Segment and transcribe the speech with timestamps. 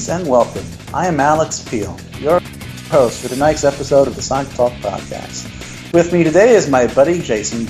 [0.00, 0.64] Greetings and welcome.
[0.94, 2.40] I am Alex Peel, your
[2.88, 5.92] host for tonight's episode of the Sonic Talk podcast.
[5.92, 7.66] With me today is my buddy Jason.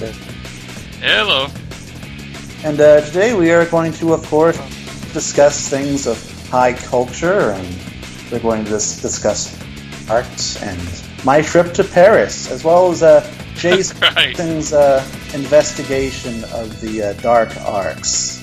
[1.00, 1.48] Hello.
[2.62, 4.56] And uh, today we are going to, of course,
[5.12, 6.16] discuss things of
[6.50, 7.78] high culture, and
[8.30, 9.50] we're going to dis- discuss
[10.08, 10.80] art and
[11.24, 14.72] my trip to Paris, as well as uh, Jason's right.
[14.72, 15.04] uh,
[15.34, 18.40] investigation of the uh, dark arcs.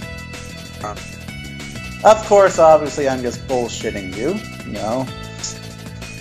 [2.07, 4.35] Of course, obviously, I'm just bullshitting you.
[4.65, 5.05] You know.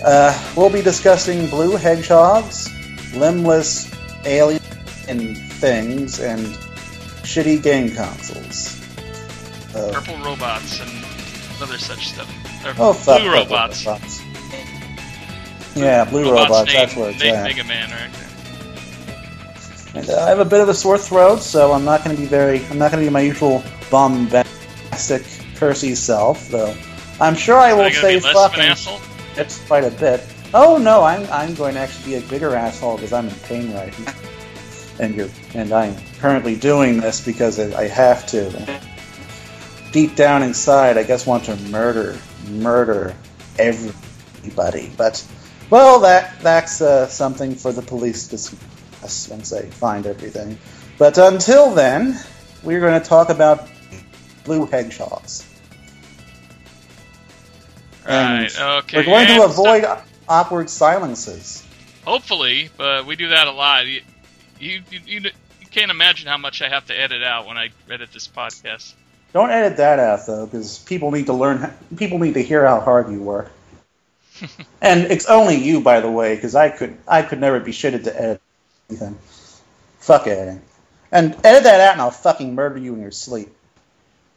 [0.03, 2.69] Uh, we'll be discussing blue hedgehogs,
[3.15, 3.89] limbless
[4.25, 4.59] alien
[5.09, 6.45] things, and
[7.23, 8.83] shitty game consoles.
[9.73, 12.29] Uh, Purple robots and other such stuff.
[12.65, 13.85] Or oh, fuck blue robots.
[13.85, 14.21] robots.
[15.73, 16.49] Yeah, blue robots.
[16.49, 16.73] robots.
[16.73, 17.43] named That's where it's at.
[17.43, 18.09] Mega Man, right?
[19.95, 22.21] And, uh, I have a bit of a sore throat, so I'm not going to
[22.21, 22.65] be very.
[22.65, 25.23] I'm not going to be my usual bombastic,
[25.59, 26.75] cursy self, though.
[27.19, 28.99] I'm sure I will say fucking asshole?
[29.35, 30.23] it's quite a bit.
[30.53, 33.73] Oh no, I'm I'm going to actually be a bigger asshole because I'm in pain
[33.73, 34.13] right now,
[34.99, 38.81] and you're and I'm currently doing this because I I have to.
[39.93, 42.19] Deep down inside, I guess want to murder,
[42.49, 43.15] murder
[43.57, 44.91] everybody.
[44.97, 45.25] But
[45.69, 50.57] well, that that's uh, something for the police to discuss once they find everything.
[50.97, 52.19] But until then,
[52.63, 53.67] we're going to talk about
[54.47, 55.45] blue hedgehogs.
[58.07, 58.97] And Okay.
[58.99, 61.63] We're going to avoid so- awkward silences.
[62.05, 63.85] hopefully, but we do that a lot.
[63.85, 64.01] You,
[64.59, 65.19] you, you, you,
[65.59, 68.93] you can't imagine how much I have to edit out when I edit this podcast.
[69.33, 71.71] Don't edit that out though, because people need to learn.
[71.97, 73.51] People need to hear how hard you work.
[74.81, 78.05] and it's only you, by the way, because I could I could never be shitted
[78.05, 78.41] to edit
[78.89, 79.17] anything.
[79.99, 80.61] Fuck editing.
[81.11, 83.49] And edit that out, and I'll fucking murder you in your sleep.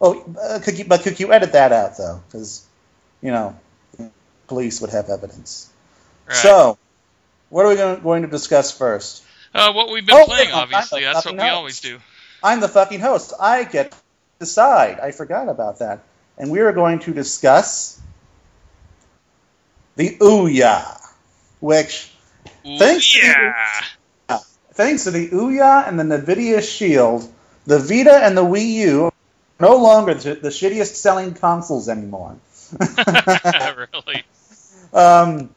[0.01, 0.85] Oh, uh, could you?
[0.87, 2.21] But could you edit that out though?
[2.27, 2.65] Because
[3.23, 3.57] you know,
[4.47, 5.69] police would have evidence.
[6.27, 6.37] Right.
[6.37, 6.79] So,
[7.51, 9.23] what are we going, going to discuss first?
[9.55, 11.53] uh, what we've been Oh, playing, obviously, that's what we nuts.
[11.55, 11.99] always do.
[12.43, 13.35] I'm the fucking host.
[13.39, 13.99] I get to
[14.39, 15.01] decide.
[15.01, 16.01] I forgot about that.
[16.39, 18.01] And we are going to discuss
[19.97, 20.99] the Ouya,
[21.61, 22.11] which,
[22.67, 24.39] Ooh, Thanks to yeah.
[24.73, 27.31] thanks to the Ouya and the NVIDIA Shield,
[27.67, 29.13] the Vita and the Wii U
[29.61, 32.37] no longer the, the shittiest selling consoles anymore.
[33.93, 34.25] really.
[34.93, 35.51] Um,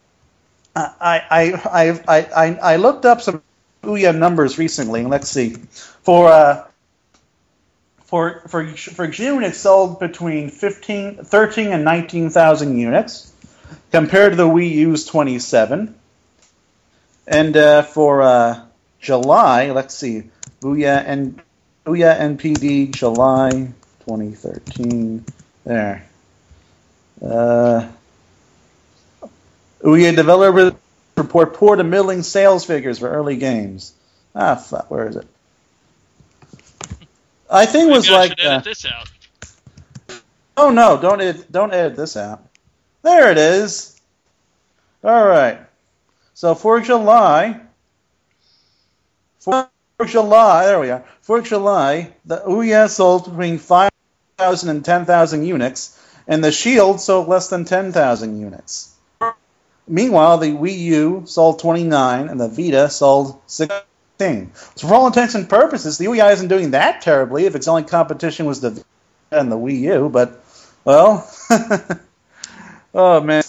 [0.76, 3.44] I, I, I, I, I, looked up some
[3.84, 5.52] Ouya numbers recently, let's see.
[6.04, 6.68] For uh,
[8.06, 13.32] for for for June, it sold between 15, 13 and nineteen thousand units,
[13.92, 15.96] compared to the Wii U's twenty seven.
[17.28, 18.62] And uh, for uh,
[19.00, 20.24] July, let's see,
[20.62, 21.42] Ouya and
[21.86, 23.74] Ouya NPD July
[24.06, 25.26] twenty thirteen.
[25.66, 26.06] There.
[27.22, 27.90] Uh,
[29.84, 30.74] Ouya developers
[31.18, 33.94] report poor to middling sales figures for early games.
[34.36, 35.28] Ah, fuck, where is it?
[37.50, 38.40] I think it was Maybe I like.
[38.44, 39.10] uh, this out.
[40.58, 41.00] oh no!
[41.02, 42.44] Don't edit, don't edit this out.
[43.04, 44.00] There it is.
[45.04, 45.60] All right.
[46.34, 47.62] So for July,
[49.40, 49.70] for
[50.06, 51.06] July, there we are.
[51.22, 53.92] For July, the Ouya sold between five
[54.44, 58.94] thousand and ten thousand units, and the Shield sold less than ten thousand units.
[59.88, 64.52] Meanwhile, the Wii U sold 29 and the Vita sold 16.
[64.76, 67.84] So, for all intents and purposes, the Wii isn't doing that terribly if its only
[67.84, 68.86] competition was the Vita
[69.32, 70.42] and the Wii U, but,
[70.86, 71.30] well,
[72.94, 73.44] oh man,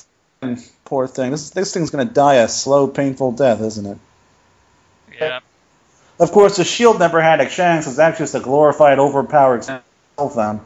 [0.84, 1.30] poor thing.
[1.30, 3.98] This, this thing's going to die a slow, painful death, isn't it?
[5.20, 5.40] Yeah.
[6.18, 9.82] Of course, the Shield never had a chance, It's actually just a glorified, overpowered cell
[10.16, 10.60] phone.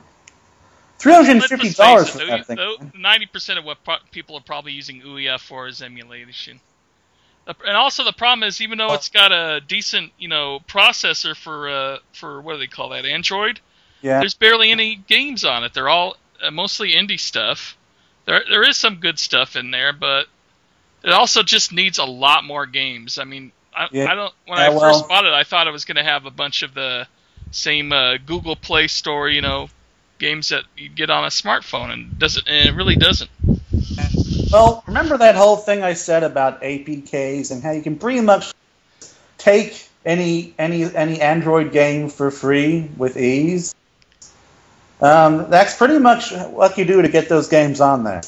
[0.99, 2.93] $350 for that thing.
[2.97, 6.61] Ninety percent of what pro- people are probably using Ouya for is emulation.
[7.67, 11.69] And also the problem is, even though it's got a decent, you know, processor for
[11.69, 13.61] uh, for what do they call that, Android,
[14.03, 14.19] Yeah.
[14.21, 15.73] there's barely any games on it.
[15.73, 17.77] They're all uh, mostly indie stuff.
[18.27, 20.27] There there is some good stuff in there, but
[21.03, 23.19] it also just needs a lot more games.
[23.19, 24.13] I mean, I, Yeah.
[24.13, 24.35] I don't.
[24.47, 26.31] When Yeah, I well- first bought it, I thought it was going to have a
[26.31, 27.07] bunch of the
[27.51, 29.71] same uh, Google Play Store, you know,
[30.19, 32.49] games that you get on a smartphone, and doesn't.
[32.49, 33.31] And it really doesn't.
[34.53, 38.53] Well, remember that whole thing I said about APKs and how you can pretty much
[39.37, 43.75] take any any any Android game for free with ease.
[45.01, 48.23] Um, that's pretty much what you do to get those games on there.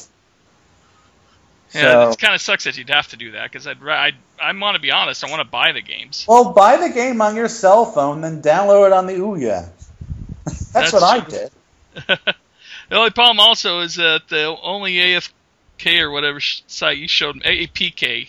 [1.73, 4.15] Yeah, So- it kind of sucks that you'd have to do that because I'd, I'd
[4.41, 5.23] I want to be honest.
[5.23, 6.25] I want to buy the games.
[6.27, 9.69] Well, buy the game on your cell phone, then download it on the Ouya.
[10.45, 11.51] That's, That's what I did.
[11.95, 17.67] The only problem also is that the only AFK or whatever site you showed me,
[17.67, 18.27] APK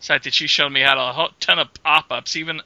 [0.00, 2.36] site that you showed me had a ho- ton of pop-ups.
[2.36, 2.60] Even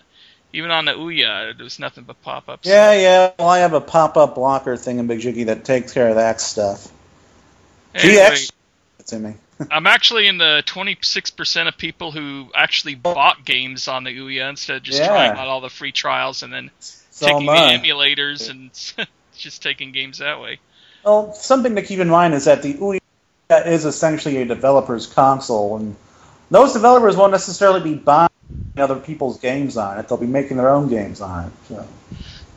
[0.52, 2.66] even on the Ouya, there was nothing but pop-ups.
[2.66, 3.32] Yeah, yeah.
[3.38, 6.40] Well, I have a pop-up blocker thing in Big Jiggy that takes care of that
[6.40, 6.90] stuff.
[7.94, 8.52] Anyway, GX
[9.06, 9.34] to me.
[9.70, 14.76] I'm actually in the 26% of people who actually bought games on the Ouya instead
[14.78, 15.08] of just Yeah.
[15.08, 16.70] trying out all the free trials and then
[17.10, 18.70] So taking the emulators and
[19.43, 20.59] just taking games that way.
[21.05, 23.00] Well, something to keep in mind is that the Ouya
[23.67, 25.94] is essentially a developer's console, and
[26.50, 28.29] those developers won't necessarily be buying
[28.77, 30.09] other people's games on it.
[30.09, 31.53] They'll be making their own games on it.
[31.69, 31.87] So,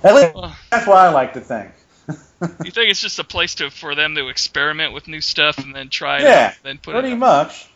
[0.04, 1.72] at least Well, that's what I like to think.
[2.42, 5.76] you think it's just a place to for them to experiment with new stuff and
[5.76, 7.18] then try it Yeah, out, then put Pretty it.
[7.18, 7.70] Much.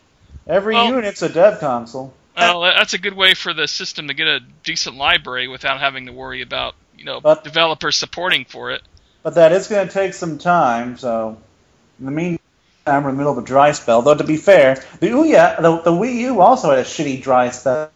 [0.46, 2.12] Every Well- unit's a dev console.
[2.36, 6.06] Well, that's a good way for the system to get a decent library without having
[6.06, 8.82] to worry about you know But- developers supporting for it.
[9.24, 11.38] But that is going to take some time, so
[11.98, 12.38] in the meantime,
[12.86, 14.02] we're in the middle of a dry spell.
[14.02, 17.48] Though, to be fair, the Ouya, the, the Wii U also had a shitty dry
[17.48, 17.90] spell,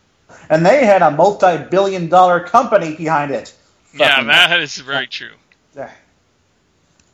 [0.49, 3.55] and they had a multi-billion dollar company behind it.
[3.95, 5.35] Yeah, that is very true.
[5.77, 5.91] Yeah.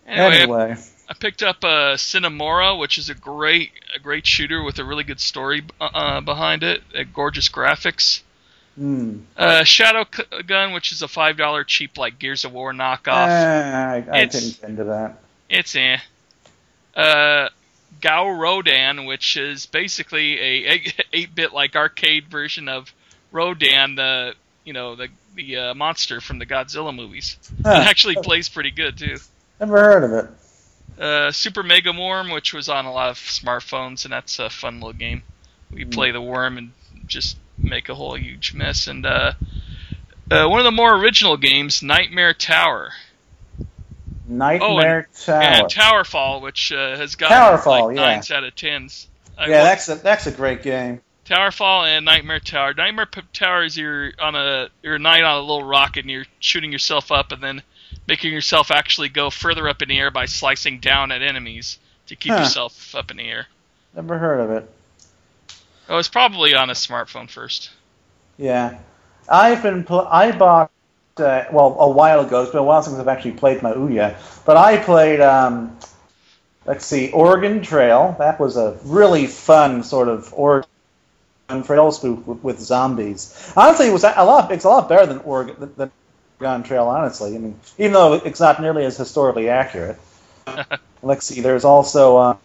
[0.06, 0.76] Anyway, Anyway,
[1.08, 4.84] I picked up uh, Sine Mora, which is a great a great shooter with a
[4.84, 8.22] really good story uh, uh, behind it, uh, gorgeous graphics.
[8.76, 9.18] Hmm.
[9.36, 10.04] Uh, Shadow
[10.46, 13.06] Gun, which is a five dollar cheap like Gears of War knockoff.
[13.06, 15.18] Ah, I, I didn't get into that.
[15.48, 15.98] It's eh.
[16.96, 17.48] Uh,
[18.00, 20.82] Gaurodan, which is basically a
[21.12, 22.92] eight bit like arcade version of
[23.32, 24.34] Rodan, the
[24.64, 27.36] you know the the uh, monster from the Godzilla movies.
[27.64, 27.70] Huh.
[27.80, 29.16] It actually plays pretty good too.
[29.60, 31.00] Never heard of it.
[31.00, 34.76] Uh, Super Mega Worm, which was on a lot of smartphones, and that's a fun
[34.80, 35.22] little game.
[35.70, 35.90] We Hmm.
[35.90, 36.72] play the worm and
[37.06, 38.86] just make a whole huge mess.
[38.86, 39.32] And uh,
[40.30, 42.92] uh, one of the more original games, Knightmare Tower.
[44.26, 45.42] Knightmare Tower.
[45.42, 48.02] And Towerfall, which uh, has got Towerfall, like yeah.
[48.02, 49.06] nines out of tens.
[49.36, 51.00] I yeah, that's a, that's a great game.
[51.26, 52.74] Towerfall and Knightmare Tower.
[52.74, 56.10] Nightmare P- Tower is you're on a you're a knight on a little rocket and
[56.10, 57.62] you're shooting yourself up and then
[58.06, 62.16] making yourself actually go further up in the air by slicing down at enemies to
[62.16, 62.40] keep Huh.
[62.40, 63.46] yourself up in the air.
[63.94, 64.70] Never heard of it.
[65.88, 67.70] Oh, it's probably on a smartphone first.
[68.38, 68.78] Yeah,
[69.28, 70.70] I've been pl- I bought
[71.18, 72.42] uh, well a while ago.
[72.42, 75.20] It's been a while since I've actually played my Ouya, but I played.
[75.20, 75.78] Um,
[76.64, 78.16] let's see, Organ Trail.
[78.18, 80.66] That was a really fun sort of Oregon
[81.64, 83.52] Trail spoof with, with zombies.
[83.56, 84.50] Honestly, it was a lot.
[84.50, 85.92] It's a lot better than Oregon than-
[86.40, 86.86] Oregon Trail.
[86.86, 89.98] Honestly, I mean, even though it's not nearly as historically accurate.
[91.02, 91.40] Let's see.
[91.42, 92.36] There's also uh,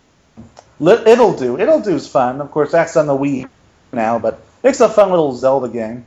[0.81, 1.59] Ittle Dew.
[1.59, 2.41] Ittle Dew Do's fun.
[2.41, 3.49] Of course, that's on the Wii
[3.91, 6.05] now, but it's a fun little Zelda game.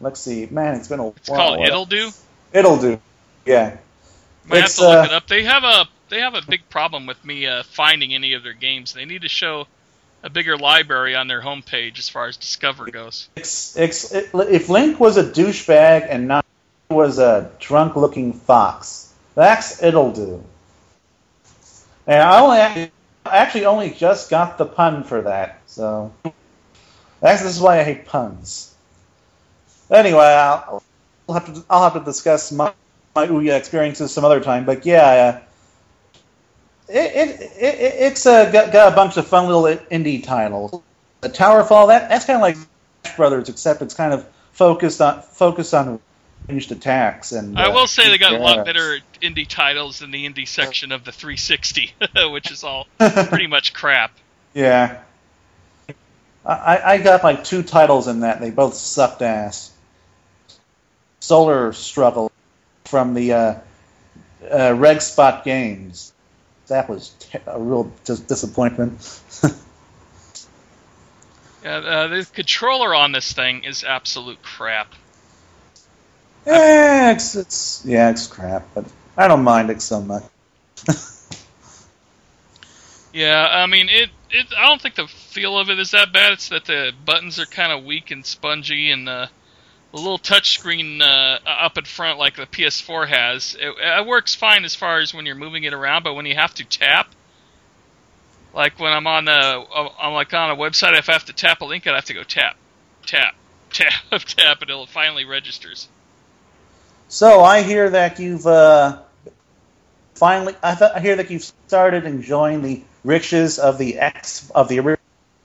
[0.00, 0.46] Let's see.
[0.50, 1.38] Man, it's been a It's while.
[1.38, 2.10] called Ittle Dew.
[2.52, 3.00] Ittle Dew.
[3.44, 3.76] Yeah.
[4.46, 5.26] Might It's, have to look uh, it up.
[5.28, 8.52] They have a they have a big problem with me uh, finding any of their
[8.52, 8.92] games.
[8.92, 9.66] They need to show
[10.22, 13.28] a bigger library on their homepage as far as Discover goes.
[13.36, 16.44] It's, it's, it, if Link was a douchebag and not
[16.90, 20.44] was a drunk-looking fox, that's Ittle Dew.
[22.06, 22.90] And I only
[23.24, 26.12] I actually only just got the pun for that, so
[27.20, 28.74] that's this is why I hate puns.
[29.90, 30.82] Anyway, I'll,
[31.28, 32.72] have to I'll have to discuss my
[33.14, 34.64] my Ouya experiences some other time.
[34.64, 35.40] But yeah, uh,
[36.88, 40.82] it, it, it it's uh, got, got a bunch of fun little indie titles.
[41.20, 45.22] The Towerfall that that's kind of like Smash Brothers, except it's kind of focused on
[45.22, 46.00] focused on
[46.48, 47.32] ranged attacks.
[47.32, 50.48] And I uh, will say they got a lot better indie titles than the indie
[50.48, 51.92] section of the 360,
[52.30, 54.12] which is all pretty much crap.
[54.54, 55.00] Yeah.
[56.44, 58.40] I, I got like two titles in that.
[58.40, 59.72] They both sucked ass.
[61.20, 62.32] Solar Struggle
[62.86, 63.54] from the uh,
[64.50, 66.12] uh, Red Spot Games.
[66.68, 67.14] That was
[67.46, 69.20] a real dis- disappointment.
[71.62, 74.94] Yeah, uh, the controller on this thing is absolute crap.
[76.46, 78.84] Yeah, it's, yeah, it's crap, but
[79.16, 80.24] I don't mind it so much.
[83.12, 84.10] Yeah, I mean it.
[84.30, 84.46] It.
[84.56, 86.32] I don't think the feel of it is that bad.
[86.32, 89.26] It's that the buttons are kind of weak and spongy, and uh,
[89.90, 94.64] the little touchscreen uh, up in front, like the PS4 has, it, it works fine
[94.64, 96.04] as far as when you're moving it around.
[96.04, 97.08] But when you have to tap,
[98.54, 99.64] like when I'm on a,
[100.00, 102.14] I'm like on a website, if I have to tap a link, I have to
[102.14, 102.56] go tap,
[103.04, 103.34] tap,
[103.72, 105.88] tap, tap, until it finally registers.
[107.10, 108.98] So I hear that you've uh,
[110.14, 110.54] finally.
[110.62, 114.78] I, th- I hear that you've started enjoying the riches of the X of the
[114.78, 115.00] original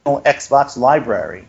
[0.06, 1.48] Xbox library.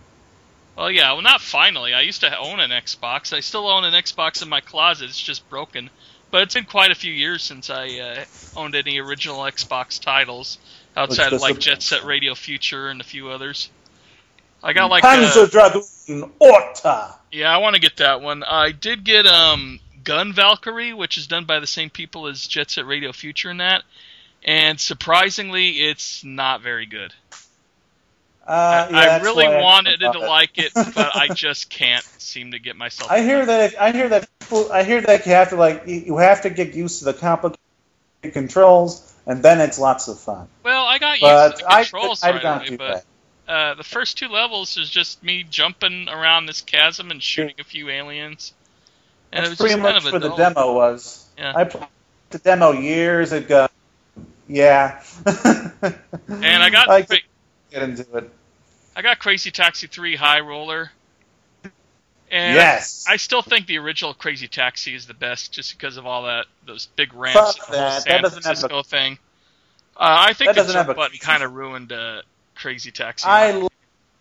[0.74, 1.92] Well, yeah, well, not finally.
[1.92, 3.34] I used to own an Xbox.
[3.34, 5.10] I still own an Xbox in my closet.
[5.10, 5.90] It's just broken.
[6.30, 8.24] but it's been quite a few years since I uh,
[8.56, 10.58] owned any original Xbox titles
[10.96, 13.68] outside of like Jet Set Radio Future and a few others.
[14.62, 17.14] I got like Panzer uh, Dragoon Orta.
[17.30, 18.42] Yeah, I want to get that one.
[18.42, 22.70] I did get um Gun Valkyrie, which is done by the same people as Jet
[22.70, 23.82] Set Radio Future and that,
[24.44, 27.12] and surprisingly, it's not very good.
[28.46, 32.76] Uh, yeah, I, really wanted to like it, but I just can't seem to get
[32.76, 33.10] myself.
[33.10, 33.74] I hear that.
[33.80, 34.28] I hear that.
[34.72, 37.58] I hear that you have to like you have to get used to the complicated
[38.32, 40.46] controls, and then it's lots of fun.
[40.62, 43.04] Well, I got but used to the controls I, I, right away, but
[43.48, 47.64] uh, the first two levels is just me jumping around this chasm and shooting a
[47.64, 48.52] few aliens.
[49.32, 51.26] And That's it was pretty much kind of where the demo was.
[51.36, 51.52] Yeah.
[51.54, 51.88] I played
[52.30, 53.68] the demo years ago.
[54.48, 55.02] Yeah.
[55.26, 57.22] and I got I get
[57.82, 58.30] into it.
[58.94, 60.90] I got Crazy Taxi 3 High Roller.
[62.30, 63.04] And yes.
[63.08, 66.24] I, I, still think the original Crazy Taxi is the best, just because of all
[66.24, 68.02] that those big ramps, Fuck that.
[68.02, 69.18] San that Francisco a, thing.
[69.96, 72.22] Uh, I think the jump button kind of ruined uh,
[72.56, 73.28] Crazy Taxi.
[73.28, 73.70] I love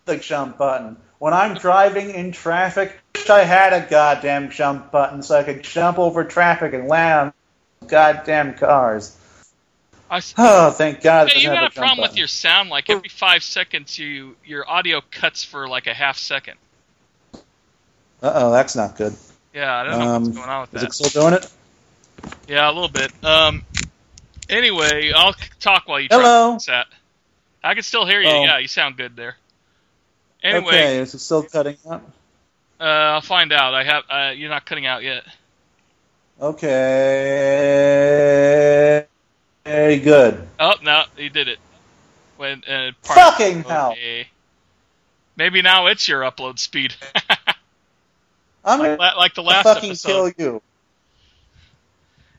[0.05, 0.97] the jump button.
[1.17, 5.43] When I'm driving in traffic, I wish I had a goddamn jump button so I
[5.43, 7.33] could jump over traffic and land
[7.81, 9.17] on goddamn cars.
[10.09, 11.31] I, oh, thank God!
[11.33, 12.11] Yeah, you got a problem button.
[12.11, 12.69] with your sound.
[12.69, 16.57] Like every five seconds, you your audio cuts for like a half second.
[18.21, 19.15] Uh oh, that's not good.
[19.51, 20.89] Yeah, I don't know um, what's going on with is that.
[20.91, 21.51] Is it still doing it?
[22.47, 23.11] Yeah, a little bit.
[23.23, 23.63] Um.
[24.47, 26.59] Anyway, I'll talk while you Hello.
[26.63, 26.83] try.
[27.63, 28.29] I can still hear you.
[28.29, 28.43] Oh.
[28.43, 29.37] Yeah, you sound good there.
[30.45, 32.03] Anyway, okay, is it still cutting out?
[32.79, 33.73] Uh, I'll find out.
[33.73, 34.03] I have.
[34.07, 35.23] Uh, you're not cutting out yet.
[36.39, 36.67] Okay.
[39.65, 40.47] Very good.
[40.59, 41.57] Oh no, he did it.
[42.37, 43.95] When uh, fucking hell.
[45.35, 46.93] Maybe now it's your upload speed.
[48.63, 50.35] I'm like, gonna like the last fucking episode.
[50.37, 50.61] kill you.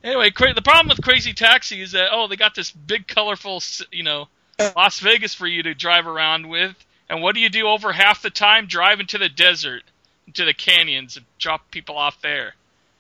[0.05, 3.61] Anyway, the problem with Crazy Taxi is that oh, they got this big, colorful,
[3.91, 4.29] you know,
[4.77, 6.77] Las Vegas for you to drive around with,
[7.09, 8.67] and what do you do over half the time?
[8.67, 9.83] Drive into the desert,
[10.27, 12.55] into the canyons, and drop people off there.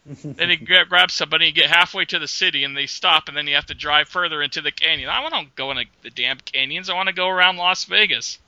[0.24, 3.36] then you grab, grab somebody, you get halfway to the city, and they stop, and
[3.36, 5.10] then you have to drive further into the canyon.
[5.10, 6.88] I want to go in the damn canyons.
[6.88, 8.38] I want to go around Las Vegas.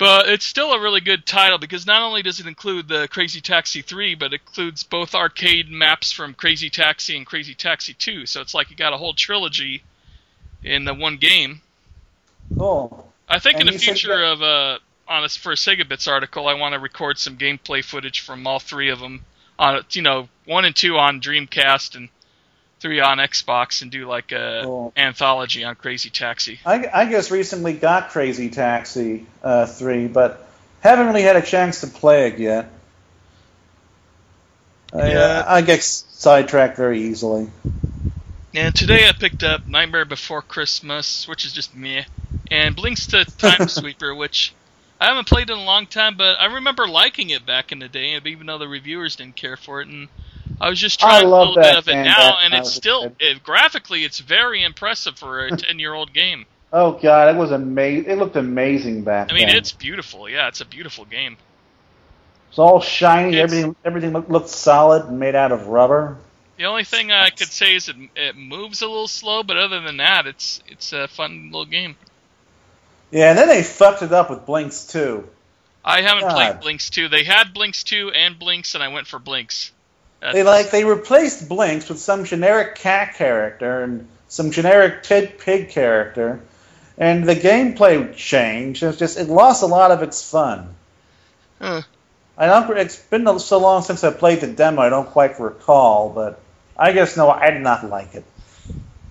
[0.00, 3.42] But it's still a really good title because not only does it include the Crazy
[3.42, 8.24] Taxi 3, but it includes both arcade maps from Crazy Taxi and Crazy Taxi 2.
[8.24, 9.82] So it's like you got a whole trilogy
[10.64, 11.60] in the one game.
[12.56, 13.09] Cool.
[13.30, 16.48] I think and in the future of uh, on this for a Sega Bits article,
[16.48, 19.24] I want to record some gameplay footage from all three of them
[19.58, 22.08] on you know one and two on Dreamcast and
[22.80, 24.92] three on Xbox and do like a cool.
[24.96, 26.58] anthology on Crazy Taxi.
[26.66, 30.48] I, I just recently got Crazy Taxi uh, three, but
[30.80, 32.72] haven't really had a chance to play it yet.
[34.92, 35.18] I, yeah.
[35.18, 37.48] Uh, I get sidetracked very easily.
[38.52, 42.04] And today I picked up Nightmare Before Christmas, which is just meh,
[42.50, 44.52] and Blinx to Time Sweeper, which
[45.00, 47.88] I haven't played in a long time, but I remember liking it back in the
[47.88, 49.86] day, and even though the reviewers didn't care for it.
[49.86, 50.08] And
[50.60, 54.04] I was just trying a little bit of it now, and it's still it, graphically
[54.04, 56.44] it's very impressive for a ten year old game.
[56.72, 58.10] Oh god, it was amazing!
[58.10, 59.30] It looked amazing back.
[59.30, 59.56] I mean, then.
[59.56, 60.28] it's beautiful.
[60.28, 61.36] Yeah, it's a beautiful game.
[62.48, 63.38] It's all shiny.
[63.38, 66.18] It's, everything everything looked, solid and made out of rubber.
[66.60, 69.80] The only thing I could say is it, it moves a little slow, but other
[69.80, 71.96] than that, it's it's a fun little game.
[73.10, 75.26] Yeah, and then they fucked it up with Blinx 2.
[75.82, 76.60] I haven't God.
[76.60, 77.08] played Blinx 2.
[77.08, 79.70] They had Blinx 2 and Blinx, and I went for Blinx.
[80.20, 80.34] That's...
[80.34, 85.70] They like they replaced Blinx with some generic cat character and some generic pig pig
[85.70, 86.42] character,
[86.98, 88.82] and the gameplay changed.
[88.82, 90.74] It's just it lost a lot of its fun.
[91.58, 91.80] Huh.
[92.36, 92.76] I don't.
[92.76, 94.82] It's been so long since I played the demo.
[94.82, 96.38] I don't quite recall, but
[96.80, 98.24] I guess no, I did not like it.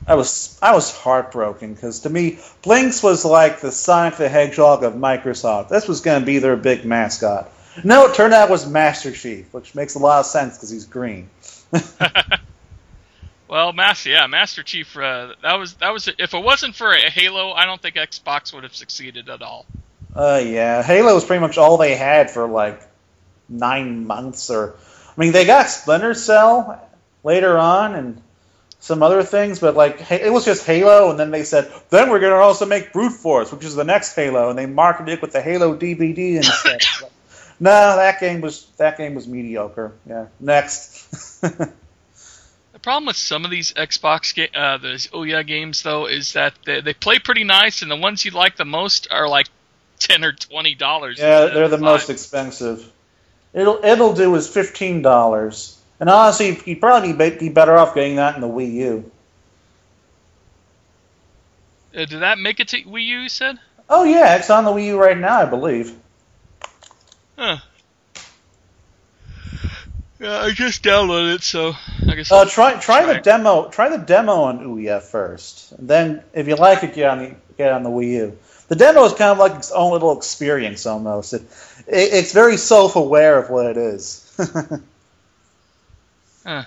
[0.08, 4.84] I was I was heartbroken because to me, Blinx was like the Sonic the Hedgehog
[4.84, 5.70] of Microsoft.
[5.70, 7.52] This was going to be their big mascot.
[7.84, 10.72] No, it turned out it was Master Chief, which makes a lot of sense because
[10.72, 11.30] he's green.
[13.48, 14.98] well, Master, yeah, Master Chief.
[14.98, 18.64] Uh, that was that was if it wasn't for Halo, I don't think Xbox would
[18.64, 19.68] have succeeded at all.
[20.16, 22.82] Uh, yeah, Halo was pretty much all they had for like
[23.48, 24.74] nine months, or
[25.16, 26.89] I mean, they got Splinter Cell
[27.24, 28.22] later on and
[28.80, 32.20] some other things, but like it was just Halo, and then they said, then we're
[32.20, 35.22] going to also make Brute Force, which is the next Halo, and they marketed it
[35.22, 37.04] with the Halo DVD and stuff.
[37.60, 39.94] no, that game was that game was mediocre.
[40.08, 41.42] Yeah, next.
[41.42, 46.54] the problem with some of these Xbox ga- uh, those Ouya games though is that
[46.66, 49.48] they, they play pretty nice, and the ones you like the most are like
[50.00, 51.20] ten or twenty dollars.
[51.20, 52.90] Yeah, they're the most expensive.
[53.52, 58.16] It'll Ittle Dew is fifteen dollars And honestly, you'd probably be, be better off getting
[58.16, 59.12] that in the Wii U.
[61.96, 63.20] Uh, did that make it to Wii U?
[63.20, 63.60] You said.
[63.90, 65.94] Oh yeah, it's on the Wii U right now, I believe.
[67.38, 67.58] Huh.
[70.20, 71.74] Yeah, I just downloaded it, so
[72.08, 72.32] I guess.
[72.32, 73.24] Uh, I'll try try the it.
[73.24, 73.70] demo.
[73.70, 77.36] Try the demo on Ouya first, and then if you like it, get on the
[77.58, 78.38] get on the Wii U.
[78.68, 81.34] The demo is kind of like its own little experience almost.
[81.34, 81.42] It,
[81.88, 84.26] it it's very self aware of what it is.
[86.46, 86.64] Huh.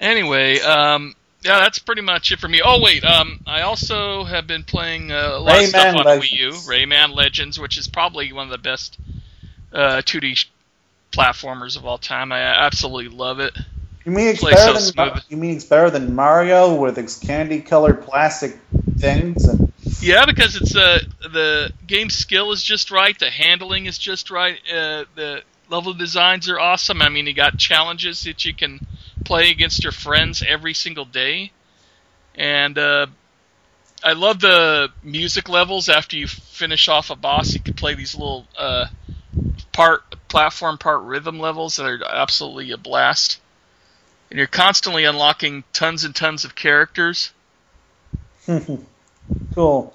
[0.00, 2.60] Anyway, um, yeah, that's pretty much it for me.
[2.64, 6.20] Oh wait, um, I also have been playing uh, a lot of stuff Rayman on
[6.20, 6.68] Wii U, Legends.
[6.68, 8.98] Rayman Legends, which is probably one of the best
[9.72, 10.46] uh, 2D
[11.12, 12.32] platformers of all time.
[12.32, 13.56] I absolutely love it.
[14.04, 17.18] you mean it's Plays better so than you mean it's better than Mario with its
[17.18, 18.58] candy colored plastic
[18.98, 23.98] things and Yeah, because it's uh, the game skill is just right, the handling is
[23.98, 25.42] just right, uh, the
[25.72, 27.00] level designs are awesome.
[27.00, 28.86] I mean, you got challenges that you can
[29.24, 31.50] play against your friends every single day,
[32.34, 33.06] and uh,
[34.04, 35.88] I love the music levels.
[35.88, 38.86] After you finish off a boss, you can play these little uh,
[39.72, 43.40] part platform, part rhythm levels that are absolutely a blast.
[44.30, 47.32] And you're constantly unlocking tons and tons of characters.
[49.54, 49.94] cool.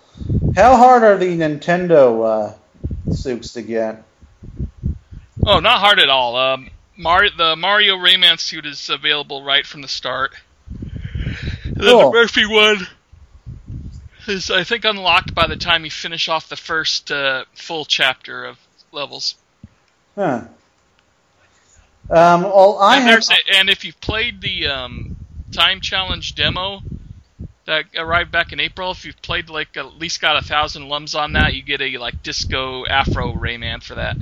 [0.56, 2.56] How hard are the Nintendo
[3.08, 4.04] uh, suits to get?
[5.48, 6.36] Oh, not hard at all.
[6.36, 10.36] Um, Mar- the Mario Rayman suit is available right from the start.
[11.64, 12.12] And then Cool.
[12.12, 12.88] the Murphy one
[14.28, 18.46] is, I think, unlocked by the time you finish off the first uh, full chapter
[18.46, 18.58] of
[18.92, 19.36] levels.
[20.16, 20.42] Huh.
[22.10, 23.24] Um, well, I and, have.
[23.30, 25.16] a- and if you've played the um,
[25.52, 26.82] time challenge demo
[27.66, 31.16] that arrived back in April, if you've played like at least got a thousand lums
[31.16, 34.18] on that, you get a like disco Afro Rayman for that.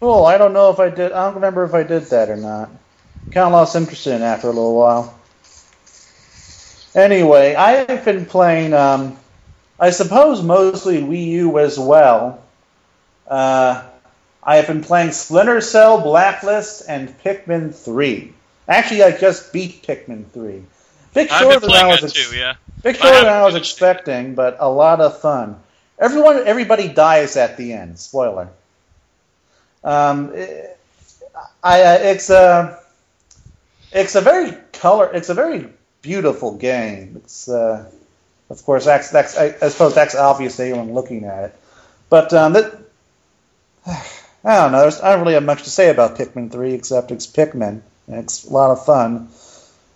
[0.00, 0.26] Cool.
[0.26, 1.12] I don't know if I did.
[1.12, 2.70] I don't remember if I did that or not.
[3.26, 5.18] Kind of lost interest in it after a little while.
[6.94, 8.72] Anyway, I've been playing.
[8.72, 9.16] Um,
[9.78, 12.42] I suppose mostly Wii U as well.
[13.26, 13.84] Uh,
[14.42, 18.32] I have been playing Splinter Cell, Blacklist, and Pikmin 3.
[18.68, 20.62] Actually, I just beat Pikmin 3.
[21.14, 22.54] Bit I've shorter than I was ex- too, yeah.
[22.82, 25.58] bit I shorter than I was expecting, but a lot of fun.
[25.98, 27.98] Everyone, everybody dies at the end.
[27.98, 28.48] Spoiler.
[29.86, 30.32] Um,
[31.62, 32.80] I, uh, it's a,
[33.92, 35.68] it's a very color, it's a very
[36.02, 37.14] beautiful game.
[37.16, 37.88] It's, uh,
[38.50, 41.54] of course, that's that's I, I suppose that's obvious to anyone looking at it.
[42.10, 42.76] But um, that,
[43.86, 44.02] I
[44.44, 44.80] don't know.
[44.80, 47.80] There's, I don't really have much to say about Pikmin 3 except it's Pikmin.
[48.08, 49.28] It's a lot of fun.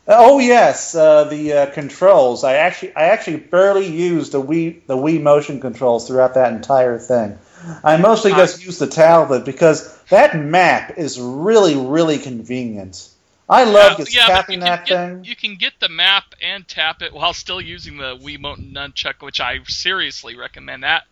[0.07, 2.43] Oh yes, uh, the uh, controls.
[2.45, 6.99] I actually, I actually barely used the Wii, the Wii motion controls throughout that entire
[6.99, 7.39] thing.
[7.85, 13.09] I mostly just use the tablet because that map is really, really convenient.
[13.49, 15.25] I love just but tapping that get, thing.
[15.25, 19.23] You can get the map and tap it while still using the Wiimote and nunchuck,
[19.23, 21.05] which I seriously recommend that.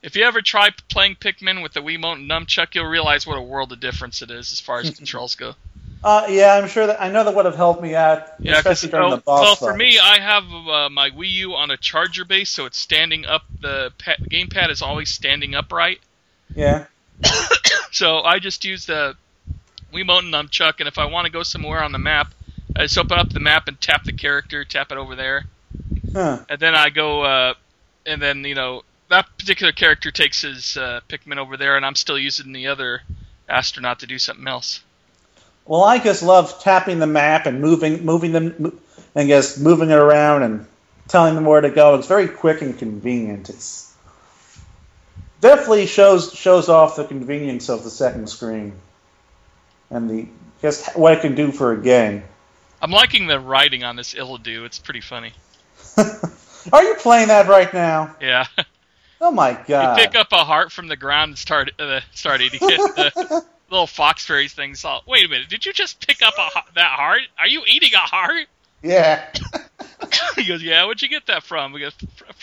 [0.00, 3.42] If you ever try playing Pikmin with the Wiimote and nunchuck, you'll realize what a
[3.42, 5.54] world of difference it is as far as controls go.
[6.02, 8.88] Uh, yeah, I'm sure that I know that would have helped me out, Yeah, especially
[8.88, 11.76] during well, the boss well, for me, I have uh, my Wii U on a
[11.76, 13.42] charger base, so it's standing up.
[13.60, 16.00] The pa- gamepad is always standing upright.
[16.54, 16.86] yeah.
[17.92, 19.16] So I just use the
[19.92, 22.32] Wiimote and nunchuck, and if I want to go somewhere on the map,
[22.76, 25.44] I just open up the map and tap the character, tap it over there,
[26.12, 26.38] Huh.
[26.48, 27.54] and then I go, uh,
[28.06, 31.96] and then you know that particular character takes his uh, Pikmin over there, and I'm
[31.96, 33.02] still using the other
[33.48, 34.80] astronaut to do something else.
[35.66, 38.80] Well, I just love tapping the map and moving, moving them,
[39.14, 40.66] and just moving it around and
[41.08, 41.94] telling them where to go.
[41.94, 43.48] It's very quick and convenient.
[43.50, 43.94] It's
[45.40, 48.72] definitely shows shows off the convenience of the second screen
[49.90, 50.28] and the
[50.62, 52.22] just what it can do for a game.
[52.82, 54.64] I'm liking the writing on this Ittle Dew.
[54.64, 55.32] It's pretty funny.
[56.72, 58.16] Are you playing that right now?
[58.20, 58.46] Yeah.
[59.20, 59.98] Oh my god!
[59.98, 63.44] You pick up a heart from the ground and start uh, start eating it.
[63.70, 65.48] Little fox fairies thing All, Wait a minute!
[65.48, 67.22] Did you just pick up a, that heart?
[67.38, 68.46] Are you eating a heart?
[68.82, 69.24] yeah.
[70.36, 70.84] he goes, "Yeah.
[70.86, 71.90] Where'd you get that from?" We go,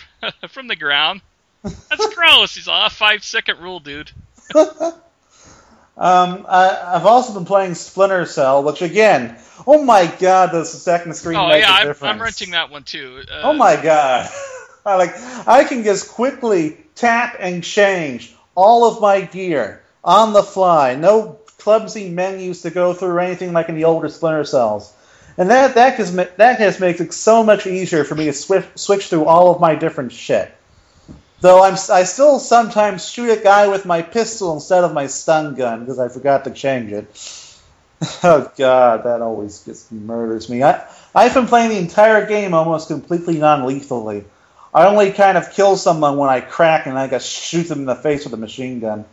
[0.48, 1.22] "From the ground."
[1.63, 2.56] That's gross.
[2.56, 4.12] He's all five second rule, dude.
[4.56, 9.36] Um, I, I've also been playing Splinter Cell, which again,
[9.66, 12.13] oh my god, the second screen Oh make yeah, a I'm, difference?
[12.13, 13.24] I'm renting that one too.
[13.30, 14.30] Uh, Oh my god.
[14.86, 15.16] I like
[15.48, 20.95] I can just quickly tap and change all of my gear on the fly.
[20.95, 24.93] No clumsy menus to go through or anything like in the older Splinter Cells.
[25.38, 28.65] And that that has that just makes it so much easier for me to switch
[28.75, 30.51] switch through all of my different shit.
[31.41, 35.53] Though I'm I still sometimes shoot a guy with my pistol instead of my stun
[35.53, 37.43] gun because I forgot to change it.
[38.23, 40.62] Oh god, that always gets murders me.
[40.62, 44.23] I I've been playing the entire game almost completely non-lethally.
[44.71, 47.86] I only kind of kill someone when I crack and I just shoot them in
[47.86, 49.05] the face with a machine gun.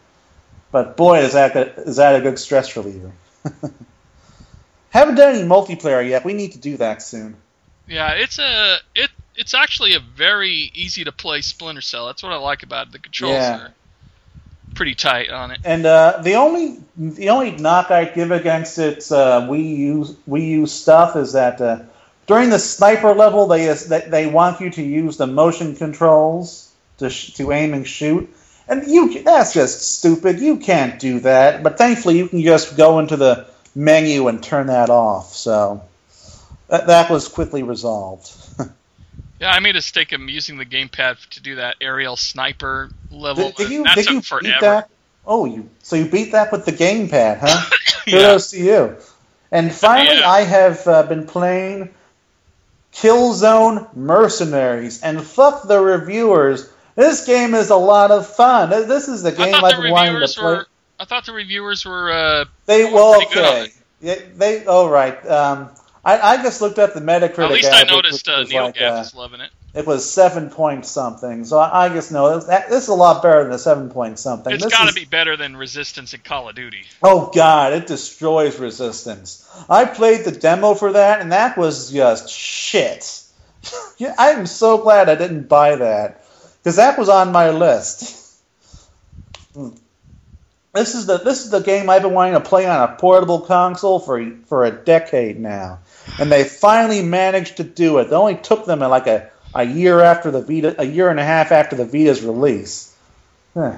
[0.75, 3.13] But boy, is that is that a good stress reliever.
[4.91, 6.25] Haven't done any multiplayer yet.
[6.25, 7.37] We need to do that soon.
[7.87, 12.07] Yeah, it's a it it's actually a very easy to play Splinter Cell.
[12.07, 12.93] That's what I like about it.
[12.93, 13.57] The controls Yeah.
[13.59, 13.73] are
[14.75, 15.61] pretty tight on it.
[15.63, 20.49] And uh, the only the only knock I give against its uh, Wii U Wii
[20.59, 21.83] U stuff is that uh,
[22.27, 27.11] during the sniper level they they they want you to use the motion controls to
[27.11, 28.29] sh- to aim and shoot,
[28.69, 30.41] and you that's just stupid.
[30.41, 31.63] You can't do that.
[31.63, 35.35] But thankfully you can just go into the menu and turn that off.
[35.35, 35.83] So
[36.69, 38.31] that that was quickly resolved.
[39.41, 43.51] Yeah, I made a mistake of using the gamepad to do that aerial sniper level.
[43.51, 44.89] Did, did you did you beat that?
[45.27, 47.71] Oh, you so you beat that with the gamepad, huh?
[48.07, 48.19] Yeah.
[48.19, 48.97] Kudos to you.
[49.51, 50.31] And finally, Yeah.
[50.31, 51.93] I have uh, been playing
[52.93, 56.71] Killzone Mercenaries, and fuck the reviewers.
[56.95, 58.71] This game is a lot of fun.
[58.71, 60.45] This is the game I've the been wanting to play.
[60.45, 60.67] were.
[60.99, 62.13] I thought the reviewers were.
[62.13, 63.73] Uh, They were well, pretty good on okay.
[64.01, 65.27] Yeah, they all right.
[65.27, 65.71] Um,
[66.05, 67.39] I, I just looked up the Metacritic.
[67.39, 69.51] at least I noticed uh, Neil like, Gaff uh, is loving it.
[69.73, 71.45] it was seven point something.
[71.47, 74.19] So I, I just know that, this is a lot better than a seven point
[74.19, 74.53] something.
[74.53, 76.85] It's This got to be better than Resistance and Call of Duty.
[77.03, 79.49] Oh god, it destroys resistance.
[79.69, 83.23] I played the demo for that, and that was just shit.
[83.99, 86.24] yeah, I'm so glad I didn't buy that
[86.65, 88.41] because that was on my list.
[89.53, 89.69] Hmm.
[90.73, 93.43] This is the this is the game I've been wanting to play on a portable
[93.43, 95.81] console for for a decade now,
[96.19, 98.09] and they finally managed to do it.
[98.09, 101.25] It only took them like a, a year after the Vita, a year and a
[101.25, 102.97] half after the Vita's release.
[103.53, 103.77] Huh.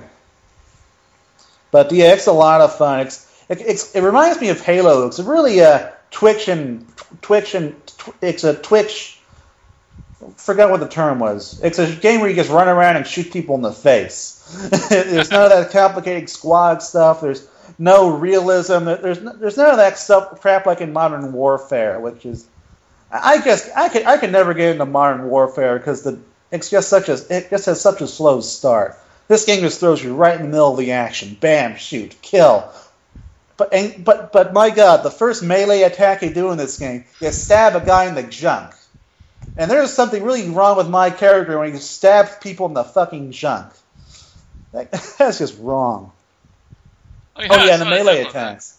[1.70, 3.00] But yeah, it's a lot of fun.
[3.00, 5.06] It's, it, it's, it reminds me of Halo.
[5.06, 6.86] It's really a Twitch and
[7.20, 7.74] Twitch and
[8.22, 9.15] it's a Twitch.
[10.36, 11.60] Forgot what the term was.
[11.62, 14.42] It's a game where you just run around and shoot people in the face.
[14.88, 17.20] there's none of that complicated squad stuff.
[17.20, 17.46] There's
[17.78, 18.84] no realism.
[18.84, 22.46] There's no, there's none of that stuff crap like in Modern Warfare, which is
[23.10, 26.18] I guess I could I could never get into Modern Warfare because the
[26.50, 28.98] it's just such a it just has such a slow start.
[29.28, 31.36] This game just throws you right in the middle of the action.
[31.38, 32.70] Bam, shoot, kill.
[33.56, 37.04] But and, but but my God, the first melee attack you do in this game,
[37.20, 38.74] you stab a guy in the junk.
[39.56, 43.32] And there's something really wrong with my character when he stabs people in the fucking
[43.32, 43.72] junk.
[44.72, 46.12] That, that's just wrong.
[47.36, 48.72] Oh yeah, Oh yeah, and the melee attacks.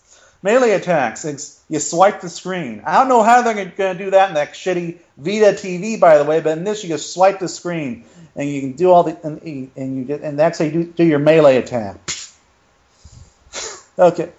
[0.43, 1.63] Melee attacks.
[1.69, 2.83] You swipe the screen.
[2.85, 6.17] I don't know how they're going to do that in that shitty Vita TV, by
[6.19, 6.41] the way.
[6.41, 9.41] But in this, you just swipe the screen, and you can do all the and,
[9.43, 11.97] you- and you get and that's how you do, do your melee attack.
[13.99, 14.29] okay,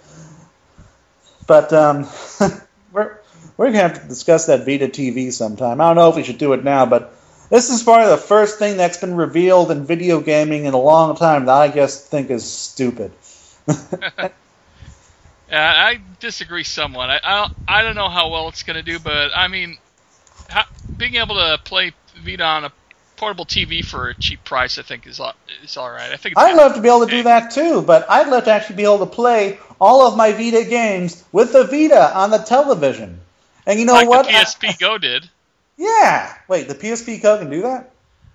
[1.47, 2.07] but um,
[2.93, 3.18] we're
[3.59, 5.81] we're gonna have to discuss that Vita TV sometime.
[5.81, 7.13] I don't know if we should do it now, but
[7.49, 11.17] this is probably the first thing that's been revealed in video gaming in a long
[11.17, 13.11] time that I just think is stupid.
[15.51, 17.09] Yeah, I disagree somewhat.
[17.09, 19.79] I, I I don't know how well it's going to do, but I mean,
[20.47, 22.71] how, being able to play Vita on a
[23.15, 25.19] portable TV for a cheap price, I think is
[25.63, 26.11] is all right.
[26.11, 28.43] I think it's I'd love to be able to do that too, but I'd love
[28.43, 32.29] to actually be able to play all of my Vita games with the Vita on
[32.29, 33.19] the television.
[33.65, 34.25] And you know like what?
[34.25, 35.29] the PSP Go did.
[35.77, 36.33] yeah.
[36.47, 37.91] Wait, the PSP Go can do that?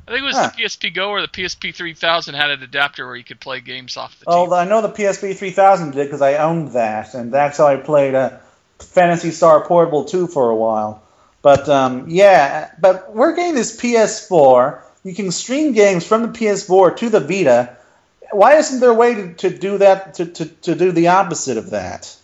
[0.07, 0.51] I think it was Huh.
[0.57, 3.97] the PSP Go or the PSP 3000 had an adapter where you could play games
[3.97, 4.59] off the Oh, TV.
[4.59, 8.15] I know the PSP 3000 did because I owned that, and that's how I played
[8.15, 8.31] uh,
[8.79, 11.03] Phantasy Star Portable 2 for a while.
[11.41, 14.81] But um, yeah, but we're getting this PS4.
[15.05, 17.77] You can stream games from the PS4 to the Vita.
[18.31, 21.57] Why isn't there a way to, to do that to, to, to do the opposite
[21.59, 22.15] of that?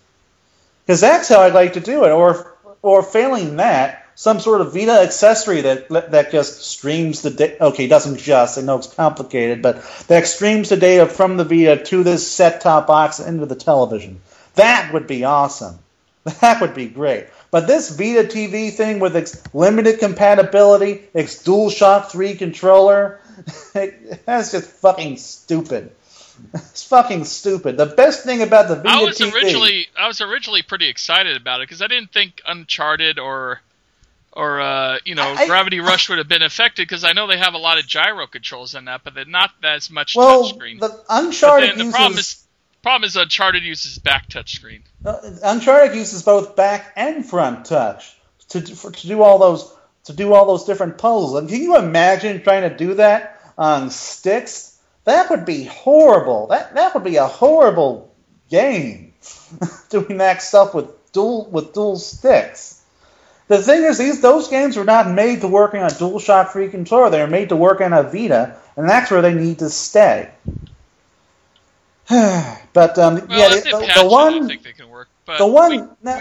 [0.87, 2.11] Because that's how I'd like to do it.
[2.11, 2.50] Or
[2.83, 7.65] or failing that, some sort of Vita accessory that that just streams the data.
[7.67, 8.59] Okay, doesn't just.
[8.59, 12.87] I know it's complicated, but that streams the data from the Vita to this set-top
[12.87, 14.21] box into the television.
[14.57, 15.79] That would be awesome.
[16.43, 17.29] That would be great.
[17.51, 23.21] But this Vita TV thing with its limited compatibility, its DualShock 3 controller,
[23.73, 25.93] that's just fucking stupid.
[26.55, 27.77] It's fucking stupid.
[27.77, 31.37] The best thing about the Vita I was TV, originally I was originally pretty excited
[31.37, 33.61] about it because I didn't think Uncharted or
[34.33, 37.39] or uh, you know I- Gravity Rush would have been affected because I know they
[37.39, 40.81] have a lot of gyro controls in that, but they're not as much well, touchscreen.
[40.81, 42.45] the But Uncharted the uses problem is
[42.83, 44.83] problem is Uncharted uses back touchscreen.
[45.05, 48.17] Uh, Uncharted uses both back and front touch
[48.51, 49.73] to for, to do all those
[50.05, 51.37] to do all those different puzzles.
[51.37, 54.70] And can you imagine trying to do that on sticks?
[55.11, 56.47] That would be horrible.
[56.49, 58.15] That that would be a horrible
[58.49, 59.13] game.
[59.91, 62.81] Doing that stuff with dual with dual sticks.
[63.49, 66.69] The thing is, these those games were not made to work on a DualShock 3
[66.69, 67.11] controller.
[67.11, 70.31] They were made to work on a Vita, and that's where they need to stay.
[72.09, 74.89] but um, Well, yeah, the, they the, patch the it, I one, think they can
[74.89, 75.09] work.
[75.27, 76.21] But the one, we, nah,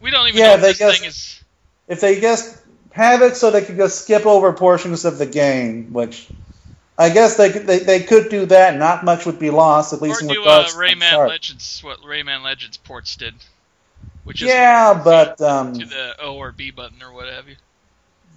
[0.00, 1.44] we don't even Yeah, know if they this just- is.
[1.88, 2.56] if they just
[2.92, 6.28] have it so they could just skip over portions of the game, which
[6.96, 8.76] I guess they could, they, they could do that.
[8.76, 11.28] Not much would be lost, at Or least in do uh, regards to Rayman.
[11.28, 13.34] Legends, what Rayman Legends ports did,
[14.22, 17.56] which is Yeah, but um, to the O or B button or what have you.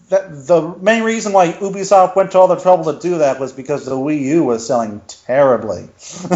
[0.10, 3.54] that, the main reason why Ubisoft went to all the trouble to do that was
[3.54, 5.82] because the Wii U was selling terribly,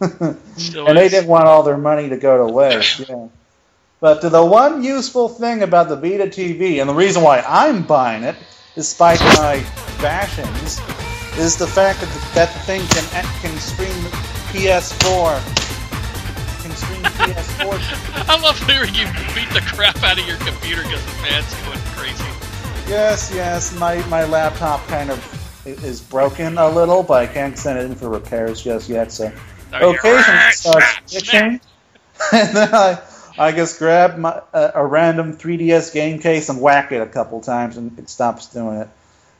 [0.00, 0.38] and
[0.96, 3.00] they didn't want all their money to go to waste.
[3.08, 3.28] Yeah.
[3.98, 8.22] But the one useful thing about the Vita TV, and the reason why I'm buying
[8.22, 8.36] it,
[8.74, 9.64] despite my
[9.98, 10.78] bashings,
[11.38, 13.90] is the fact that the, that the thing can can stream
[14.52, 15.40] PS4,
[16.62, 21.04] can stream PS4 I love hearing you beat the crap out of your computer because
[21.04, 22.24] the fan's going crazy.
[22.88, 23.76] Yes, yes.
[23.78, 27.94] My my laptop kind of is broken a little, but I can't send it in
[27.94, 29.10] for repairs just yet.
[29.10, 29.32] So
[29.72, 31.60] Are occasionally it starts itching,
[32.32, 33.00] and then I
[33.36, 37.40] I just grab my uh, a random 3DS game case and whack it a couple
[37.40, 38.88] times, and it stops doing it.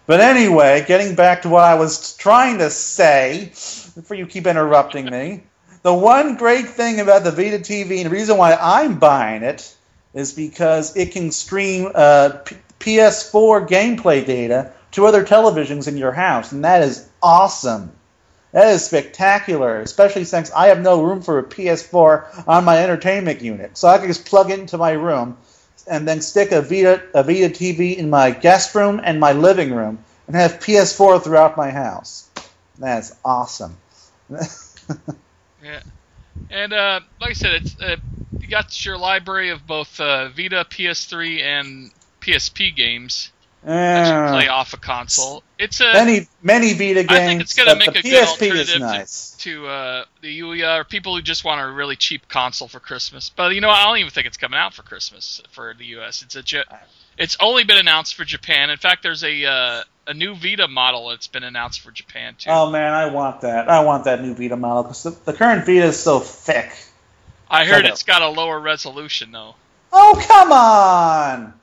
[0.07, 3.47] But anyway, getting back to what I was trying to say,
[3.95, 5.45] before you keep interrupting me,
[5.83, 9.75] the one great thing about the Vita TV, and the reason why I'm buying it,
[10.13, 16.13] is because it can stream uh, P- PS4 gameplay data to other televisions in your
[16.13, 17.91] house, and that is awesome.
[18.53, 23.41] That is spectacular, especially since I have no room for a PS4 on my entertainment
[23.41, 23.77] unit.
[23.77, 25.39] So I can just plug it into my room
[25.87, 29.75] and then stick a Vita, a Vita TV in my guest room and my living
[29.75, 32.29] room and have PS4 throughout my house.
[32.79, 33.77] That's awesome.
[35.63, 35.81] Yeah,
[36.51, 37.97] and uh, like I said, it's uh,
[38.39, 44.49] you got your library of both uh, Vita, PS3, and PSP games that you play
[44.49, 45.43] Uh, off a console.
[45.59, 47.11] It's a many many Vita games.
[47.11, 49.31] I think it's gonna make the a good PSP is alternative nice.
[49.31, 53.31] to uh, the Ouya or people who just want a really cheap console for Christmas.
[53.31, 56.23] But you know, I don't even think it's coming out for Christmas for the U.S.
[56.23, 56.65] It's a
[57.17, 58.71] it's only been announced for Japan.
[58.71, 62.51] In fact, there's a uh, a new Vita model that's been announced for Japan too.
[62.51, 63.69] Oh man, I want that.
[63.69, 66.73] I want that new Vita model because the, the current Vita is so thick.
[67.51, 69.55] I heard it's got a lower resolution though.
[69.93, 71.55] Oh come on!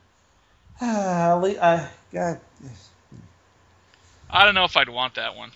[0.84, 2.40] Ah, le- I, God.
[4.28, 5.52] I don't know if I'd want that one.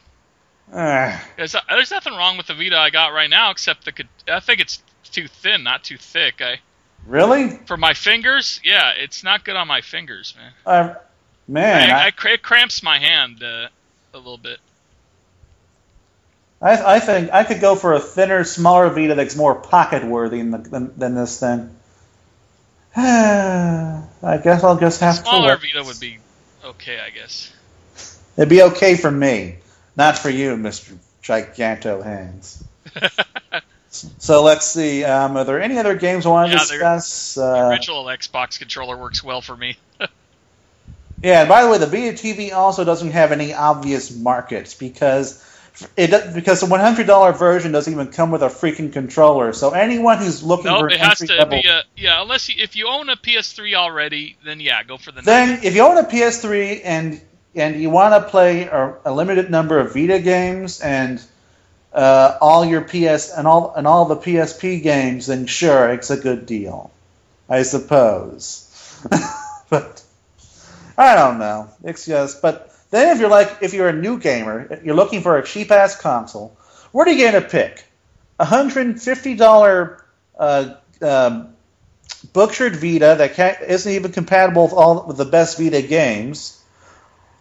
[1.36, 4.60] There's, there's nothing wrong with the Vita I got right now, except the I think
[4.60, 6.40] it's too thin, not too thick.
[6.40, 6.60] I
[7.06, 7.50] Really?
[7.66, 10.52] for my fingers, yeah, it's not good on my fingers, man.
[10.66, 10.94] Uh,
[11.46, 13.68] man, I, I, I, it cramps my hand uh,
[14.12, 14.58] a little bit.
[16.60, 20.38] I, I think I could go for a thinner, smaller Vita that's more pocket worthy
[20.38, 21.70] than, than, than this thing.
[22.96, 25.60] I guess I'll just have Smaller to.
[25.60, 26.18] Smaller Vita would be
[26.64, 27.52] okay, I guess.
[28.36, 29.58] It'd be okay for me,
[29.96, 32.64] not for you, Mister Giganto Hands.
[34.18, 35.04] So let's see.
[35.04, 37.34] Um, are there any other games I want to Yeah, discuss?
[37.34, 39.78] the Uh, original Xbox controller works well for me.
[41.22, 45.42] Yeah, and by the way, the Vita TV also doesn't have any obvious markets because
[45.96, 49.54] it because the one hundred dollar version doesn't even come with a freaking controller.
[49.54, 52.20] So anyone who's looking nope, for it has to level, be a yeah.
[52.20, 55.22] Unless you, if you own a PS3 already, then yeah, go for the.
[55.22, 57.20] then if you own a PS3 and
[57.56, 61.22] and you want to play a, a limited number of Vita games and
[61.92, 66.16] uh, all your PS and all and all the PSP games, then sure, it's a
[66.16, 66.90] good deal,
[67.48, 68.62] I suppose.
[69.70, 70.02] but
[70.98, 71.70] I don't know.
[71.82, 72.42] It's just.
[72.42, 75.70] But then if you're like if you're a new gamer, you're looking for a cheap
[75.70, 76.56] ass console,
[76.92, 77.84] what are you going to pick?
[78.38, 80.04] A hundred fifty dollar
[80.38, 81.54] uh, um,
[82.32, 86.62] Bookshire Vita that isn't even compatible with all with the best Vita games,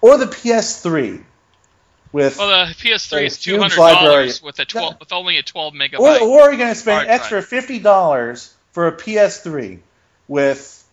[0.05, 1.23] or the PS3
[2.11, 5.73] with, well, the PS3 is two hundred dollars with a twelve with only a twelve
[5.73, 5.99] megabyte.
[5.99, 9.79] or, or are you going to spend extra fifty dollars for a PS3
[10.27, 10.87] with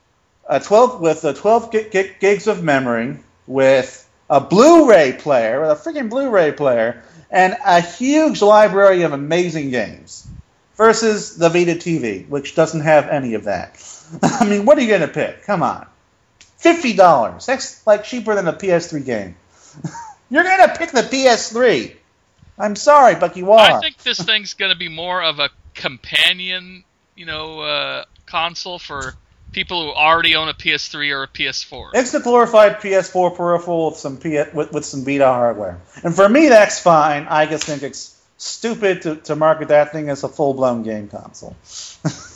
[0.48, 5.75] a twelve with a twelve gig, gigs of memory with a Blu-ray player with a
[5.75, 10.27] freaking Blu-ray player and a huge library of amazing games
[10.77, 13.79] versus the Vita TV, which doesn't have any of that.
[14.22, 15.42] I mean, what are you going to pick?
[15.44, 15.87] Come on,
[16.62, 17.46] fifty dollars.
[17.46, 19.37] That's like cheaper than a PS3 game.
[20.31, 21.94] You're going to pick the PS3.
[22.59, 23.59] I'm sorry, but you are.
[23.59, 26.85] I think this thing's going to be more of a companion,
[27.16, 29.14] you know, uh, console for
[29.53, 31.90] people who already own a PS3 or a PS4.
[31.94, 36.29] It's the glorified PS4 peripheral with some P- with, with some Vita hardware, and for
[36.29, 37.27] me that's fine.
[37.29, 41.09] I just think it's stupid to, to market that thing as a full blown game
[41.09, 41.57] console.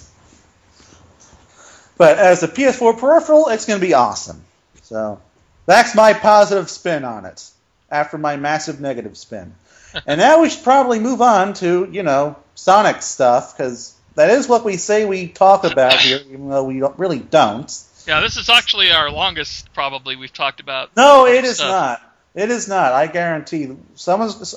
[1.96, 4.42] But as a PS4 peripheral, it's going to be awesome.
[4.82, 5.20] So
[5.64, 7.50] that's my positive spin on it
[7.90, 9.54] after my massive negative spin.
[10.06, 14.48] and now we should probably move on to, you know, Sonic stuff because that is
[14.48, 17.72] what we say we talk about here, even though we don't, really don't.
[18.06, 20.96] Yeah, this is actually our longest, probably, we've talked about.
[20.96, 21.68] No, it is stuff.
[21.68, 22.02] not.
[22.34, 22.92] It is not.
[22.92, 23.74] I guarantee.
[23.94, 24.54] Someone's.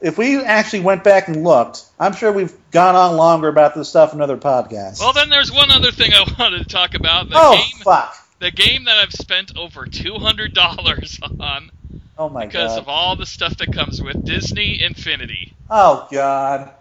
[0.00, 3.88] If we actually went back and looked, I'm sure we've gone on longer about this
[3.88, 5.00] stuff in other podcasts.
[5.00, 7.28] Well, then there's one other thing I wanted to talk about.
[7.30, 8.16] The oh game, fuck!
[8.40, 11.70] the game that I've spent over two hundred dollars on
[12.18, 12.62] Oh my because god!
[12.64, 15.54] Because of all the stuff that comes with Disney Infinity.
[15.70, 16.70] oh god!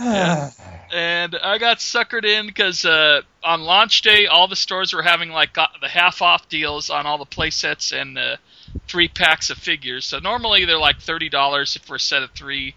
[0.00, 0.50] Yeah.
[0.92, 5.30] and I got suckered in because uh, on launch day, all the stores were having
[5.30, 8.36] like the half off deals on all the play sets and uh,
[8.86, 10.04] three packs of figures.
[10.06, 12.74] So normally they're like thirty dollars for a set of three,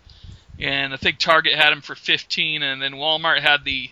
[0.60, 3.92] and I think Target had them for fifteen, and then Walmart had the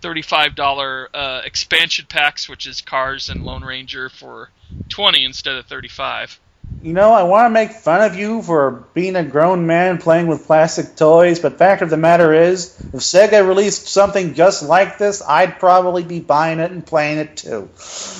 [0.00, 4.50] thirty-five dollar uh, expansion packs, which is Cars and Lone Ranger for
[4.88, 6.38] twenty instead of thirty-five.
[6.82, 10.28] You know, I want to make fun of you for being a grown man playing
[10.28, 14.96] with plastic toys, but fact of the matter is, if Sega released something just like
[14.96, 17.68] this, I'd probably be buying it and playing it too.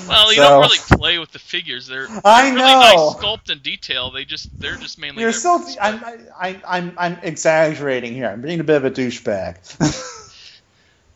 [0.07, 1.87] Well, you So- don't really play with the figures.
[1.87, 2.81] They're, they're I really know.
[2.81, 4.11] nice sculpt and detail.
[4.11, 5.23] They just they're just mainly.
[5.23, 6.05] You're still, I'm,
[6.39, 8.29] I, I'm I'm exaggerating here.
[8.29, 9.57] I'm being a bit of a douchebag.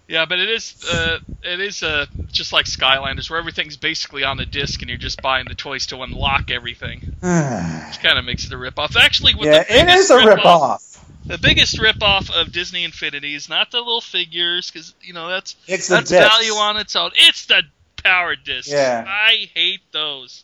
[0.07, 4.37] Yeah, but it is uh, it is uh, just like Skylanders, where everything's basically on
[4.37, 7.17] the disc, and you're just buying the toys to unlock everything.
[7.23, 8.97] yeah, Which kind of makes it a ripoff.
[8.97, 10.91] Actually, with the it biggest a ripoff.
[11.27, 15.57] The biggest ripoff of Disney Infinity is not the little figures, because you know that's
[15.67, 16.29] It's that's discs.
[16.29, 17.11] value on its own.
[17.15, 17.63] It's the
[18.03, 18.71] power discs.
[18.71, 19.05] Yeah.
[19.09, 20.44] I hate those.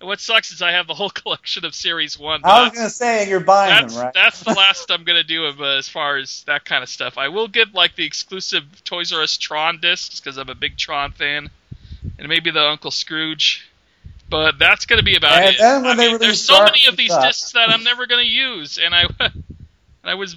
[0.00, 2.42] What sucks is I have the whole collection of Series One.
[2.44, 4.14] I was gonna say you're buying that's them, right?
[4.14, 7.18] that's the last I'm gonna do of, uh, as far as that kind of stuff.
[7.18, 10.76] I will get like the exclusive Toys R Us Tron discs because I'm a big
[10.76, 11.50] Tron fan,
[12.18, 13.68] and maybe the Uncle Scrooge.
[14.28, 15.58] But that's gonna be about And it.
[15.58, 17.22] then when I they mean, there's so many of these stuff.
[17.22, 19.44] discs that I'm never gonna use, and I and
[20.04, 20.36] I was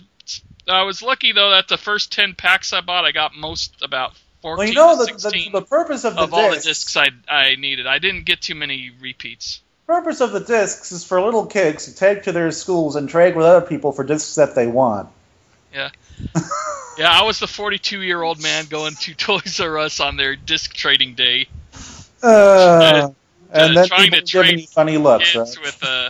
[0.68, 4.14] I was lucky though that the first ten packs I bought, I got most about
[4.16, 6.96] 14 well, you know the, the, the purpose of the of all the discs.
[6.96, 7.88] I I needed.
[7.88, 9.62] I didn't get too many repeats.
[9.88, 13.36] purpose of the discs is for little kids to take to their schools and trade
[13.36, 15.10] with other people for discs that they want.
[15.74, 15.90] Yeah.
[17.00, 20.36] Yeah, I was the 42 year old man going to Toys R Us on their
[20.36, 21.48] disc trading day.
[22.22, 23.12] Uh,
[23.52, 25.66] and then trying to trade funny looks, Kids right?
[25.66, 26.10] with uh,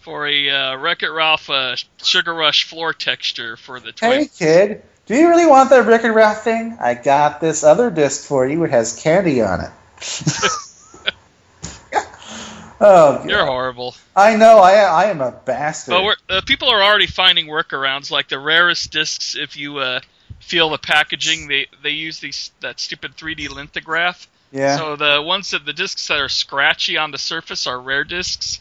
[0.00, 4.18] for a uh, Wreck It Ralph uh, Sugar Rush floor texture for the toy.
[4.18, 6.76] Hey kid, do you really want that Wreck It Ralph thing?
[6.80, 8.62] I got this other disc for you.
[8.64, 9.70] It has candy on it.
[12.80, 13.28] oh, God.
[13.28, 13.96] You're horrible.
[14.14, 14.58] I know.
[14.58, 15.92] I I am a bastard.
[15.92, 19.34] But we're, uh, people are already finding workarounds, like the rarest discs.
[19.36, 20.00] If you uh,
[20.38, 24.28] feel the packaging, they they use these that stupid 3D lithograph.
[24.52, 24.76] yeah.
[24.76, 28.60] So the ones that the discs that are scratchy on the surface are rare discs.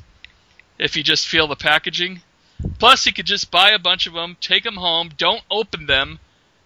[0.80, 2.22] If you just feel the packaging.
[2.80, 6.20] Plus, you could just buy a bunch of them, take them home, don't open them,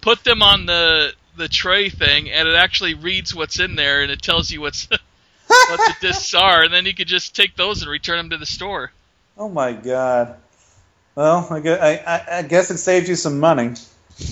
[0.06, 4.12] put them on the the tray thing, and it actually reads what's in there, and
[4.12, 4.88] it tells you what's
[5.48, 8.38] what the discs are, and then you could just take those and return them to
[8.38, 8.92] the store.
[9.38, 10.38] oh my God.
[11.16, 13.74] Well, I guess, I, I, I guess it saved you some money.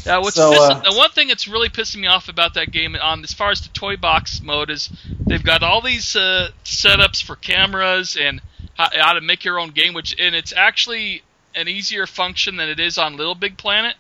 [0.05, 2.95] Yeah, what's So, uh, the one thing that's really pissing me off about that game,
[2.95, 4.89] on as far as the toy box mode, is
[5.25, 8.41] they've got all these uh, setups for cameras and
[8.75, 11.23] how, how to make your own game, which and it's actually
[11.55, 13.95] an easier function than it is on Little Big Planet.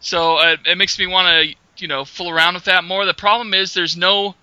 [0.00, 3.04] So uh, it makes me want to, you know, fool around with that more.
[3.04, 4.34] The problem is there's no,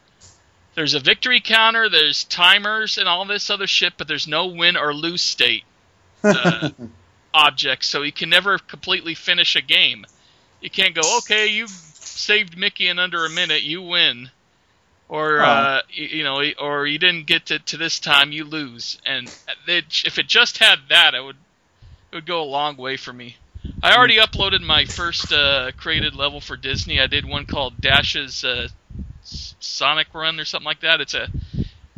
[0.76, 4.78] there's a victory counter, there's timers and all this other shit, but there's no win
[4.78, 5.64] or lose state
[6.24, 6.70] uh,
[7.34, 10.06] objects, so you can never completely finish a game.
[10.62, 14.30] You can't go, okay, you saved Mickey in under a minute, you win,
[15.10, 15.46] or Oh.
[15.46, 19.00] uh, you, you know, or you didn't get to, to this time, you lose.
[19.06, 19.28] And
[19.68, 21.38] it, if it just had that, it would
[22.12, 23.36] it would go a long way for me.
[23.84, 27.00] I already uploaded my first uh, created level for Disney.
[27.00, 28.68] I did one called Dash's uh,
[29.24, 31.02] Sonic Run or something like that.
[31.02, 31.28] It's a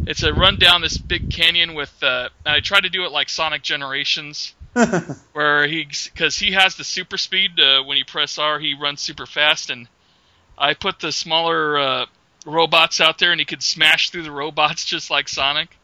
[0.06, 1.94] it's a run down this big canyon with.
[2.02, 4.54] Uh, I tried to do it like Sonic Generations,
[5.34, 7.60] where he because he has the super speed.
[7.60, 9.88] Uh, when you press R, he runs super fast, and
[10.58, 12.06] I put the smaller uh,
[12.46, 15.78] robots out there, and he could smash through the robots just like Sonic.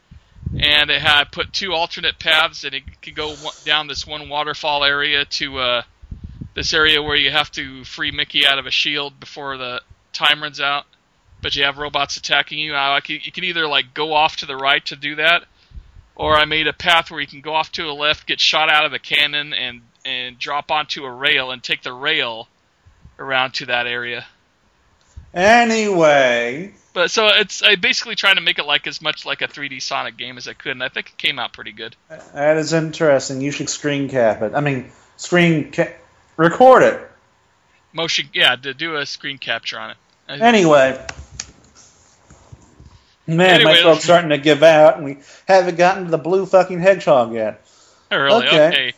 [0.52, 3.34] And it had put two alternate paths, and it could go
[3.64, 5.82] down this one waterfall area to uh,
[6.54, 9.82] this area where you have to free Mickey out of a shield before the
[10.12, 10.86] time runs out.
[11.42, 12.74] But you have robots attacking you.
[12.74, 15.44] I you can either like go off to the right to do that,
[16.14, 18.70] or I made a path where you can go off to the left, get shot
[18.70, 22.48] out of a cannon, and and drop onto a rail and take the rail
[23.18, 24.24] around to that area.
[25.34, 29.46] anyway, But so it's I basically trying to make it like as much like a
[29.46, 31.94] 3D Sonic game as I could, and I think it came out pretty good.
[32.32, 33.42] That is interesting.
[33.42, 34.54] You should screen cap it.
[34.54, 35.92] I mean, screen ca-
[36.38, 37.10] record it.
[37.92, 39.96] Motion, yeah, to do a screen capture on it.
[40.26, 40.98] Anyway,
[43.26, 46.46] man, Anyway, my throat's starting to give out, and we haven't gotten to the blue
[46.46, 47.62] fucking hedgehog yet.
[48.10, 48.46] Oh, really?
[48.46, 48.68] okay.
[48.68, 48.92] Okay.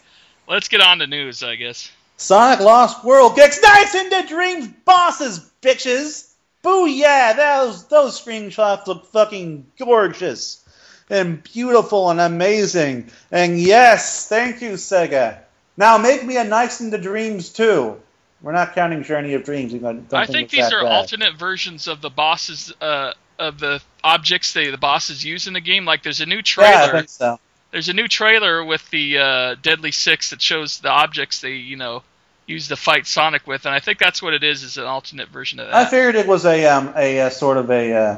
[0.46, 1.90] Let's get on to news, I guess.
[2.16, 6.27] Sonic Lost World gets NiGHTS into Dreams bosses, bitches.
[6.62, 10.64] Boo yeah, those those screenshots look fucking gorgeous
[11.10, 13.10] and beautiful and amazing.
[13.30, 15.38] And yes, thank you, Sega.
[15.76, 18.00] Now make me a NiGHTS into Dreams too.
[18.42, 19.74] We're not counting Journey of Dreams.
[20.12, 20.92] I think these are bad.
[20.92, 25.60] alternate versions of the bosses, uh, of the objects they the bosses use in the
[25.60, 25.84] game.
[25.84, 26.92] Like there's a new Yeah, I trailer.
[26.92, 27.40] think so.
[27.72, 31.76] there's a new trailer with the uh, Deadly Six that shows the objects they you
[31.76, 32.02] know
[32.48, 34.62] use to fight Sonic with, and I think that's what it is.
[34.62, 35.74] Is an alternate version of that.
[35.74, 38.16] I figured it was a um a, uh sort of a uh,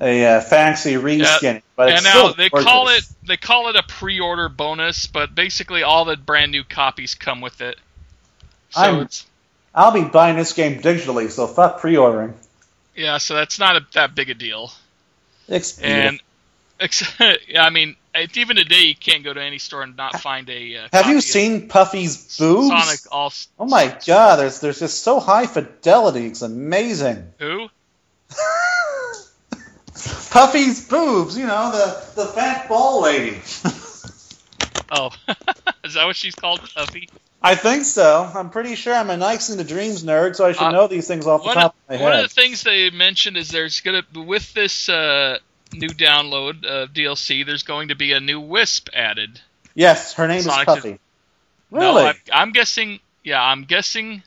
[0.00, 3.82] a uh, fancy reskin, but it's and now they call it they call it a
[3.82, 7.76] pre-order bonus, but basically all the brand new copies come with it.
[8.70, 9.08] So I'm-
[9.72, 12.34] I'll be buying this game digitally, so fuck pre-ordering.
[12.96, 14.72] yeah, so that's not a, that big a deal.
[15.46, 16.20] It's And
[16.80, 20.48] ex- I mean, it- even today you can't go to any store and not find
[20.50, 20.76] a.
[20.76, 22.68] Uh, Have you seen Puffy's boobs?
[22.68, 23.32] Sonic All?
[23.58, 26.26] Oh my god, there's there's just so high fidelity.
[26.26, 27.32] It's amazing.
[27.38, 27.68] Who?
[30.30, 33.40] Puffy's boobs, you know the the fat ball lady.
[34.92, 35.10] Oh,
[35.84, 37.08] is that what she's called, Puffy?
[37.40, 38.28] I think so.
[38.34, 41.06] I'm pretty sure I'm a NiGHTS into Dreams nerd, so I should Uh, know these
[41.06, 44.02] things off the top of, my one of the things they mentioned is there's gonna
[44.12, 45.38] with this uh,
[45.72, 49.40] new download of DLC, there's going to be a new Wisp added.
[49.74, 50.98] yes, her name Sonic is is- Puffy.
[51.72, 52.02] No, Really?
[52.04, 52.98] I, I'm guessing.
[53.22, 54.22] Yeah, I'm guessing.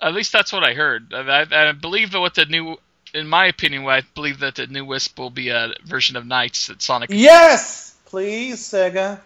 [0.00, 1.14] At least that's what I heard.
[1.14, 2.76] I, I, I believe that what the new,
[3.14, 6.66] in my opinion, I believe that the new Wisp will be a version of NiGHTS
[6.68, 7.10] that Sonic.
[7.12, 9.20] yes, please, Sega.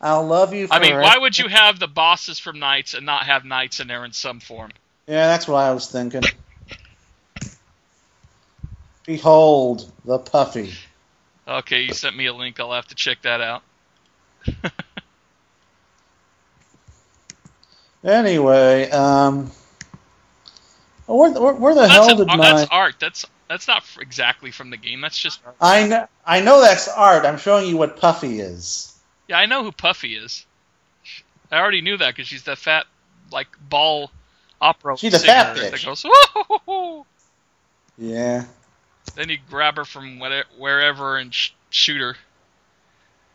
[0.00, 0.68] I'll love you.
[0.70, 1.02] I mean, forever.
[1.02, 4.12] why would you have the bosses from NiGHTS and not have NiGHTS in there in
[4.12, 4.70] some form?
[5.08, 6.22] Yeah, that's what I was thinking.
[9.06, 10.72] Behold the Puffy.
[11.46, 12.58] Okay, you sent me a link.
[12.58, 13.62] I'll have to check that out.
[18.04, 19.50] Anyway, um,
[21.06, 22.52] where, where, where the That's, hell an- did oh, my?
[22.52, 22.96] that's art.
[23.00, 25.00] That's that's not exactly from the game.
[25.00, 27.24] That's just I know, I know that's art.
[27.24, 28.94] I'm showing you what Puffy is.
[29.28, 29.38] yeah.
[29.38, 30.44] I know who Puffy is.
[31.50, 32.84] I already knew that because she's the fat
[33.32, 34.10] like ball
[34.60, 35.86] opera She's a fat that bitch.
[35.86, 36.04] goes.
[36.04, 37.06] "Woo-hoo-hoo-hoo."
[37.96, 38.44] Yeah,
[39.14, 42.16] Then you grab her from whatever, wherever and sh- shoot her.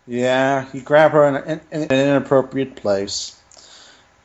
[0.07, 0.65] yeah.
[0.73, 3.35] You grab her in, in, in an inappropriate place.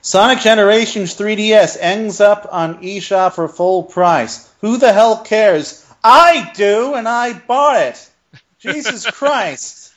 [0.02, 4.52] Sonic Generations 3DS ends up on eShop for full price.
[4.60, 5.80] Who the hell cares?
[6.02, 8.10] I do, and I bought it.
[8.58, 9.92] Jesus Christ.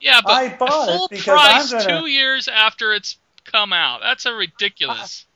[0.00, 3.72] Yeah, but I bought it full because price I'm gonna- two years after it's come
[3.72, 4.00] out.
[4.02, 5.26] That's a ridiculous.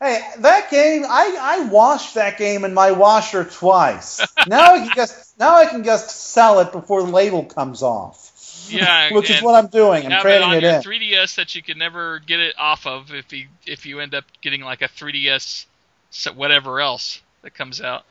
[0.00, 4.20] Hey, that game, I, I washed that game in my washer twice.
[4.46, 8.66] now I can just now I can just sell it before the label comes off.
[8.68, 10.04] Yeah, Which is what I'm doing.
[10.04, 10.82] I'm it trading on it in.
[10.82, 14.24] 3DS that you can never get it off of if you if you end up
[14.42, 15.64] getting like a 3DS,
[16.10, 18.04] so- whatever else that comes out.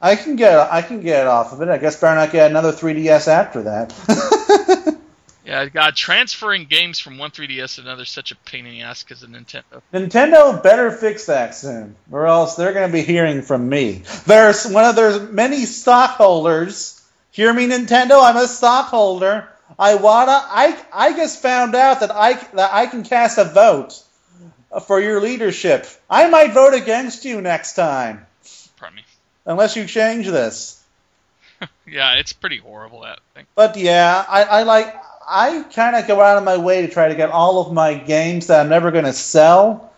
[0.00, 1.68] I can get I can get it off of it.
[1.68, 4.96] I guess better not get another 3DS after that.
[5.48, 8.82] Yeah, God, transferring games from one 3DS to another is such a pain in the
[8.82, 9.80] ass because of Nintendo.
[9.94, 14.02] Nintendo better fix that soon, or else they're going to be hearing from me.
[14.26, 17.02] There's one of their many stockholders.
[17.30, 18.22] Hear me, Nintendo?
[18.22, 19.48] I'm a stockholder.
[19.78, 20.32] I wanna.
[20.32, 24.02] I I just found out that I that I can cast a vote
[24.86, 25.86] for your leadership.
[26.10, 28.26] I might vote against you next time,
[28.76, 29.02] Pardon me.
[29.46, 30.74] unless you change this.
[31.90, 33.46] Yeah, it's pretty horrible that thing.
[33.54, 34.94] But yeah, I, I like.
[35.28, 37.94] I kind of go out of my way to try to get all of my
[37.94, 39.92] games that I'm never going to sell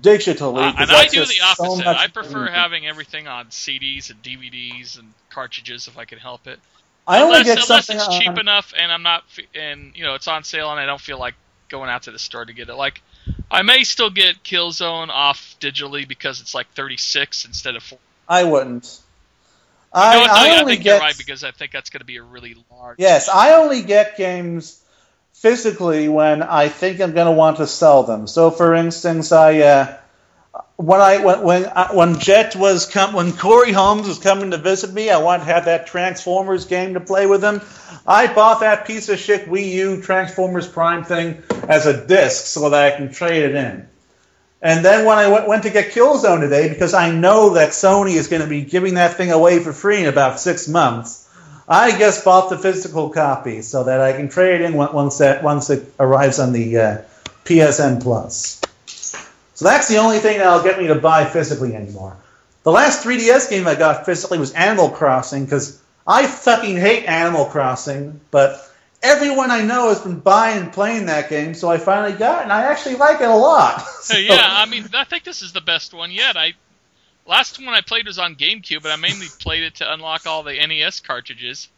[0.00, 0.62] digitally.
[0.62, 1.84] Uh, and I do the opposite.
[1.84, 6.46] much I prefer having everything on CDs and DVDs and cartridges if I can help
[6.46, 6.60] it.
[7.06, 9.24] I only unless, get unless something it's cheap on- enough and I'm not
[9.54, 11.34] and you know it's on sale and I don't feel like
[11.68, 12.74] going out to the store to get it.
[12.74, 13.02] Like
[13.50, 17.98] I may still get Killzone off digitally because it's like 36 instead of 4.
[18.28, 19.00] I wouldn't.
[19.96, 20.24] I, though?
[20.24, 22.22] I I only think get you're right because I think that's going to be a
[22.22, 22.98] really large.
[22.98, 24.82] yes, I only get games
[25.32, 28.26] physically when I think I'm going to want to sell them.
[28.26, 29.96] So, for instance, I uh,
[30.76, 34.58] when I when when, uh, when Jet was come when Corey Holmes was coming to
[34.58, 37.62] visit me, I wanted to have that Transformers game to play with him.
[38.06, 42.68] I bought that piece of shit Wii U Transformers Prime thing as a disc so
[42.68, 43.88] that I can trade it in.
[44.62, 48.28] And then when I went, to get Killzone today, because I know that Sony is
[48.28, 51.28] going to be giving that thing away for free in about six months,
[51.68, 55.68] I just bought the physical copy so that I can trade in once that once
[55.68, 56.98] it arrives on the uh,
[57.44, 58.60] PSN Plus.
[59.54, 62.16] So that's the only thing that'll get me to buy physically anymore.
[62.62, 67.46] The last 3DS game I got physically was Animal Crossing because I fucking hate Animal
[67.46, 68.65] Crossing, but
[69.06, 72.42] everyone I know has been buying and playing that game, so I finally got it,
[72.44, 73.80] and I actually like it a lot.
[74.00, 76.36] so, yeah, I mean, I think this is the best one yet.
[76.36, 76.54] I
[77.26, 80.42] last one I played was on GameCube, but I mainly played it to unlock all
[80.42, 81.68] the NES cartridges.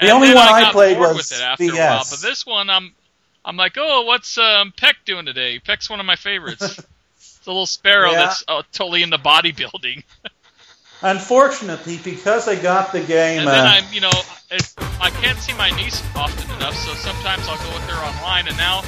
[0.00, 1.74] The only one I, I played was with it after DS.
[1.74, 2.92] a while, but this one I'm
[3.44, 5.58] I'm like, oh, what's um, Peck doing today?
[5.58, 6.62] Peck's one of my favorites.
[7.16, 8.26] it's a little sparrow yeah.
[8.26, 10.02] that's uh, totally into bodybuilding.
[11.02, 14.12] Unfortunately, because I got the game, and then uh, I'm, you know,
[15.00, 18.48] I can't see my niece often enough, so sometimes I'll go with her online.
[18.48, 18.82] And now,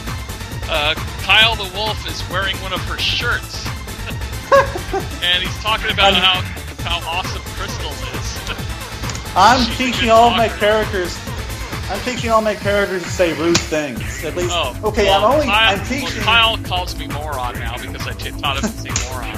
[0.70, 3.66] uh, Kyle the Wolf is wearing one of her shirts,
[5.22, 6.40] and he's talking about how
[6.84, 8.66] how awesome Crystal is.
[9.36, 11.18] I'm teaching all my characters.
[11.90, 14.24] I'm teaching all my characters to say rude things.
[14.24, 15.04] At least, oh, okay.
[15.04, 15.46] Well, I'm only.
[15.46, 16.16] Kyle, I'm teaching.
[16.24, 19.36] Well, Kyle calls me moron now because I taught him to say moron.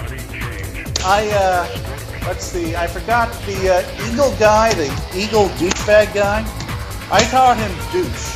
[1.04, 6.44] I uh, let's see, I forgot the uh, Eagle guy, the Eagle douchebag guy.
[7.10, 8.34] I taught him douche.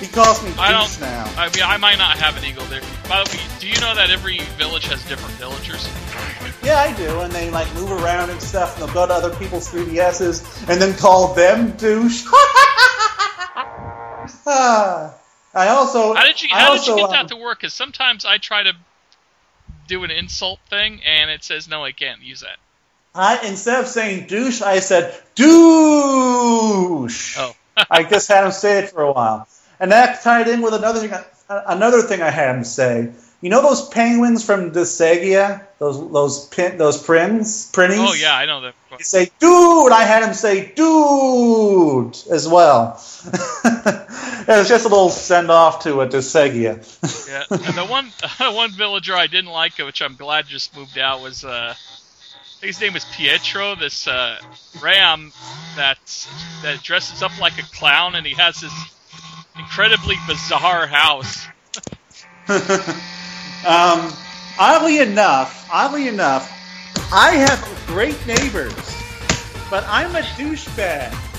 [0.00, 1.24] He calls me I douche now.
[1.36, 2.80] I mean, I might not have an Eagle there.
[3.08, 5.88] By the way, do you know that every village has different villagers?
[6.64, 9.34] Yeah, I do, and they like move around and stuff, and they'll go to other
[9.36, 12.24] people's 3DSs and then call them douche.
[14.46, 15.14] ah,
[15.54, 16.14] I also.
[16.14, 16.48] How did you?
[16.50, 17.60] How also, did you get that um, to work?
[17.60, 18.74] Because sometimes I try to
[19.92, 22.56] do an insult thing, and it says no, I can't use that.
[23.14, 27.36] I instead of saying douche, I said douche.
[27.38, 27.54] Oh.
[27.90, 29.46] I just had him say it for a while,
[29.78, 31.12] and that tied in with another thing.
[31.48, 33.12] Another thing I had him say.
[33.42, 35.66] You know those penguins from Disgaea?
[35.78, 37.98] Those those pin, those prins prinnies?
[37.98, 38.72] Oh yeah, I know them.
[38.92, 39.92] You say dude.
[39.92, 42.94] I had him say dude as well.
[44.48, 47.28] it was just a little send off to a Disgaea.
[47.28, 48.10] yeah, and the one
[48.54, 51.44] one villager I didn't like, which I'm glad just moved out, was.
[51.44, 51.74] Uh,
[52.62, 54.38] his name was Pietro, this uh,
[54.80, 55.32] ram
[55.74, 55.98] that
[56.62, 58.72] that dresses up like a clown, and he has this
[59.58, 61.46] incredibly bizarre house.
[62.48, 64.12] um,
[64.58, 66.50] oddly enough, oddly enough,
[67.12, 68.74] I have great neighbors,
[69.68, 71.31] but I'm a douchebag.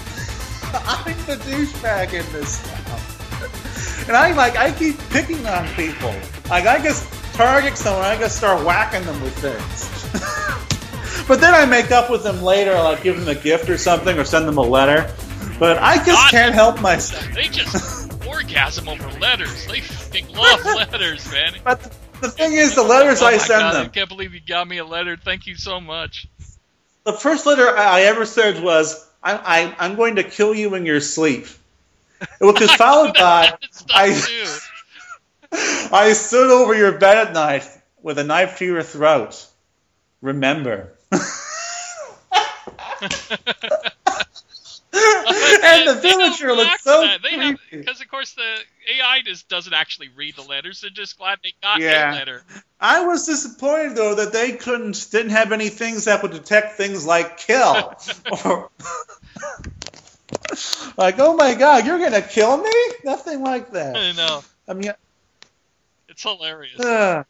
[0.74, 4.08] I'm the douchebag in this town.
[4.08, 6.14] And I like I keep picking on people.
[6.50, 9.90] Like I just target someone, I just start whacking them with things.
[11.28, 14.18] But then I make up with them later, like give them a gift or something,
[14.18, 15.10] or send them a letter.
[15.58, 17.26] But I just God, can't help myself.
[17.34, 19.66] They just orgasm over letters.
[19.68, 21.54] They fucking love letters, man.
[21.64, 21.82] But
[22.20, 23.86] the thing is, the letters oh I send God, them.
[23.86, 25.16] I can't believe you got me a letter.
[25.16, 26.28] Thank you so much.
[27.06, 30.86] The first letter I ever sent was, I, I, I'm going to kill you in
[30.86, 31.48] your sleep.
[32.40, 33.54] Which is followed by,
[33.90, 34.60] I,
[35.92, 37.68] I stood over your bed at night
[38.02, 39.48] with a knife to your throat.
[40.22, 40.94] Remember
[44.94, 47.08] and the villager looks so
[47.72, 48.58] because of course the
[48.96, 50.82] AI just doesn't actually read the letters.
[50.82, 52.14] They're just glad they got yeah.
[52.14, 52.44] letter.
[52.84, 57.06] I was disappointed though that they couldn't didn't have any things that would detect things
[57.06, 57.96] like kill
[58.46, 58.70] or
[60.98, 62.74] like oh my god you're gonna kill me
[63.06, 63.96] nothing like that.
[63.96, 64.44] I know.
[64.68, 64.92] I mean,
[66.10, 66.78] it's hilarious.
[66.78, 67.24] Uh,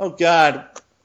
[0.00, 0.64] oh god,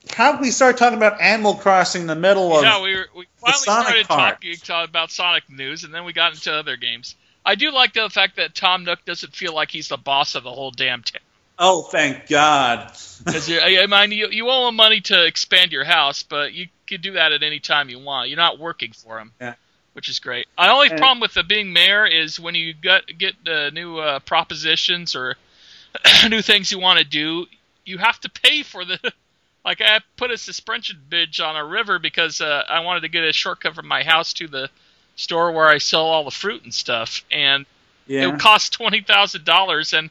[0.09, 3.05] how did we start talking about Animal Crossing in the middle of yeah, we were,
[3.15, 4.55] we finally started talking
[4.89, 7.15] about Sonic news, and then we got into other games.
[7.45, 10.43] I do like the fact that Tom Nook doesn't feel like he's the boss of
[10.43, 11.21] the whole damn town.
[11.57, 12.91] Oh, thank God!
[13.25, 17.01] Because I mean, you, you owe him money to expand your house, but you can
[17.01, 18.29] do that at any time you want.
[18.29, 19.55] You're not working for him, yeah.
[19.93, 20.47] which is great.
[20.59, 23.97] The only and, problem with the being mayor is when you get get uh, new
[23.97, 25.37] uh, propositions or
[26.29, 27.47] new things you want to do,
[27.85, 28.99] you have to pay for the
[29.65, 33.23] like I put a suspension bridge on a river because uh, I wanted to get
[33.23, 34.69] a shortcut from my house to the
[35.15, 37.65] store where I sell all the fruit and stuff, and
[38.07, 38.33] yeah.
[38.33, 40.09] it cost twenty thousand dollars, and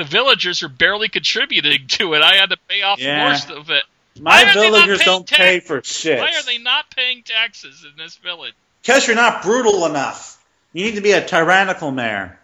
[0.00, 2.22] the villagers are barely contributing to it.
[2.22, 3.28] I had to pay off yeah.
[3.28, 3.84] most of it.
[4.18, 6.18] My villagers don't ta- pay for shit.
[6.18, 8.54] Why are they not paying taxes in this village?
[8.80, 10.42] Because you're not brutal enough.
[10.72, 12.38] You need to be a tyrannical mayor.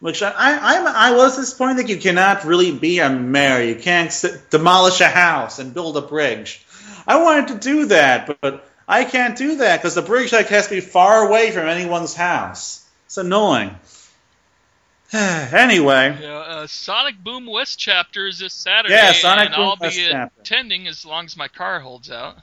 [0.00, 3.62] Which I, I, I was disappointed that you cannot really be a mayor.
[3.62, 6.66] You can't sit, demolish a house and build a bridge.
[7.06, 10.48] I wanted to do that, but, but I can't do that because the bridge like
[10.48, 12.86] has to be far away from anyone's house.
[13.06, 13.74] It's annoying.
[15.52, 19.76] anyway, Yeah, uh, Sonic Boom West chapter is this Saturday, Yeah, Sonic and Boom I'll
[19.78, 20.40] West be chapter.
[20.40, 22.38] attending as long as my car holds out.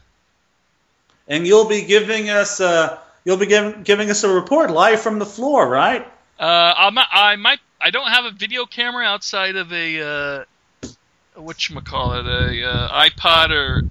[1.27, 5.17] and you'll be giving us uh, you'll be giving giving us a report live from
[5.19, 6.05] the floor, right?
[6.39, 10.89] Uh, I might, I might, I don't have a video camera outside of a uh,
[11.35, 13.81] what you call it, a uh, iPod or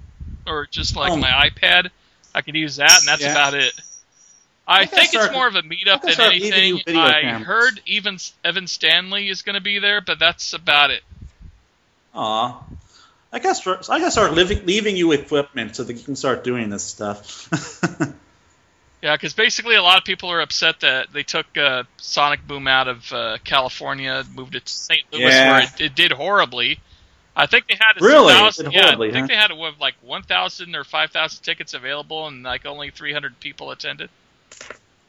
[0.47, 1.17] or just like Oh.
[1.17, 1.89] my iPad.
[2.33, 3.31] I could use that, and that's Yeah.
[3.31, 3.73] about it.
[4.69, 6.95] I I can think it's more of a meetup can than start leaving you anything.
[6.95, 7.47] I cameras.
[7.47, 11.01] heard even Evan Stanley is going to be there, but that's about it.
[12.13, 12.63] Aw.
[13.31, 16.69] I guess I guess start leaving leaving you equipment so that you can start doing
[16.69, 17.49] this stuff.
[19.01, 22.67] Yeah, because basically a lot of people are upset that they took uh, Sonic Boom
[22.67, 25.03] out of uh, California, moved it to St.
[25.13, 25.51] Louis, Yeah.
[25.51, 26.79] where it, it did horribly.
[27.33, 28.33] I think they had a Really?
[28.33, 29.27] It 1,000 yeah, horribly, I think huh?
[29.27, 33.13] they had what, like one thousand or five thousand tickets available, and like only three
[33.13, 34.09] hundred people attended.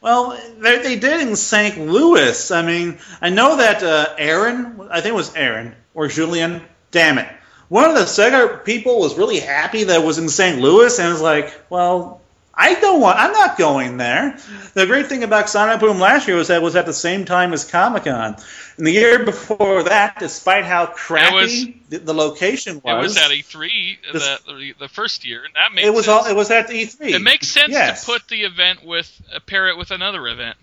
[0.01, 1.79] Well, they, they did in St.
[1.79, 2.51] Louis.
[2.51, 6.63] I mean, I know that uh, Aaron, I think it was Aaron or Julian.
[6.91, 7.29] Damn it!
[7.69, 10.61] One of the Sega people was really happy that it was in St.
[10.61, 12.21] Louis, and was like, "Well,
[12.55, 13.19] I don't want.
[13.19, 14.39] I'm not going there."
[14.73, 17.27] The great thing about Sonic Boom last year was that it was at the same
[17.27, 18.37] time as Comic Con,
[18.81, 23.17] and the year before that, despite how crappy was- the, the location was, It was
[23.19, 26.25] at E3 This- the, the first year, and that makes it was sense.
[26.25, 26.31] all.
[26.31, 27.11] It was at E3.
[27.11, 28.01] It makes sense Yes.
[28.05, 30.57] to put the event with uh, pair it with another event.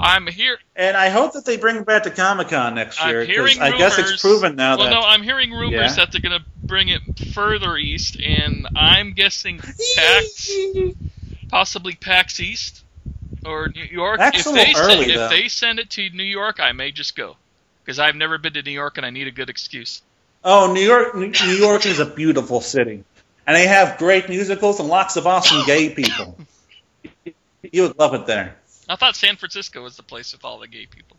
[0.00, 0.58] I'm here.
[0.76, 3.22] And I hope that they bring it back to Comic Con next year.
[3.22, 5.94] I'm hearing I guess rumors- it's proven now well, that no, I'm hearing rumors Yeah.
[6.04, 7.00] that they're going to bring it
[7.32, 9.58] further east, and I'm guessing
[9.96, 10.50] PAX,
[11.48, 12.84] possibly PAX East
[13.44, 14.18] or New York.
[14.18, 17.16] That's if they little send, if they send it to New York, I may just
[17.16, 17.36] go
[17.84, 20.02] because I've never been to New York and I need a good excuse.
[20.44, 21.14] Oh, New York!
[21.14, 23.04] New New York is a beautiful city,
[23.46, 26.38] and they have great musicals and lots of awesome gay people.
[27.72, 28.56] You would love it there.
[28.88, 31.16] I thought San Francisco was the place with all the gay people.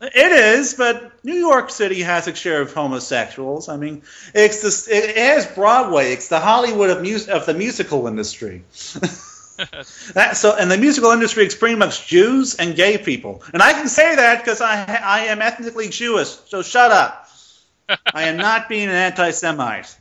[0.00, 3.68] It is, but New York City has its share of homosexuals.
[3.68, 4.02] I mean,
[4.34, 6.12] it's the It has Broadway.
[6.12, 8.64] It's the Hollywood of mus- of the musical industry.
[10.14, 13.72] that, so, and the musical industry is pretty much Jews and gay people, and I
[13.72, 16.28] can say that because I I am ethnically Jewish.
[16.28, 17.28] So shut up.
[18.14, 19.96] I am not being an anti-Semite.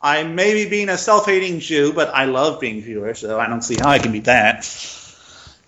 [0.00, 3.62] I may be being a self-hating Jew, but I love being Jewish, so I don't
[3.62, 4.66] see how I can be that.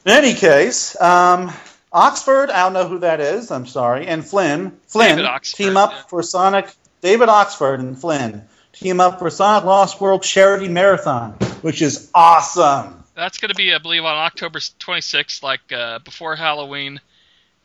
[0.04, 1.52] In any case, um,
[1.92, 3.50] Oxford, I don't know who that is.
[3.50, 6.02] I'm sorry, and Flynn, Flynn Oxford, team up yeah.
[6.08, 6.74] for Sonic.
[7.00, 13.03] David Oxford and Flynn team up for Sonic Lost World Charity Marathon, which is awesome.
[13.14, 17.00] That's going to be, I believe, on October 26th, like uh, before Halloween,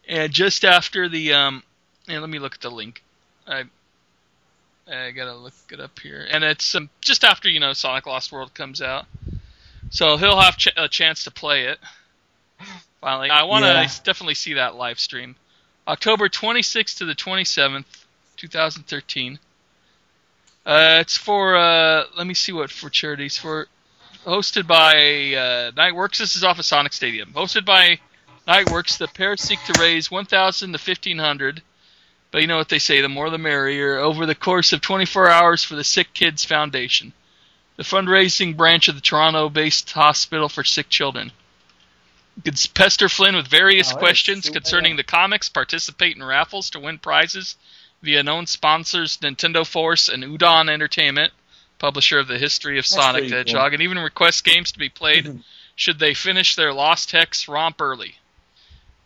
[0.07, 1.33] and just after the.
[1.33, 1.63] Um,
[2.07, 3.03] and let me look at the link.
[3.47, 3.63] I
[4.91, 8.31] I gotta look it up here, and it's um, just after you know Sonic Lost
[8.31, 9.05] World comes out,
[9.89, 11.79] so he'll have ch- a chance to play it.
[13.01, 13.87] Finally, I want to Yeah.
[14.03, 15.35] definitely see that live stream.
[15.87, 17.85] October 26th to the 27th,
[18.37, 19.39] 2013.
[20.65, 23.67] Uh, it's for uh, let me see what for charities for
[24.29, 24.93] hosted by
[25.35, 26.19] uh, Nightworks.
[26.19, 27.33] This is off of Sonic Stadium.
[27.33, 27.99] Hosted by
[28.47, 31.61] Nightworks, the pair seek to raise 1,000 to 1,500.
[32.31, 33.97] But you know what they say: the more the merrier.
[33.97, 37.11] Over the course of 24 hours for the Sick Kids Foundation,
[37.75, 41.31] the fundraising branch of the Toronto-based hospital for sick children.
[42.35, 45.49] You can pester Flynn with various Oh, questions concerning the comics.
[45.49, 47.55] Participate in raffles to win prizes
[48.01, 51.33] via known sponsors Nintendo Force and Udon Entertainment,
[51.79, 53.37] publisher of the history of That's Sonic the cool.
[53.39, 55.39] Hedgehog, and even request games to be played
[55.75, 58.15] should they finish their Lost Hex romp early.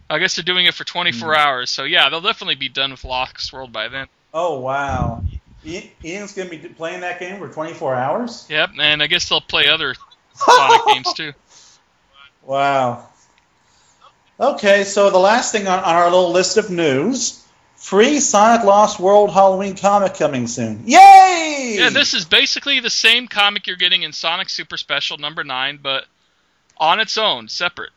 [0.09, 1.39] I guess they're doing it for 24 Hmm.
[1.39, 4.07] hours, so yeah, they'll definitely be done with Lost World by then.
[4.33, 5.23] Oh wow!
[5.65, 8.45] Ian's gonna be playing that game for 24 hours.
[8.49, 9.95] Yep, and I guess they'll play other
[10.33, 11.33] Sonic games too.
[12.43, 13.07] Wow.
[14.39, 17.42] Okay, so the last thing on, on our little list of news:
[17.83, 20.83] free Sonic Lost World Halloween comic coming soon.
[20.85, 21.75] Yay!
[21.79, 25.79] Yeah, this is basically the same comic you're getting in Sonic Super Special number 9,
[25.83, 26.05] but
[26.77, 27.91] on its own, separate.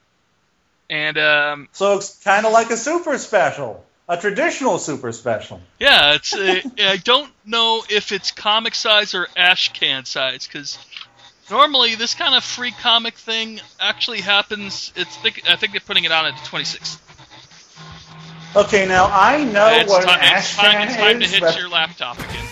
[0.91, 5.61] And um, So it's kind of like a super special, a traditional super special.
[5.79, 6.35] Yeah, it's.
[6.35, 10.79] Uh, I don't know if it's comic size or ash can size because
[11.49, 14.93] normally this kind of free comic thing actually happens.
[14.97, 15.17] It's.
[15.49, 16.99] I think they're putting it on at the 26th.
[18.57, 21.27] Okay, now I know it's, what an time, ash it's, time, can it's time to
[21.29, 22.47] hit but- your laptop again.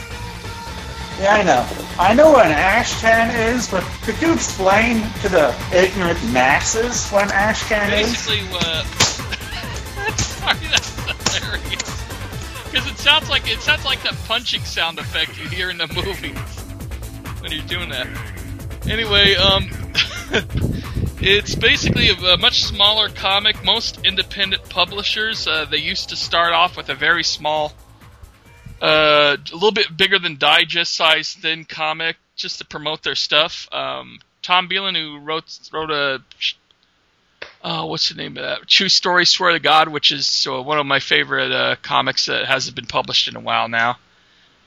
[1.19, 1.67] Yeah, I know.
[1.99, 7.09] I know what an ash can is, but could you explain to the ignorant masses
[7.09, 8.11] what an ash can is?
[8.11, 8.85] Basically, uh,
[10.17, 10.91] sorry, that's
[11.39, 12.05] hilarious.
[12.71, 15.87] Because it sounds like it sounds like that punching sound effect you hear in the
[15.95, 16.35] movie
[17.41, 18.09] when you're doing that.
[18.87, 19.71] Anyway, um,
[21.27, 23.65] It's basically a, a much smaller comic.
[23.65, 27.73] Most independent publishers, uh, they used to start off with a very small,
[28.83, 33.67] uh, a little bit bigger than digest size thin comic, just to promote their stuff.
[33.73, 36.21] Um, Tom Beland, who wrote wrote a
[37.63, 38.69] uh, what's the name of that?
[38.69, 42.45] True Story, Swear to God, which is uh, one of my favorite uh, comics that
[42.45, 43.97] hasn't been published in a while now.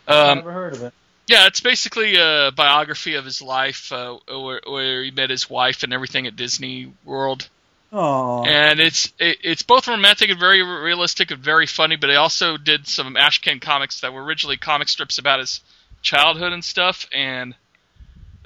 [0.08, 0.94] Um, Never heard of it.
[1.28, 5.84] Yeah, it's basically a biography of his life, uh, where, where, he met his wife
[5.84, 7.50] and everything at Disney World.
[7.92, 8.48] Aww.
[8.48, 11.98] And it's it, it's both romantic and very realistic and very funny.
[11.98, 15.62] But he also did some Ashcan comics that were originally comic strips about his
[16.02, 17.56] childhood and stuff, and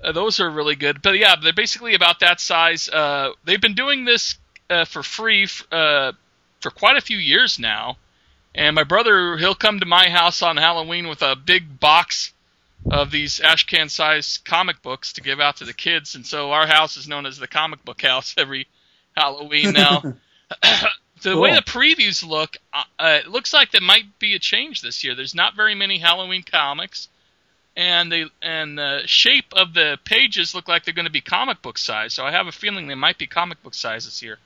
[0.03, 1.03] uh, those are really good.
[1.03, 2.89] But yeah, they're basically about that size.
[2.89, 4.37] Uh, they've been doing this
[4.71, 6.13] uh, for free f- uh,
[6.61, 7.97] for quite a few years now.
[8.53, 12.33] And my brother, he'll come to my house on Halloween with a big box
[12.89, 16.15] of these ashcan sized comic books to give out to the kids.
[16.15, 18.67] And so our house is known as the comic book house every
[19.15, 20.01] Halloween now.
[20.61, 20.89] the
[21.23, 21.41] cool.
[21.41, 25.15] way the previews look, uh, it looks like there might be a change this year.
[25.15, 27.07] There's not very many Halloween comics
[27.75, 31.61] and they and the shape of the pages look like they're going to be comic
[31.61, 32.13] book size.
[32.13, 34.37] So I have a feeling they might be comic book size this year.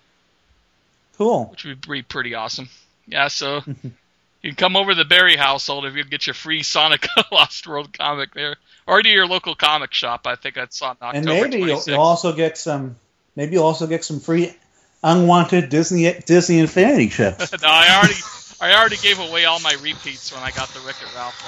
[1.17, 1.45] Cool.
[1.45, 2.69] Which would be pretty awesome.
[3.07, 3.61] Yeah, so
[4.45, 7.65] you can come over to the Barry household if you get your free Sonic Lost
[7.65, 10.27] World comic there, or to your local comic shop.
[10.27, 12.95] I think I saw it And maybe you'll, you'll, also get some.
[13.35, 14.55] Maybe you'll also get some free
[15.03, 17.53] unwanted Disney Disney Infinity chips.
[17.63, 18.13] no, I already
[18.61, 21.41] I already gave away all my repeats when I got the Wreck It Ralph.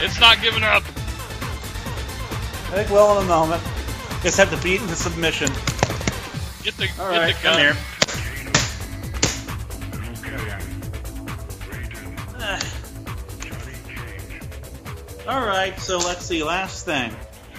[0.02, 0.82] it's not giving up.
[2.72, 3.62] I think well in a moment.
[4.24, 5.48] Just have to beat into submission.
[6.62, 7.58] Get the, All get right, the gun.
[7.58, 7.76] here.
[15.28, 16.42] All right, so let's see.
[16.42, 17.14] Last thing.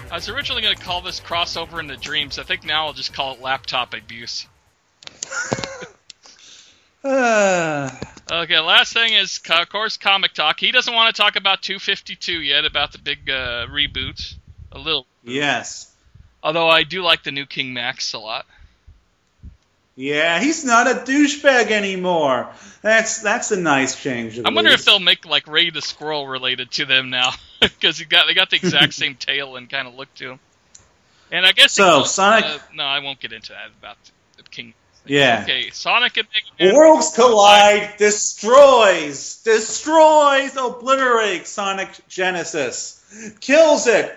[0.10, 2.40] I was originally going to call this crossover into dreams.
[2.40, 4.48] I think now I'll just call it laptop abuse.
[7.04, 7.92] uh.
[8.32, 10.60] Okay, last thing is, of course, comic talk.
[10.60, 14.34] He doesn't want to talk about 252 yet, about the big uh, reboot.
[14.72, 15.06] A little.
[15.24, 15.95] Yes.
[16.46, 18.46] Although I do like the new King Max a lot.
[19.96, 22.48] Yeah, he's not a douchebag anymore.
[22.84, 24.40] That's that's a nice change.
[24.40, 27.32] I wonder if they'll make like Ray the Squirrel related to them now,
[27.62, 30.40] because he got they got the exact same tail and kind of look to him.
[31.32, 32.04] And I guess so.
[32.04, 32.46] Sonic.
[32.46, 33.98] Uh, no, I won't get into that about
[34.38, 34.76] the King.
[35.08, 35.42] Yeah.
[35.44, 36.76] Okay, Sonic and Mega Man.
[36.76, 44.16] Worlds collide, destroys, destroys, obliterates Sonic Genesis, kills it,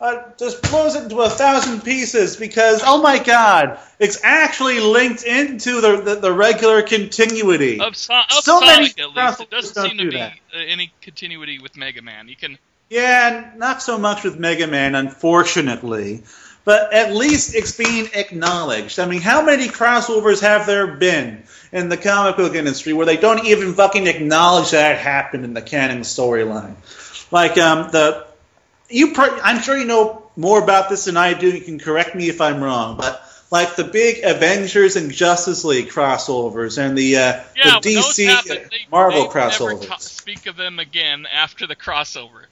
[0.00, 5.24] uh, just blows it into a thousand pieces because oh my god, it's actually linked
[5.24, 8.96] into the the, the regular continuity of, so, of so Sonic.
[8.96, 12.28] Many at least it doesn't seem to be uh, any continuity with Mega Man.
[12.28, 16.24] You can yeah, not so much with Mega Man, unfortunately.
[16.64, 18.98] But at least it's being acknowledged.
[18.98, 21.42] I mean, how many crossovers have there been
[21.72, 25.54] in the comic book industry where they don't even fucking acknowledge that it happened in
[25.54, 26.74] the canon storyline?
[27.32, 28.26] Like um, the
[28.90, 31.48] you, I'm sure you know more about this than I do.
[31.48, 35.88] You can correct me if I'm wrong, but like the big Avengers and Justice League
[35.88, 37.20] crossovers and the, uh,
[37.56, 39.88] yeah, the DC they, Marvel they crossovers.
[39.88, 42.44] Never speak of them again after the crossover.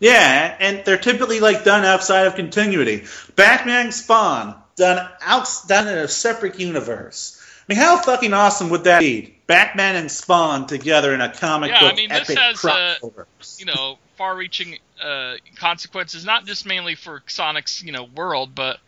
[0.00, 3.04] Yeah, and they're typically like done outside of continuity.
[3.36, 7.38] Batman Spawn done out done in a separate universe.
[7.60, 9.36] I mean, how fucking awesome would that be?
[9.46, 13.26] Batman and Spawn together in a comic yeah, book I mean, epic this has, crossover.
[13.58, 18.78] You know, far-reaching uh, consequences, not just mainly for Sonic's, you know, world, but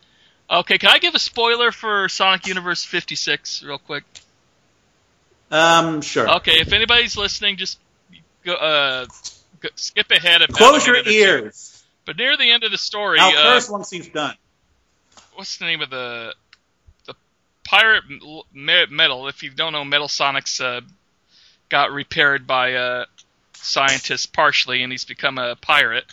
[0.49, 0.78] okay.
[0.78, 4.05] Can I give a spoiler for Sonic Universe 56 real quick?
[5.51, 6.37] Um, sure.
[6.37, 7.80] Okay, if anybody's listening, just
[8.45, 9.07] go, uh,
[9.59, 10.43] go, skip ahead.
[10.43, 11.85] About Close your ears.
[12.07, 14.37] But near the end of the story, I'll uh, curse once he's done.
[15.35, 16.32] What's the name of the
[17.07, 17.14] the
[17.64, 18.05] pirate
[18.53, 19.26] metal?
[19.26, 20.82] If you don't know, Metal Sonic's uh,
[21.70, 23.05] got repaired by uh,
[23.64, 26.06] scientist partially, and he's become a pirate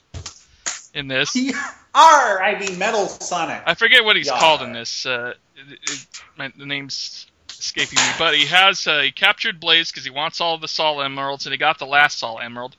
[0.94, 1.36] in this.
[1.96, 3.64] R, I mean Metal Sonic.
[3.66, 4.40] I forget what he's Yar.
[4.40, 5.06] called in this.
[5.06, 10.06] Uh, it, it, the name's escaping me, but he has uh, he captured Blaze because
[10.06, 12.76] he wants all the Sol Emeralds, and he got the last Sol Emerald,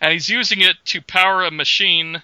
[0.00, 2.22] and he's using it to power a machine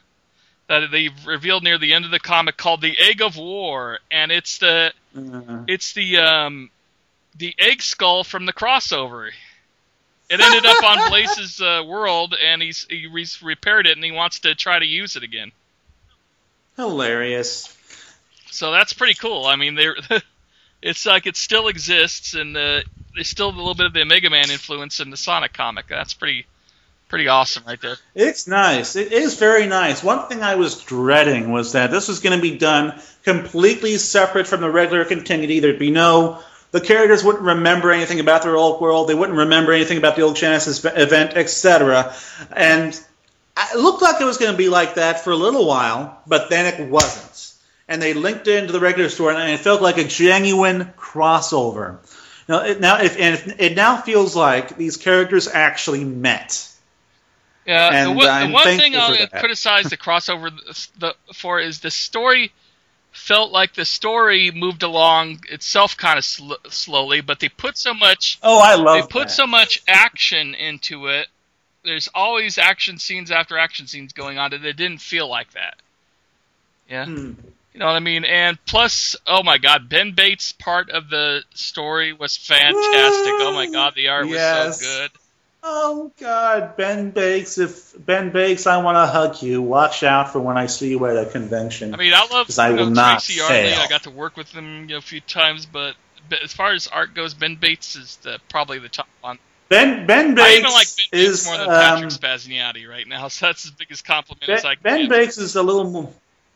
[0.68, 4.30] that they revealed near the end of the comic called the Egg of War, and
[4.30, 5.64] it's the uh-huh.
[5.66, 6.70] it's the um,
[7.36, 9.30] the egg skull from the crossover.
[10.30, 13.06] It ended up on Blaze's uh, world, and he's he
[13.42, 15.52] repaired it, and he wants to try to use it again.
[16.76, 17.74] Hilarious.
[18.50, 19.46] So that's pretty cool.
[19.46, 19.88] I mean, they
[20.82, 22.80] it's like it still exists, and uh,
[23.14, 25.86] there's still a little bit of the Mega Man influence in the Sonic comic.
[25.88, 26.46] That's pretty
[27.08, 27.96] pretty awesome right there.
[28.14, 28.96] It's nice.
[28.96, 30.02] It is very nice.
[30.02, 34.46] One thing I was dreading was that this was going to be done completely separate
[34.46, 35.60] from the regular continuity.
[35.60, 36.42] There'd be no.
[36.70, 39.08] The characters wouldn't remember anything about their old world.
[39.08, 42.14] They wouldn't remember anything about the old Genesis event, etc.
[42.54, 42.92] And
[43.58, 46.50] it looked like it was going to be like that for a little while, but
[46.50, 47.54] then it wasn't.
[47.88, 51.98] And they linked it into the regular story, and it felt like a genuine crossover.
[52.46, 56.66] Now, it, now, if, and if, it now feels like these characters actually met.
[57.66, 61.80] Yeah, And the, one- the one thing I'll criticize the crossover th- the, for is
[61.80, 62.52] the story
[63.18, 67.92] felt like the story moved along itself kind of sl- slowly, but they put so
[67.92, 69.32] much Oh, I love they put that.
[69.34, 71.28] so much action into it.
[71.84, 75.76] There's always action scenes after action scenes going on, and it didn't feel like that.
[76.88, 77.32] Yeah, Hmm.
[77.74, 78.24] you know what I mean.
[78.24, 82.74] And plus, oh my God, Ben Bates' part of the story was fantastic.
[83.40, 85.10] Oh my God, the art was so good.
[85.70, 87.58] Oh God, Ben Bates!
[87.58, 89.60] If Ben Bates, I want to hug you.
[89.60, 91.92] Watch out for when I see you at a convention.
[91.92, 93.74] I mean, I love I you know, will not Tracy Yardley.
[93.74, 95.94] I got to work with him you know, a few times, but,
[96.30, 99.38] but as far as art goes, Ben Bates is the, probably the top one.
[99.68, 103.28] ben Ben I even like Ben Bates is more than um, Patrick Spaziante right now,
[103.28, 105.18] so that's as big as compliment as I Ben, can ben.
[105.18, 106.10] Bates is a little more.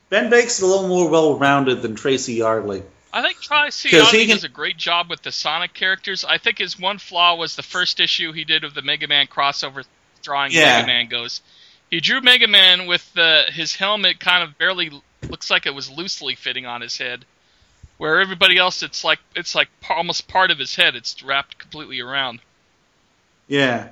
[0.08, 2.82] Ben Bates is a little more well-rounded than Tracy Yardley.
[3.12, 6.24] I think he can- does a great job with the Sonic characters.
[6.24, 9.26] I think his one flaw was the first issue he did of the Mega Man
[9.26, 9.84] crossover
[10.22, 10.76] drawing Yeah.
[10.76, 11.42] Mega Man goes.
[11.90, 14.90] He drew Mega Man with the, his helmet kind of barely
[15.28, 17.26] looks like it was loosely fitting on his head,
[17.98, 20.96] where everybody else it's like it's like almost part of his head.
[20.96, 22.40] It's wrapped completely around.
[23.48, 23.88] Yeah,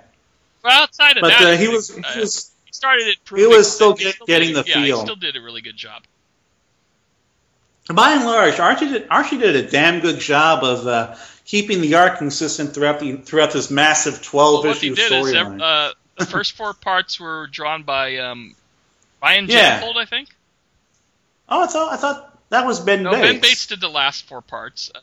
[0.63, 3.19] But outside of but that, uh, he was uh, he was he started it.
[3.37, 4.79] he was still get- getting the feel.
[4.79, 4.97] yeah, feel.
[5.01, 6.05] he still did a really good job.
[7.95, 11.95] By and large, Archie did, Archie did a damn good job of uh, keeping the
[11.97, 16.27] art consistent throughout the throughout this massive Well, twelve he issue did is uh, the
[16.27, 18.55] first four parts were drawn by um,
[19.23, 19.81] Ryan Yeah.
[19.81, 20.29] Jampole, I think.
[21.49, 23.23] oh, I thought I thought that was Ben No, Bates.
[23.33, 24.91] Ben Bates did the last four parts.
[24.95, 24.99] Uh,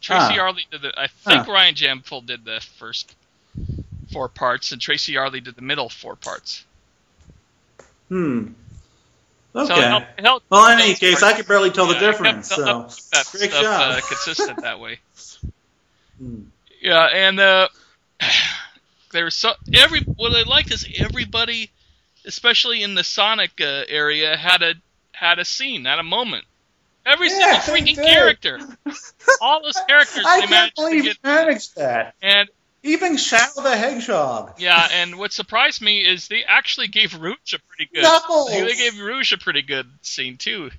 [0.00, 0.34] Tracy Ah.
[0.34, 0.92] Yardley did the.
[0.98, 1.52] I think Huh.
[1.52, 3.14] Ryan Jampole did the first
[4.12, 6.64] four parts, and Tracy Yardley did the middle four parts.
[8.08, 8.48] Hmm.
[9.54, 9.66] Okay.
[9.66, 11.94] So it helped, it helped well, in any case, parts- I could barely tell the
[11.94, 12.48] yeah, helped- difference.
[12.48, 13.92] So, that great stuff, job.
[13.98, 14.98] Uh, consistent that way.
[16.18, 16.42] Hmm.
[16.80, 17.68] Yeah, and uh,
[19.12, 21.70] there was so every what I liked is everybody,
[22.24, 24.74] especially in the Sonic uh, area, had a
[25.12, 26.44] had a scene, had a moment.
[27.04, 28.60] Every Yeah, single freaking character,
[29.40, 31.16] all those characters, I they can't believe get.
[31.16, 32.14] you managed that.
[32.22, 32.48] And
[32.84, 34.54] Even Shadow the Hedgehog.
[34.58, 38.02] yeah, and what surprised me is they actually gave Rouge a pretty good.
[38.02, 38.50] Knuckles.
[38.50, 40.70] They gave Rouge a pretty good scene too.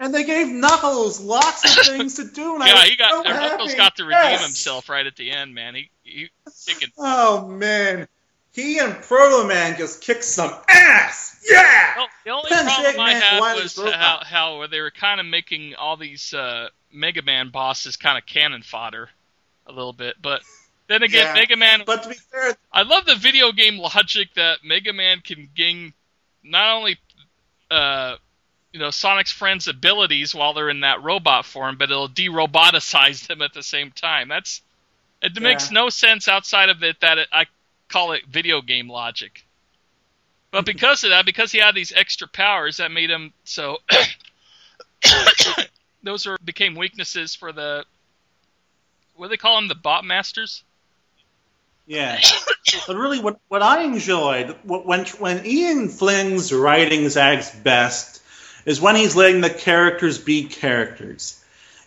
[0.00, 2.54] And they gave Knuckles lots of things to do.
[2.54, 4.42] And I yeah, was he got so Knuckles got to redeem Yes.
[4.44, 5.76] himself right at the end, man.
[5.76, 6.28] He he
[6.66, 8.08] kicking Oh man,
[8.52, 11.46] he and Proto Man just kicked some ass.
[11.48, 11.92] Yeah.
[11.96, 13.94] Well, the only Pen problem I Man had was Robot.
[13.94, 18.26] how, how they were kind of making all these uh, Mega Man bosses kind of
[18.26, 19.08] cannon fodder
[19.68, 20.16] a little bit.
[20.20, 20.42] But
[20.92, 21.34] then again, Yeah.
[21.34, 21.82] Mega Man.
[21.86, 25.92] But to be fair, I love the video game logic that Mega Man can gain
[26.42, 26.98] not only
[27.70, 28.16] uh,
[28.72, 33.42] you know Sonic's friends' abilities while they're in that robot form, but it'll de-roboticize them
[33.42, 34.28] at the same time.
[34.28, 34.62] That's
[35.22, 37.46] it makes no sense outside of it that it, I
[37.88, 39.44] call it video game logic.
[40.50, 43.78] But because of that, because he had these extra powers, that made him so.
[46.02, 47.84] those are became weaknesses for the.
[49.14, 49.68] What do they call them?
[49.68, 50.64] The bot masters.
[51.86, 52.18] Yeah.
[52.86, 58.22] but really, what what I enjoyed wh- when when Ian Flynn's writing's at its best
[58.64, 61.38] is when he's letting the characters be characters.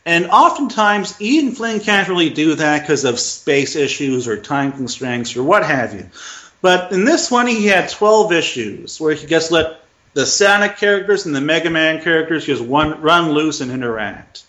[0.05, 5.35] And oftentimes, Ian Flynn can't really do that because of space issues or time constraints
[5.35, 6.07] or what have you.
[6.61, 9.81] But in this one, he had 12 issues where he just let
[10.13, 14.44] the Sonic characters and the Mega Man characters just one, run loose and interact.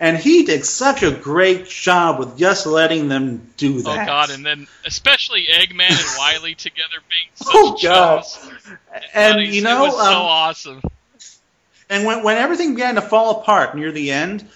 [0.00, 4.02] And he did such a great job with just letting them do that.
[4.02, 4.30] Oh God!
[4.30, 8.24] And then especially Eggman and Wily together being such Oh, God.
[9.12, 10.82] and you know, was so um, awesome.
[11.90, 14.46] And when, when everything began to fall apart near the end,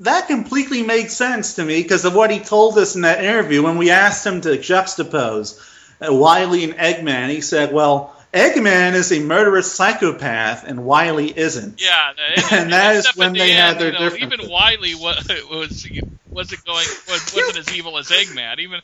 [0.00, 3.62] that completely made sense to me because of what he told us in that interview
[3.62, 5.60] when we asked him to juxtapose
[6.00, 7.30] uh, Wily and Eggman.
[7.30, 11.80] He said, well, Eggman is a murderous psychopath and Wily isn't.
[11.82, 14.38] Yeah, and, And that is when the they had end, their you know, differences.
[14.40, 15.88] Even Wily was was
[16.28, 18.58] wasn't going was, wasn't as evil as Eggman.
[18.58, 18.80] Even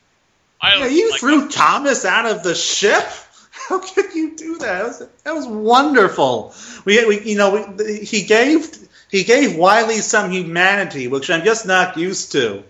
[0.61, 3.05] I Yeah, you like, threw uh, Thomas out of the ship.
[3.68, 4.78] How could you do that?
[4.78, 6.55] That was, that was wonderful.
[6.84, 8.66] We, we you know, we, he gave
[9.11, 12.64] he gave Wily some humanity, which I'm just not used to.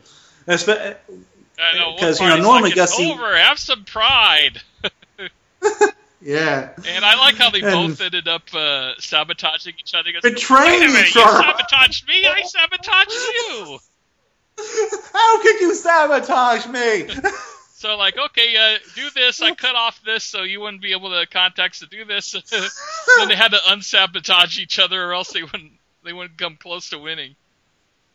[0.47, 0.95] Espe- uh,
[1.59, 3.37] I know, one 'cause, you know, normally like, Gussie- over.
[3.37, 4.61] Have some pride.
[6.25, 6.71] Yeah.
[6.89, 10.11] And I like how they And- both ended up uh, sabotaging each other.
[10.11, 12.27] Goes, Betraying Wait a minute, each you sabotaged me.
[12.27, 13.79] I sabotaged you.
[15.13, 17.09] How could you sabotage me?
[17.77, 19.43] So like, okay, uh, do this.
[19.43, 22.31] I cut off this so you wouldn't be able to contact to do this.
[23.19, 25.73] then they had to unsabotage each other, or else they wouldn't
[26.03, 27.35] they wouldn't come close to winning.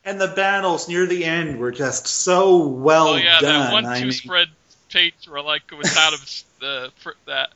[0.06, 3.60] and the battles near the end were just so well oh yeah, done.
[3.60, 4.48] that one I two mean, spread
[4.92, 6.92] page where like it was out of the
[7.28, 7.50] that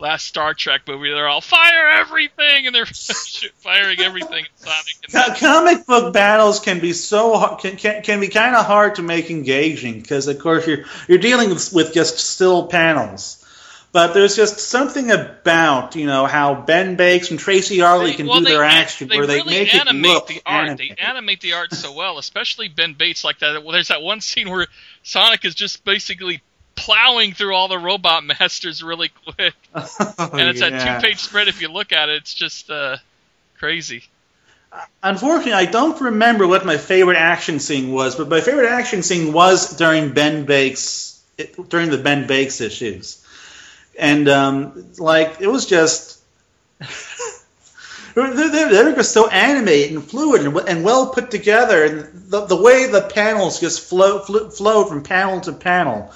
[0.00, 1.10] last Star Trek movie.
[1.10, 2.86] They're all fire everything, and they're
[3.58, 5.36] firing everything Sonic.
[5.38, 9.30] Comic book battles can be so can can, can be kind of hard to make
[9.30, 13.36] engaging because of course you're you're dealing with, with just still panels.
[13.92, 18.26] But there's just something about you know how Ben Bates and Tracy Yardley They- can
[18.28, 20.68] well, do they their action they where they really make it animate look the art.
[20.68, 20.96] animated.
[20.96, 23.64] They animate the art so well, especially Ben Bates like that.
[23.64, 24.68] Well, there's that one scene where
[25.02, 26.40] Sonic is just basically
[26.80, 29.98] plowing through all the robot masters really quick, and it's
[30.62, 30.70] Oh, Yeah.
[30.70, 31.48] that two-page spread.
[31.48, 32.96] If you look at it, it's just uh,
[33.58, 34.04] crazy.
[35.02, 39.32] Unfortunately, I don't remember what my favorite action scene was, but my favorite action scene
[39.32, 43.24] was during Ben Bates it, during the Ben Bates issues,
[43.98, 46.20] and um, like it was just.
[48.12, 48.48] They they-
[48.82, 52.86] they just so animated and fluid and, and well put together, and the, the way
[52.88, 56.10] the panels just flow, flo- flowed from panel to panel.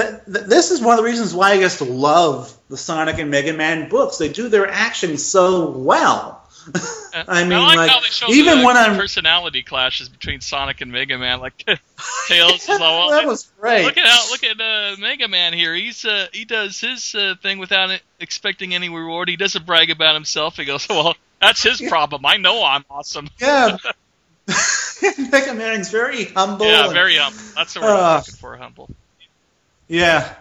[0.00, 3.30] That, that this is one of the reasons why I just love the Sonic and
[3.30, 4.16] Mega Man books.
[4.16, 6.38] They do their action so well.
[7.14, 10.80] I mean, like, like, how they show even the when I'm personality clashes between Sonic
[10.80, 11.56] and Mega Man, like
[12.28, 13.10] Tails is all.
[13.10, 13.84] that was great.
[13.84, 15.74] Look at how look at uh, Mega Man here.
[15.74, 19.28] He's uh, he does his uh, thing without expecting any reward.
[19.28, 20.56] He doesn't brag about himself.
[20.56, 22.24] He goes, "Well, that's his problem.
[22.26, 23.76] I know I'm awesome." Yeah.
[25.30, 26.66] Mega Man's very humble.
[26.66, 27.40] Yeah, and- very humble.
[27.56, 28.56] That's the word Uh, I'm looking for.
[28.56, 28.90] Humble.
[29.90, 30.34] Yeah.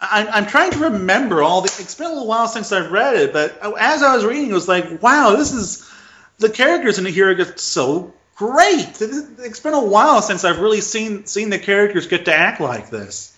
[0.00, 1.66] I'm, I'm trying to remember all the.
[1.80, 4.54] It's been a little while since I've read it, but as I was reading, it
[4.54, 5.90] was like, wow, this is.
[6.38, 9.00] The characters in here get so great.
[9.00, 12.60] It- It's been a while since I've really seen seen the characters get to act
[12.60, 13.30] like this.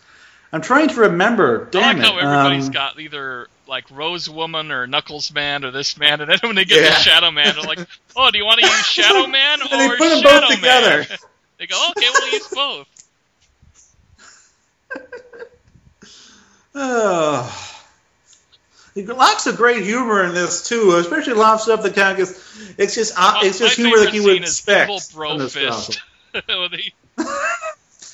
[0.53, 1.66] I'm trying to remember.
[1.66, 2.03] I Damn like it.
[2.11, 6.30] how everybody's um, got either like Rose Woman or Knuckles Man or this man, and
[6.30, 6.89] then when they get Yeah.
[6.95, 9.80] to Shadow Man, they're like, "Oh, do you want to use Shadow Man or And
[9.93, 11.16] they put them Shadow both Man?" together.
[11.59, 12.87] They go, "Okay, we'll use both."
[16.77, 17.72] Oh.
[18.95, 22.79] Lots of great humor in this too, especially lots of stuff that kind of gets.
[22.79, 26.01] It's just uh, it's just humor that you would expect Evil Bro Fist.
[26.47, 26.93] where, they,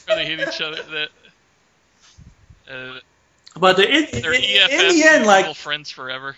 [0.06, 0.82] they hit each other.
[0.82, 1.08] That,
[2.68, 2.98] uh,
[3.58, 6.36] But the, in, in, in the end, like friends forever.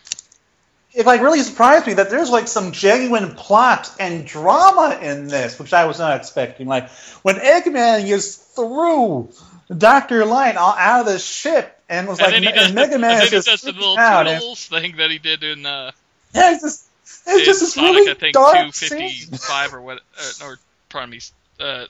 [0.93, 5.59] it like really surprised me that there's like some genuine plot and drama in this,
[5.59, 6.67] which I was not expecting.
[6.67, 6.91] Like
[7.23, 9.31] when Eggman is threw
[9.77, 12.69] Doctor Light all out of the ship and was And like, then he and does,
[12.69, 14.27] the, Mega Man and then he just does the little out.
[14.27, 15.91] And, thing that he did in uh,
[16.35, 16.87] yeah, it's just
[17.27, 18.91] it's just this Sonic, really I think dark scene.
[18.91, 20.59] 255 or what, uh, or
[20.89, 21.21] pardon me,
[21.61, 21.87] uh,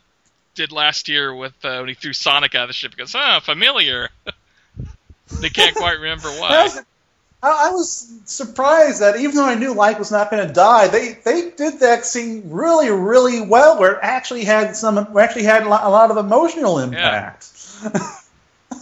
[0.55, 2.93] did last year with uh, when he threw Sonic out of the ship.
[2.93, 4.11] He goes, "Ah, familiar."
[5.41, 6.63] they can't quite remember I why.
[6.63, 6.79] was,
[7.43, 10.89] I I was surprised that even though I knew Light was not going to die,
[10.89, 15.65] they they did that scene really really well, where it actually had some actually had
[15.65, 17.51] a lot, a lot of emotional impact.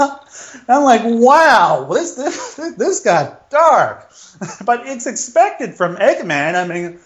[0.69, 4.11] I'm like, wow, this this this got dark,
[4.65, 6.55] but it's expected from Eggman.
[6.55, 6.99] I mean,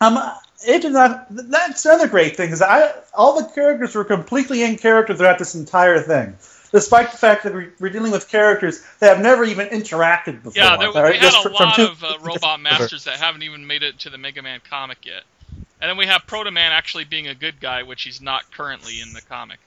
[0.00, 0.18] um,
[0.66, 1.26] it did not.
[1.30, 5.54] That's another great thing is I all the characters were completely in character throughout this
[5.54, 6.36] entire thing,
[6.72, 10.52] despite the fact that we- we're dealing with characters that have never even interacted before.
[10.62, 13.98] Yeah, there, we had a lot of uh, robot masters that haven't even made it
[14.00, 15.24] to the Mega Man comic yet.
[15.80, 19.00] And then we have Proto Man actually being a good guy, which he's not currently
[19.00, 19.58] in the comic.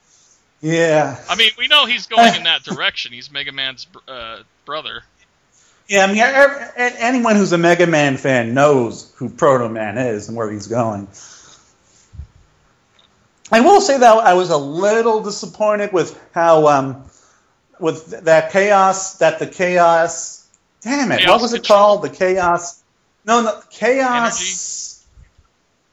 [0.62, 3.12] Yeah, I mean, we know he's going in that direction.
[3.12, 5.02] He's Mega Man's uh, brother.
[5.88, 6.04] yeah.
[6.04, 10.28] I mean, ev- a- anyone who's a Mega Man fan knows who Proto Man is
[10.28, 11.08] and where he's going.
[13.50, 17.04] I will say that I was a little disappointed with how um,
[17.78, 20.46] with that chaos that the chaos.
[20.80, 21.18] Damn it!
[21.18, 22.02] Chaos what was it called?
[22.02, 22.82] The chaos.
[23.26, 24.38] No, no, chaos.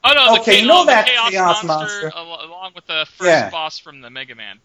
[0.02, 2.18] Oh no, Okay, you know the that Chaos, Chaos monster, Monster.
[2.18, 3.50] al- along with the first Yeah.
[3.50, 4.58] boss from the Mega Man.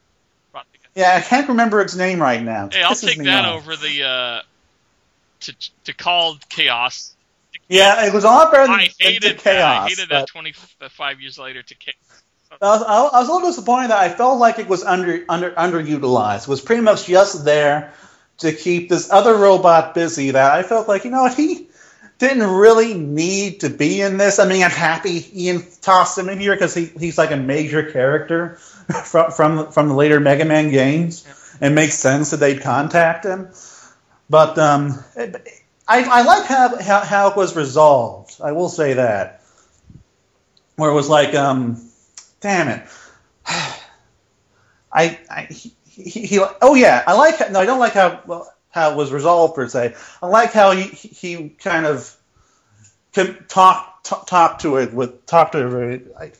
[0.95, 2.69] Yeah, I can't remember its name right now.
[2.71, 3.57] Hey, I'll take that off.
[3.57, 4.41] over the uh,
[5.41, 7.11] to to call Chaos.
[7.67, 9.43] Yeah, it was a lot better than, I than hated the that.
[9.43, 9.85] chaos.
[9.85, 11.95] I hated that 25 years later to Chaos.
[12.61, 15.51] I was, I was a little disappointed that I felt like it was under under
[15.51, 16.43] underutilized.
[16.43, 17.93] It was pretty much just there
[18.37, 20.31] to keep this other robot busy.
[20.31, 21.64] That I felt like you know what he
[22.17, 24.39] didn't really need to be in this.
[24.39, 27.91] I mean, I'm happy Ian tossed him in here because he, he's like a major
[27.91, 28.55] character
[29.05, 31.27] from from from the later Mega Man games.
[31.61, 33.49] It makes sense that they'd contact him.
[34.29, 35.03] But um,
[35.87, 38.41] I, I like how, how how it was resolved.
[38.43, 39.41] I will say that,
[40.75, 41.81] where it was like, um,
[42.41, 42.87] damn it,
[43.45, 48.51] I, I he, he, he, oh yeah, I like no, I don't like how well,
[48.75, 49.95] how it was resolved per se.
[50.21, 52.15] I like how he he kind of
[53.47, 56.13] talk talk, talk to it with talk to it.
[56.19, 56.31] I,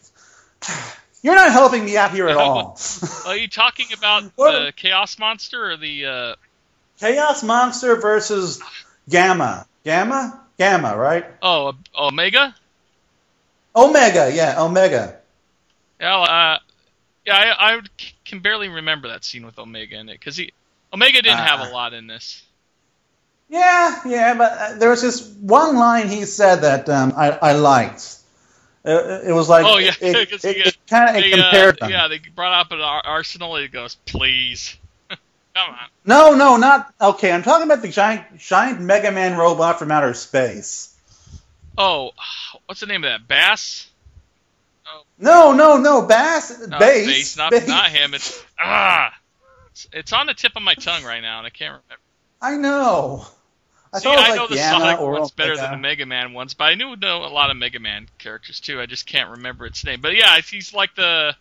[1.23, 2.77] you're not helping me out here at all.
[3.25, 6.35] Are you talking about the Chaos Monster or the uh...
[6.99, 8.61] Chaos Monster versus
[9.09, 9.65] Gamma?
[9.83, 10.39] Gamma?
[10.59, 11.25] Gamma, right?
[11.41, 12.53] Oh, Omega.
[13.75, 15.17] Omega, yeah, Omega.
[15.99, 16.59] Yeah, uh,
[17.25, 17.81] yeah, I, I,
[18.23, 20.53] can barely remember that scene with Omega in it because he
[20.95, 21.73] Omega didn't uh, have a uh.
[21.73, 22.41] lot in this.
[23.49, 27.51] Yeah, yeah, but uh, there was this one line he said that um, I, I
[27.51, 28.17] liked.
[28.85, 32.19] It, it, was like, oh yeah, it, it, it kind of compared uh, Yeah, they
[32.19, 33.55] brought up an arsenal.
[33.57, 34.77] He goes, please,
[35.09, 35.19] come
[35.55, 35.75] on.
[36.05, 37.31] No, no, not okay.
[37.31, 40.95] I'm talking about the giant, giant Mega Man robot from outer space.
[41.77, 42.11] Oh,
[42.67, 43.27] what's the name of that?
[43.27, 43.89] Bass.
[44.87, 45.01] Oh.
[45.19, 46.67] No, no, no, Bass.
[46.67, 47.05] No, Bass.
[47.05, 47.67] Bass, not, Bass.
[47.67, 48.13] not him.
[48.13, 49.13] It's ah.
[49.75, 52.01] It's, it's on the tip of my tongue right now, and I can't remember.
[52.41, 53.25] I know.
[53.91, 56.75] I, See, I know the Sonic one's better than the Mega Man ones, but I
[56.75, 58.79] knew know a lot of Mega Man characters too.
[58.79, 59.99] I just can't remember its name.
[59.99, 61.35] But yeah, he's like the.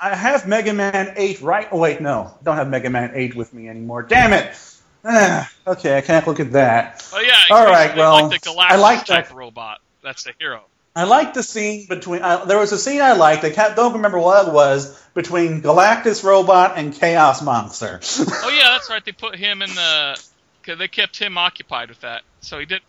[0.00, 1.68] I have Mega Man Eight right.
[1.70, 4.02] Oh wait, no, I don't have Mega Man Eight with me anymore.
[4.02, 4.56] Damn it!
[5.04, 7.06] Ah, okay, I can't look at that.
[7.12, 7.54] Oh yeah.
[7.54, 7.94] All right.
[7.94, 9.34] Well, like the Galactus I like type that.
[9.34, 9.80] robot.
[10.02, 10.64] That's the hero.
[10.94, 12.22] I like the scene between.
[12.22, 13.44] Uh, there was a scene I liked.
[13.44, 18.00] I can't, don't remember what it was between Galactus Robot and Chaos Monster.
[18.02, 19.02] oh yeah, that's right.
[19.04, 20.22] They put him in the.
[20.62, 22.82] Cause they kept him occupied with that, so he did.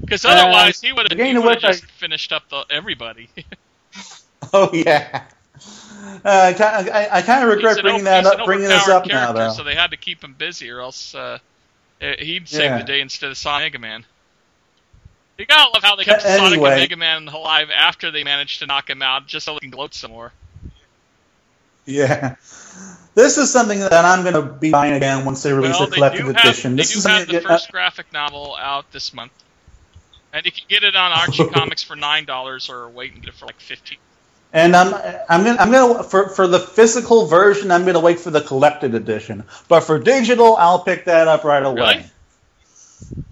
[0.00, 3.30] Because otherwise, uh, he would have just I, finished up the, everybody.
[4.52, 5.24] oh yeah.
[6.22, 9.50] Uh, I, I, I kind of regret bringing that up, bringing this up now, though.
[9.50, 11.38] So they had to keep him busy, or else uh,
[12.00, 12.78] he'd save yeah.
[12.78, 14.04] the day instead of Sonic Mega Man.
[15.38, 16.56] You gotta love how they kept anyway.
[16.56, 19.60] Sonic and Mega Man alive after they managed to knock him out, just so they
[19.60, 20.32] can gloat some more.
[21.86, 22.36] Yeah.
[23.14, 25.94] This is something that I'm going to be buying again once they release well, the
[25.94, 26.72] collector's edition.
[26.72, 29.32] They this do is have the first uh, graphic novel out this month,
[30.32, 33.28] and you can get it on Archie Comics for nine dollars, or wait and get
[33.28, 33.98] it for like fifteen.
[34.52, 34.94] And I'm
[35.28, 38.94] I'm gonna I'm gonna for for the physical version I'm gonna wait for the collected
[38.94, 41.74] edition, but for digital I'll pick that up right away.
[43.14, 43.22] Really?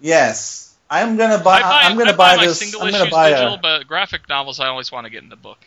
[0.00, 0.65] Yes.
[0.88, 1.62] I'm gonna buy.
[1.62, 2.74] buy I'm gonna buy, buy this.
[2.74, 5.36] I'm gonna buy digital, a, but graphic novels I always want to get in the
[5.36, 5.58] book.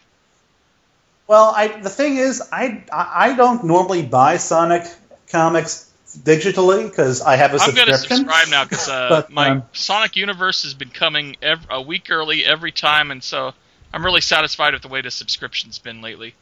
[1.28, 4.84] Well, I the thing is, I I don't normally buy Sonic
[5.30, 7.82] comics digitally because I have a I'm subscription.
[7.82, 11.82] I'm gonna subscribe now because uh, my um, Sonic Universe has been coming every, a
[11.82, 13.54] week early every time, and so
[13.94, 16.34] I'm really satisfied with the way the subscription's been lately.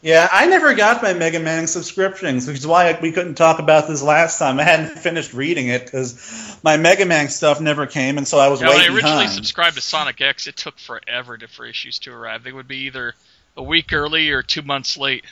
[0.00, 3.88] Yeah, I never got my Mega Man subscriptions, which is why we couldn't talk about
[3.88, 4.60] this last time.
[4.60, 8.46] I hadn't finished reading it because my Mega Man stuff never came, and so I
[8.48, 8.92] was yeah, waiting.
[8.92, 12.44] When I originally subscribed to Sonic X, it took forever to, for issues to arrive.
[12.44, 13.14] They would be either
[13.56, 15.24] a week early or two months late.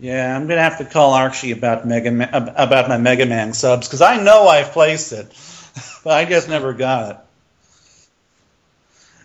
[0.00, 3.86] Yeah, I'm gonna have to call Archie about Mega Man, about my Mega Man subs
[3.86, 5.26] because I know I've placed it,
[6.04, 7.16] but I just never got it.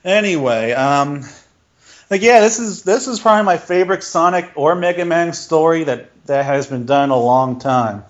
[0.05, 1.23] Anyway, um,
[2.13, 6.11] like yeah, this is this is probably my favorite Sonic or Mega Man story that
[6.27, 8.03] that has been done a long time,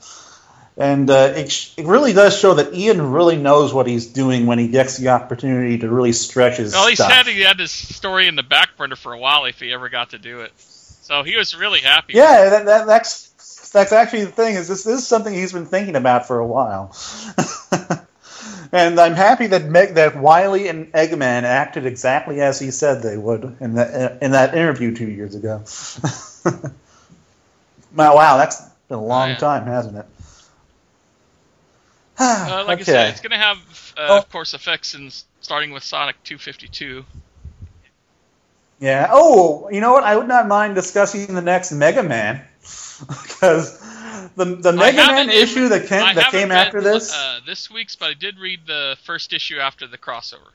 [0.75, 4.59] and uh, it, it really does show that Ian really knows what he's doing when
[4.59, 6.73] he gets the opportunity to really stretch his.
[6.73, 7.13] Well, he stuff.
[7.13, 9.87] said he had this story in the back burner for a while if he ever
[9.87, 12.11] got to do it, so he was really happy.
[12.15, 15.65] Yeah, that, that, that's that's actually the thing is this, this is something he's been
[15.65, 16.93] thinking about for a while.
[18.73, 23.15] and I'm happy that Meg, that Wily and Eggman acted exactly as he said they
[23.15, 25.63] would in that in that interview two years ago.
[27.95, 29.37] wow, wow, that's been a long oh, yeah.
[29.37, 30.05] time, hasn't it?
[32.19, 32.91] uh, like okay.
[32.91, 34.17] I said, it's going to have, uh, oh.
[34.17, 37.05] of course, effects in starting with Sonic 252.
[38.79, 39.07] Yeah.
[39.11, 40.03] Oh, you know what?
[40.03, 43.82] I would not mind discussing the next Mega Man because
[44.35, 47.13] the the Mega Man issue that came that came after this.
[47.13, 50.51] Uh, this week's, but I did read the first issue after the crossover.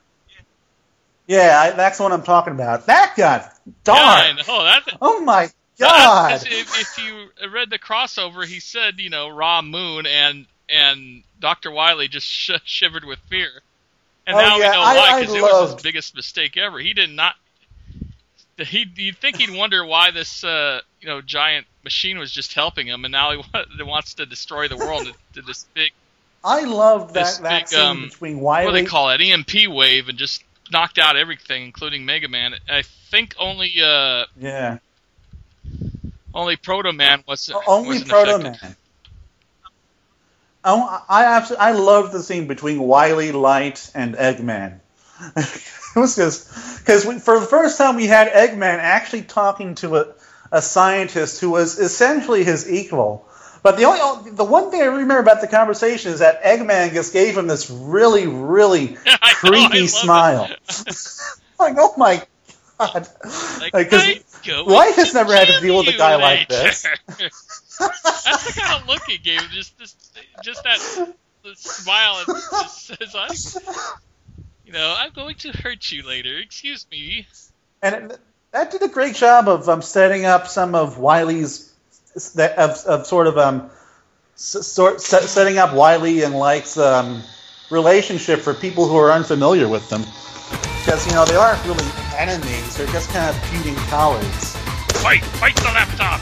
[1.27, 2.87] Yeah, I, that's what I'm talking about.
[2.87, 3.99] That got dark.
[3.99, 4.63] Yeah, I know.
[4.63, 6.41] That, oh my god!
[6.43, 11.69] If, if, you read the crossover, he said, you know, Ra Moon and and Doctor
[11.69, 13.49] Wily just sh- shivered with fear.
[14.25, 15.53] And oh, now yeah, we know why because it loved...
[15.53, 16.79] was his biggest mistake ever.
[16.79, 17.35] He did not.
[18.59, 22.87] He you'd think he'd wonder why this uh, you know giant machine was just helping
[22.87, 25.91] him, and now he wants to destroy the world to, to this big.
[26.43, 28.65] I love that, that big, scene um, between Wily.
[28.65, 29.21] What do they call it?
[29.21, 32.55] EMP wave, and just knocked out everything, including Mega Man.
[32.69, 33.73] I think only.
[33.81, 34.77] Uh, yeah.
[36.33, 38.37] Only Proto Man was only Proto.
[38.37, 38.75] Man.
[40.63, 44.79] Oh, I absolutely, I loved the scene between Wily, Light, and Eggman.
[45.95, 50.13] it was just because for the first time we had Eggman actually talking to a,
[50.51, 53.25] a scientist who was essentially his equal.
[53.61, 57.11] But the only the one thing I remember about the conversation is that Eggman just
[57.11, 60.49] gave him this really, really I know, creepy smile.
[61.59, 62.23] like, oh my
[62.79, 63.07] god!
[63.59, 66.49] Like, Like, 'cause "I'm going Light has never had to deal with a guy like
[66.49, 66.83] simulate." this.
[67.79, 69.41] That's the kind of look he gave.
[69.51, 70.79] Just, just, just that
[71.43, 72.23] the smile.
[72.27, 72.37] And
[72.99, 73.99] just I'm,
[74.69, 76.37] you know, I'm going to hurt you later.
[76.37, 77.25] Excuse me.
[77.81, 78.19] And it,
[78.51, 81.73] that did a great job of um, setting up some of Wily's
[82.37, 83.71] of, of sort of um,
[84.35, 87.23] sort set, setting up Wily and Light's um,
[87.71, 90.01] relationship for people who are unfamiliar with them.
[90.85, 91.85] Because you know they aren't really
[92.15, 94.55] enemies; they're just kind of feuding colleagues.
[95.01, 95.23] Fight!
[95.41, 96.21] Fight the laptop!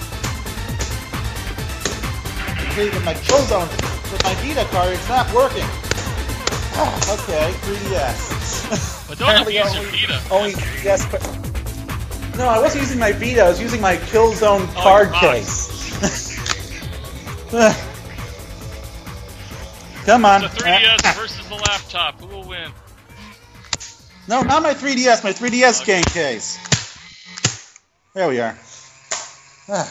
[2.77, 3.69] With my Killzone,
[4.09, 5.65] with my Vita card, it's not working.
[7.07, 9.07] Okay, 3DS.
[9.09, 10.21] But don't abuse your only- Vita.
[10.29, 10.51] Only
[10.83, 11.21] yes, but
[12.37, 13.41] no, I wasn't using my Vita.
[13.45, 15.67] I was using my Killzone Oh, card case.
[20.05, 20.41] Come on.
[20.41, 22.19] The 3DS versus the laptop.
[22.21, 22.71] Who will win?
[24.27, 25.23] No, not my 3DS.
[25.23, 26.57] My 3DS game case.
[28.13, 28.57] There we are.
[29.69, 29.83] Ah.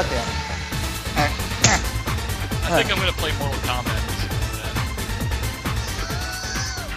[0.00, 0.47] Okay.
[2.70, 4.04] I think I'm gonna play Mortal Kombat.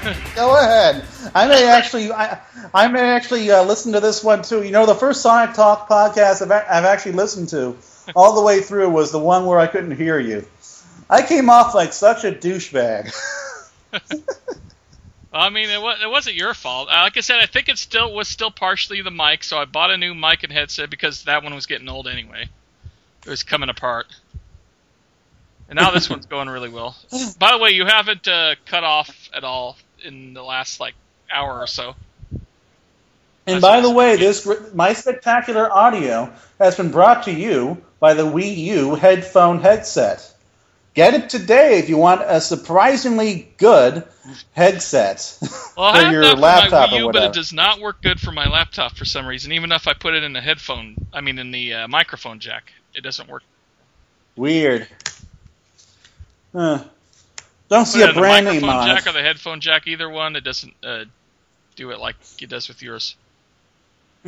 [0.35, 1.05] Go ahead.
[1.33, 2.39] I may actually, I,
[2.73, 4.63] I may actually uh, listen to this one too.
[4.63, 7.77] You know, the first Sonic Talk podcast I've, I've actually listened to
[8.15, 10.45] all the way through was the one where I couldn't hear you.
[11.09, 13.13] I came off like such a douchebag.
[15.33, 16.89] I mean, it, was, it wasn't your fault.
[16.89, 19.63] Uh, Like I said, I think it still was still partially the mic, so I
[19.63, 22.49] bought a new mic and headset because that one was getting old anyway.
[23.25, 24.07] It was coming apart.
[25.71, 26.97] And now this one's going really well.
[27.39, 30.95] By the way, you haven't uh, cut off at all in the last like
[31.31, 31.95] hour or so.
[33.47, 38.23] And by the way, this my spectacular audio has been brought to you by the
[38.23, 40.31] Wii U headphone headset.
[40.93, 44.03] Get it today if you want a surprisingly good
[44.51, 45.37] headset
[45.77, 48.19] Well, for your for laptop my Wii or U, but it does not work good
[48.19, 49.53] for my laptop for some reason.
[49.53, 52.71] Even if I put it in the headphone, I mean in the uh, microphone jack,
[52.93, 53.43] it doesn't work.
[54.35, 54.87] Weird.
[56.53, 56.83] Huh.
[57.69, 60.73] Don't see a brand name on jack or the headphone jack, either one, it doesn't
[60.83, 61.05] uh,
[61.75, 63.15] do it like it does with yours.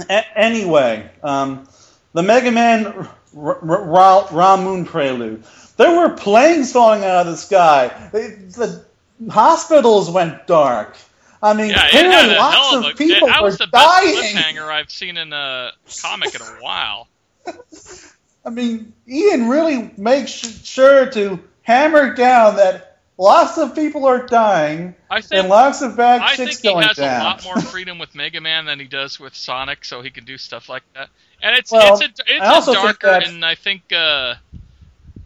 [0.10, 1.68] A- anyway, um,
[2.14, 5.44] the Mega Man R- R- Ra, Moon Prelude.
[5.76, 8.10] There were planes falling out of the sky.
[8.14, 8.86] They- the
[9.30, 10.96] hospitals went dark.
[11.42, 14.16] I mean, Yeah, clearly lots of people it, that were was the best dying.
[14.36, 15.72] cliffhanger I've seen in a
[16.02, 17.10] comic in a while.
[18.46, 24.26] I mean, Ian really makes sh- sure to hammer down that lots of people are
[24.26, 26.84] dying I think and lots of bad I shit's going down.
[26.84, 27.22] I think he has down.
[27.22, 30.26] a lot more freedom with Mega Man than he does with Sonic, so he can
[30.26, 31.10] do stuff like that.
[31.42, 34.36] And it's Well, it's a it's a darker and I think uh,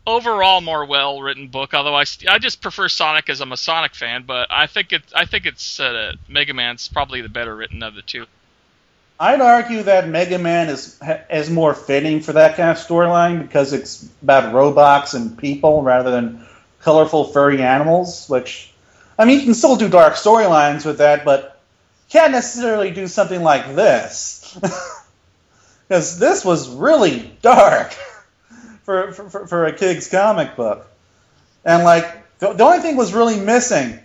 [0.07, 1.73] overall more well written book.
[1.73, 4.93] Although I, st- I just prefer Sonic as I'm a Sonic fan, but I think
[4.93, 8.26] it I think it's uh, Mega Man's probably the better written of the two.
[9.19, 10.99] I'd argue that Mega Man is
[11.30, 16.11] is more fitting for that kind of storyline because it's about robots and people rather
[16.11, 16.45] than
[16.81, 18.30] colorful furry animals.
[18.30, 18.72] Which,
[19.18, 21.60] I mean, you can still do dark storylines with that, but
[22.10, 24.57] can't necessarily do something like this
[25.88, 27.91] because this was really dark
[28.84, 30.88] for, for for- a kid's comic book.
[31.65, 33.99] And like the, the only thing was really missing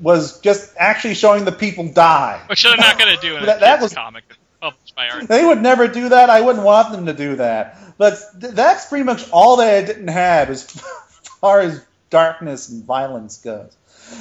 [0.00, 2.40] was just actually showing the people die.
[2.48, 4.24] Which they're not going to do in a That- that was- comic
[4.64, 5.28] published by Art.
[5.28, 6.30] They would never do that.
[6.30, 7.78] I wouldn't want them to do that.
[7.98, 10.62] But that's pretty much all they didn't have as
[11.40, 13.76] far as darkness and violence goes.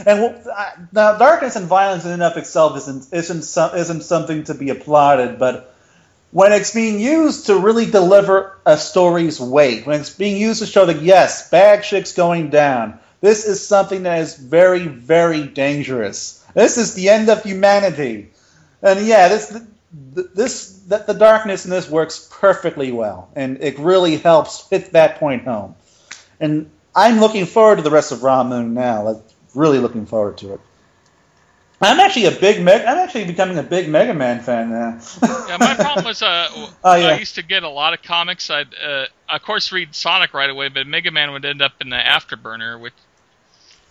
[0.05, 0.43] And
[0.91, 5.39] now, darkness and violence in and of itself isn't isn't isn't something to be applauded,
[5.39, 5.75] but
[6.31, 10.65] when it's being used to really deliver a story's weight, when it's being used to
[10.65, 16.43] show that yes, bad shit's going down, this is something that is very, very dangerous.
[16.53, 18.31] This is the end of humanity.
[18.81, 19.51] And yeah, this
[20.15, 24.91] th- this that the darkness in this works perfectly well, and it really helps hit
[24.93, 25.75] that point home.
[26.39, 29.03] And I'm looking forward to the rest of Ra Moon now.
[29.03, 29.23] Like,
[29.55, 30.59] really looking forward to it.
[31.81, 32.81] I'm actually a big Meg.
[32.81, 34.99] I'm actually becoming a big Mega Man fan now.
[35.47, 36.47] Yeah, my problem was uh,
[36.83, 37.07] Oh, yeah.
[37.09, 38.49] I used to get a lot of comics.
[38.49, 41.89] I'd uh, of course read Sonic right away, but Mega Man would end up in
[41.89, 42.93] the afterburner, which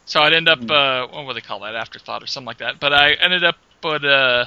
[0.06, 0.70] so I'd end up Hmm.
[0.70, 2.80] uh, what would they call that afterthought or something like that.
[2.80, 4.46] But I ended up with uh,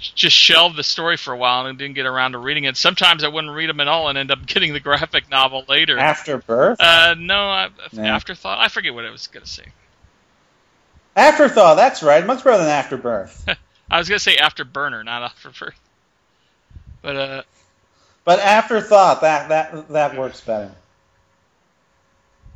[0.00, 2.76] just shelved the story for a while and didn't get around to reading it.
[2.76, 5.98] Sometimes I wouldn't read them at all and end up getting the graphic novel later.
[5.98, 6.80] Afterbirth?
[6.80, 7.70] Uh, no, I.
[7.98, 8.58] Afterthought.
[8.58, 9.64] I forget what I was gonna say.
[11.16, 12.24] Afterthought, that's right.
[12.24, 13.48] Much better than Afterbirth.
[13.90, 15.78] I was gonna say Afterburner, not Afterbirth.
[17.02, 17.42] But uh,
[18.24, 20.70] but Afterthought, that, that, that works better.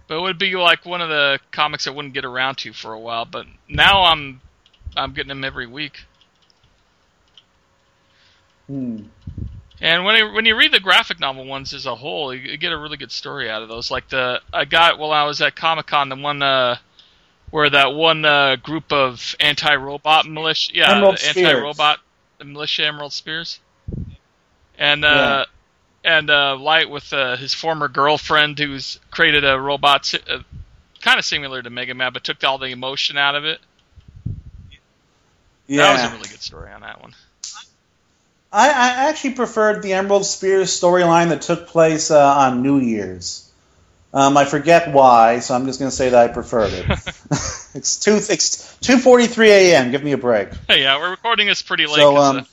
[0.07, 2.93] but it would be like one of the comics I wouldn't get around to for
[2.93, 3.25] a while.
[3.25, 4.41] But now I'm
[4.97, 6.05] I'm getting them every week.
[8.67, 9.05] Hmm.
[9.81, 12.57] And when I, when you read the graphic novel ones as a whole, you, you
[12.57, 13.91] get a really good story out of those.
[13.91, 16.77] Like the I got while I was at Comic Con, the one uh,
[17.51, 21.99] where that one uh, group of anti-robot militia, yeah, anti-robot
[22.45, 23.59] militia Emerald Spears,
[24.79, 25.47] and uh,
[26.05, 30.39] and uh, Light with uh, his former girlfriend who's created a robot si- uh,
[31.01, 33.61] kind of similar to Mega Man, but took all the emotion out of it.
[35.67, 35.83] Yeah.
[35.83, 37.15] That was a really good story on that one.
[38.53, 43.51] I, I actually preferred the Emerald Spears storyline that took place uh, on New Year's.
[44.15, 46.85] Um, I forget why, so I'm just going to say that I preferred it.
[47.75, 49.91] it's two it's two forty three a.m.
[49.91, 50.51] Give me a break.
[50.69, 51.97] yeah, we're recording this pretty late.
[51.97, 52.45] So, um, uh,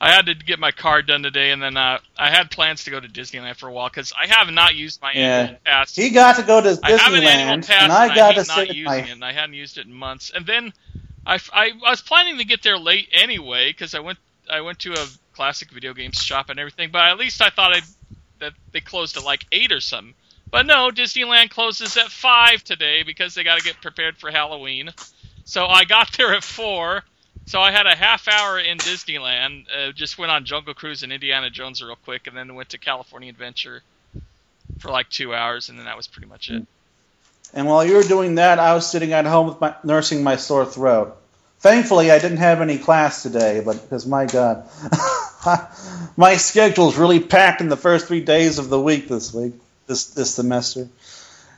[0.00, 2.90] I had to get my car done today, and then uh, I had plans to
[2.90, 5.40] go to Disneyland for a while because I have not used my Yeah.
[5.40, 5.96] annual pass.
[5.96, 8.66] He got to go to I an Disneyland, pass, and I got to hate not
[8.66, 8.96] sit using my.
[8.98, 10.30] it, and I hadn't used it in months.
[10.32, 10.72] And then
[11.26, 14.18] I I was planning to get there late anyway because I went
[14.50, 15.06] I went to a
[15.38, 16.90] classic video games shop and everything.
[16.90, 17.84] But at least I thought I'd,
[18.40, 20.14] that they closed at like eight or something.
[20.50, 24.90] But no, Disneyland closes at five today because they got to get prepared for Halloween.
[25.44, 27.04] So I got there at four.
[27.46, 29.66] So I had a half hour in Disneyland.
[29.72, 32.78] Uh, just went on Jungle Cruise and Indiana Jones real quick, and then went to
[32.78, 33.82] California Adventure
[34.80, 36.66] for like two hours, and then that was pretty much it.
[37.54, 40.34] And while you were doing that, I was sitting at home with my, nursing my
[40.34, 41.16] sore throat.
[41.60, 44.68] Thankfully, I didn't have any class today, but because my God,
[46.16, 49.54] my schedule's really packed in the first three days of the week this week,
[49.86, 50.88] this this semester.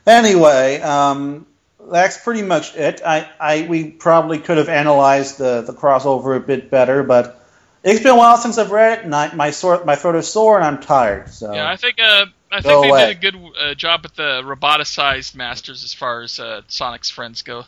[0.07, 1.45] Anyway, um,
[1.91, 3.01] that's pretty much it.
[3.05, 7.39] I, I we probably could have analyzed the, the crossover a bit better, but
[7.83, 10.31] it's been a while since I've read it, and I, my sore my throat is
[10.31, 11.29] sore and I'm tired.
[11.29, 13.13] So Yeah, I think uh, I think they away.
[13.13, 17.43] did a good uh, job with the roboticized masters as far as uh, Sonic's friends
[17.43, 17.65] go.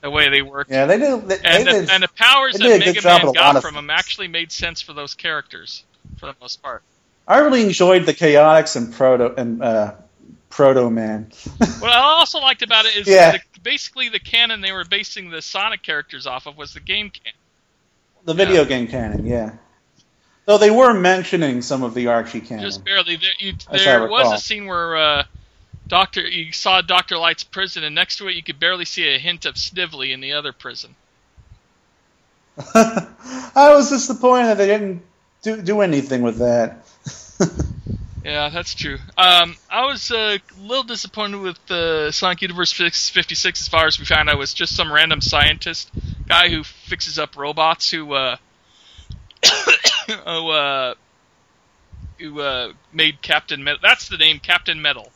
[0.00, 1.28] The way they worked, yeah, they did.
[1.28, 3.36] They, and, they the, did and the powers they did a that Mega Man with
[3.36, 5.82] a lot got from them actually made sense for those characters
[6.18, 6.82] for the most part.
[7.26, 9.94] I really enjoyed the Chaotix and Proto and uh,
[10.50, 11.30] Proto Man.
[11.80, 13.32] What I also liked about it is Yeah.
[13.32, 17.10] the, basically the canon they were basing the Sonic characters off of was the game
[17.10, 17.36] canon.
[18.24, 19.52] the video game canon, yeah.
[20.46, 22.64] Though they were mentioning some of the Archie canon.
[22.64, 23.16] Just barely.
[23.16, 25.24] There, you, there was a scene where uh,
[25.88, 29.18] Doctor you saw Doctor Light's prison, and next to it you could barely see a
[29.18, 30.94] hint of Snively in the other prison.
[32.74, 35.02] I was disappointed that they didn't
[35.42, 36.84] do, do anything with that.
[38.24, 38.98] Yeah, that's true.
[39.16, 43.98] Um, I was uh, a little disappointed with the Sonic Universe 56 as far as
[43.98, 45.90] we found out was just some random scientist
[46.26, 48.36] guy who fixes up robots who uh,
[50.06, 50.94] who, uh,
[52.18, 53.80] who uh, made Captain Metal.
[53.82, 55.10] That's the name, Captain Metal.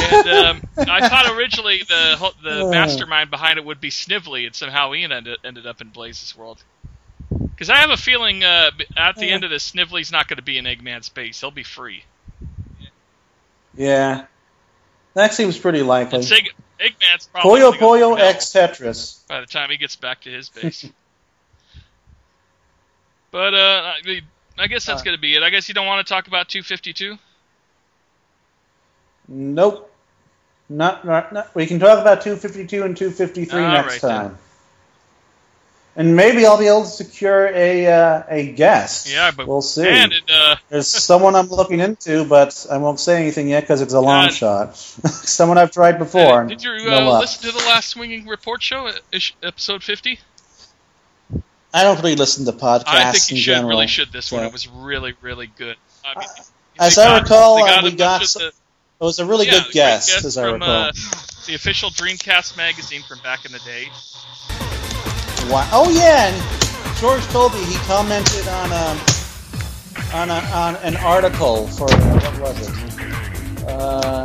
[0.00, 0.76] And um, I
[1.08, 2.70] thought originally the the Oh.
[2.70, 6.62] mastermind behind it would be Snively, and somehow Ian ended, ended up in Blaze's world.
[7.38, 10.42] Because I have a feeling uh, at the end of this, Snively's not going to
[10.42, 11.40] be in Eggman's base.
[11.40, 12.04] He'll be free.
[13.74, 14.26] yeah.
[15.14, 16.20] That seems pretty likely.
[16.20, 19.26] Eggman's probably Puyo gonna go Puyo through hell X Tetris.
[19.28, 20.84] by the time he gets back to his base.
[23.30, 24.20] but uh, I,
[24.58, 25.04] I guess that's Uh.
[25.04, 25.42] going to be it.
[25.42, 27.16] I guess you don't want to talk about 252.
[29.28, 29.88] Nope.
[30.68, 31.54] Not, not, not.
[31.54, 34.10] We can talk about 252 and 253 All next right, then.
[34.30, 34.38] time.
[35.94, 39.12] And maybe I'll be able to secure a uh, a guest.
[39.12, 39.86] Yeah, but we'll see.
[39.86, 43.82] And it, uh, There's someone I'm looking into, but I won't say anything yet because
[43.82, 44.76] it's a long Uh, shot.
[44.78, 46.40] someone I've tried before.
[46.40, 48.92] and did you no uh, listen to the last Swinging Report show, uh,
[49.42, 50.18] episode 50?
[51.74, 53.68] I don't really listen to podcasts I think you in should general.
[53.70, 54.44] really should this one.
[54.44, 55.76] It was really really good.
[56.06, 56.28] I mean,
[56.78, 58.61] As I recall, uh, got we got bunch of s- the-
[59.02, 60.70] It was a really yeah, good guess, guest, guest as I from recall.
[60.70, 60.92] uh,
[61.46, 63.88] the official Dreamcast magazine from back in the day.
[65.50, 65.68] Wow.
[65.72, 69.00] Oh yeah, and George told me he commented on um,
[70.14, 73.68] on a, on an article for uh, what was it?
[73.68, 74.24] Uh,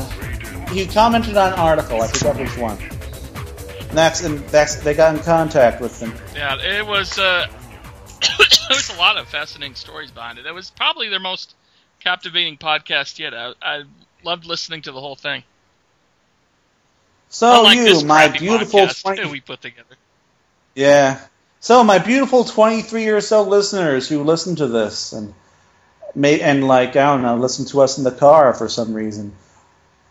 [0.70, 2.00] he commented on an article.
[2.04, 2.78] I forgot which one.
[3.90, 6.14] And that's and that's they got in contact with them.
[6.36, 7.18] Yeah, it was.
[7.18, 7.48] Uh,
[8.22, 8.38] there
[8.70, 10.46] was a lot of fascinating stories behind it.
[10.46, 11.56] It was probably their most
[12.00, 13.34] captivating podcast yet.
[13.34, 13.84] I, I
[14.24, 15.44] loved listening to the whole thing.
[17.30, 19.96] So Unlike you, my beautiful 20, we put together.
[20.76, 21.20] yeah,
[21.60, 25.34] So, my beautiful 23 or so listeners who listen to this and
[26.16, 29.34] may and like I don't know, listen to us in the car for some reason.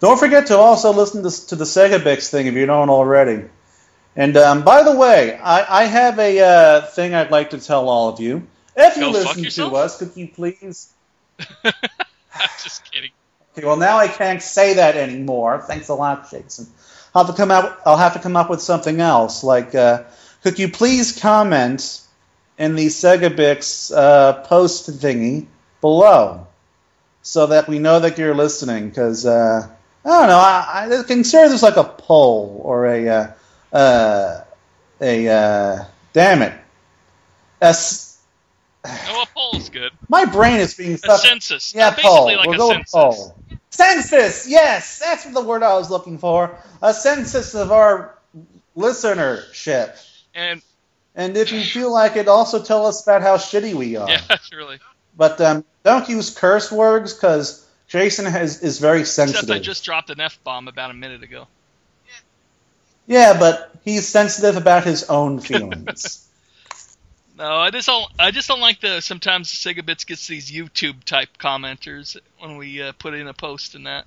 [0.01, 3.45] Don't forget to also listen to, to the SegaBits thing if you don't already.
[4.15, 7.89] And um, by the way, I, I have a uh, thing I'd like to tell
[7.89, 8.47] all of you.
[8.77, 10.93] If you Go listen to us, could you please?
[11.65, 11.73] I'm
[12.63, 13.11] just kidding.
[13.57, 15.63] Okay, well now I can't say that anymore.
[15.67, 16.67] Thanks a lot, Jason.
[17.15, 17.79] I'll have to come out.
[17.87, 19.43] I'll have to come up with something else.
[19.43, 20.03] Like, uh,
[20.43, 22.03] could you please comment
[22.59, 25.47] in the SegaBits uh, post thingy
[25.81, 26.47] below,
[27.23, 28.91] so that we know that you're listening?
[28.91, 29.67] Because uh,
[30.05, 30.39] I don't know.
[30.39, 33.33] I, I consider this like a poll or a uh,
[33.75, 34.45] uh,
[35.01, 36.53] a uh, damn it.
[37.63, 38.05] A s-
[39.09, 39.91] Oh, a poll's good.
[40.09, 41.75] my brain is being A fucking census.
[41.75, 42.37] yeah, Basically poll.
[42.37, 43.37] like we'll a go with poll.
[43.77, 46.59] Census, yes, that's the word I was looking for.
[46.81, 48.17] A census of our
[48.77, 50.03] listenership.
[50.35, 50.63] And
[51.15, 54.09] And if you feel like it, also tell us about how shitty we are.
[54.09, 54.79] yeah, that's really.
[55.17, 59.45] But um, don't use curse words because Jason has, is very sensitive.
[59.45, 61.47] Except I just dropped an F bomb about a minute ago.
[63.07, 66.23] Yeah, but he's sensitive about his own feelings.
[67.37, 68.11] No, I just don't.
[68.19, 72.81] I just don't like the sometimes Sega Bits gets these YouTube type commenters when we
[72.83, 74.07] uh, put in a post and that.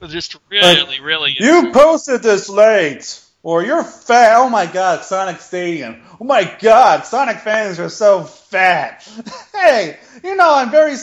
[0.00, 1.36] They're just really, really.
[1.38, 3.20] you posted this late.
[3.44, 4.36] Or you're fat.
[4.36, 6.00] Oh my god, Sonic Stadium.
[6.20, 9.08] Oh my god, Sonic fans are so fat.
[9.52, 10.94] hey, you know I'm very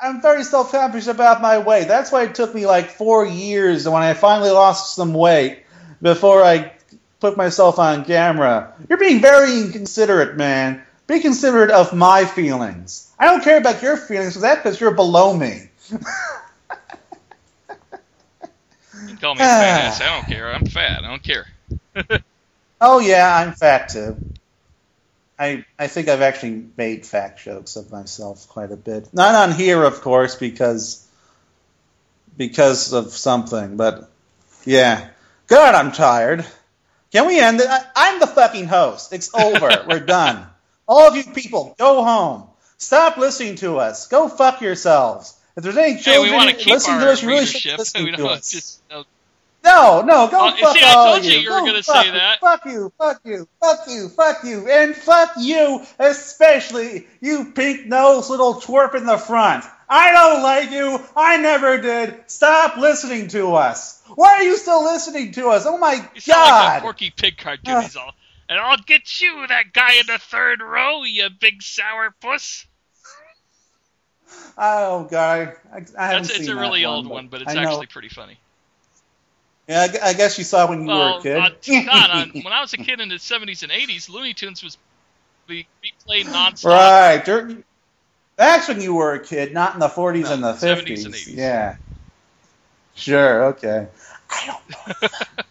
[0.00, 1.88] I'm very self-conscious about my weight.
[1.88, 5.64] That's why it took me like 4 years when I finally lost some weight
[6.00, 6.72] before I
[7.18, 8.74] put myself on camera.
[8.88, 10.84] You're being very inconsiderate, man.
[11.08, 13.12] Be considerate of my feelings.
[13.18, 15.70] I don't care about your feelings for that because you're below me.
[15.90, 15.98] You
[19.16, 20.00] call me fat ass.
[20.00, 20.04] Ah.
[20.04, 20.54] I don't care.
[20.54, 21.04] I'm fat.
[21.04, 21.46] I don't care.
[22.80, 24.16] Oh yeah, I'm fat too.
[25.36, 29.12] I I think I've actually made fat jokes of myself quite a bit.
[29.12, 31.04] Not on here, of course, because
[32.36, 33.76] because of something.
[33.76, 34.08] But
[34.64, 35.08] yeah,
[35.48, 36.46] God, I'm tired.
[37.10, 37.66] Can we end it?
[37.68, 39.12] I, I'm the fucking host.
[39.12, 39.84] It's over.
[39.88, 40.46] We're done.
[40.88, 42.44] All of you people, go home.
[42.78, 44.08] Stop listening to us.
[44.08, 45.34] Go fuck yourselves.
[45.56, 47.78] If there's any Hey, children we want to keep listening to us, you really should
[48.04, 48.50] We to us.
[48.50, 48.80] just.
[48.90, 49.02] uh,
[49.64, 51.38] No, no, go Well, fuck see, I all told you you.
[51.40, 52.12] you were gonna fuck say you.
[52.12, 52.40] that.
[52.40, 58.30] Fuck you, fuck you, fuck you, fuck you, and fuck you, especially you pink nose
[58.30, 59.64] little twerp in the front.
[59.90, 61.00] I don't like you.
[61.16, 62.14] I never did.
[62.28, 64.00] Stop listening to us.
[64.14, 65.64] Why are you still listening to us?
[65.66, 66.82] Oh my You sound like a god.
[66.82, 67.82] Porky Pig cartoon.
[67.82, 68.14] He's all,
[68.48, 72.66] and I'll get you, that guy in the third row, you big sour puss.
[74.56, 77.54] Oh god, I, I haven't That's seen it's a really one, old one, but it's
[77.54, 78.38] actually pretty funny.
[79.68, 81.38] Yeah, I I guess you saw when you were a kid.
[81.38, 81.50] uh,
[81.84, 84.78] God, on, when I was a kid in the 70s and 80s, Looney Tunes was
[85.46, 86.64] be, be played nonstop.
[86.64, 87.24] Right.
[87.24, 87.62] Dur-
[88.36, 91.04] That's when you were a kid, not in the 40s No, and the 70s 50s.
[91.04, 91.36] and 80s.
[91.36, 91.76] Yeah.
[92.94, 93.86] Sure, okay.
[94.30, 95.08] I don't know.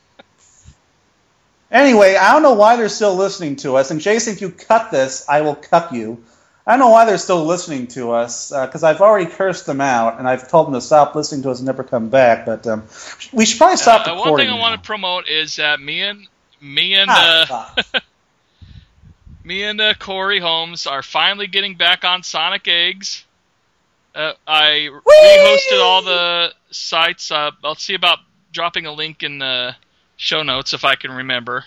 [1.71, 3.91] anyway, I don't know why they're still listening to us.
[3.91, 6.23] And Jason, if you cut this, I will cut you.
[6.65, 10.19] I don't know why they're still listening to us because I've already cursed them out
[10.19, 12.45] and I've told them to stop listening to us and never come back.
[12.45, 12.83] But um,
[13.31, 14.31] we should probably stop Uh, recording.
[14.31, 14.61] one thing I now.
[14.61, 16.27] want to promote is that me and
[16.59, 17.99] me and Ah, uh,
[19.45, 23.23] me and uh, Corey Holmes are finally getting back on Sonic Eggs.
[24.13, 27.31] Uh, I rehosted all the sites.
[27.31, 28.19] Uh, I'll see about
[28.51, 29.73] dropping a link in the
[30.17, 31.63] show notes if I can remember.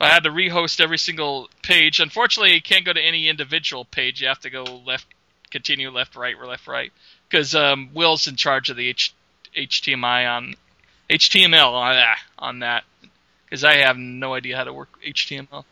[0.00, 2.00] I had to rehost every single page.
[2.00, 4.20] Unfortunately, you can't go to any individual page.
[4.20, 5.06] You have to go left,
[5.50, 6.92] continue left, right, or left, right,
[7.28, 9.14] because um, Will's in charge of the H-
[9.56, 10.54] HTML on
[11.10, 12.84] HTML on that on that.
[13.44, 15.64] Because I have no idea how to work HTML.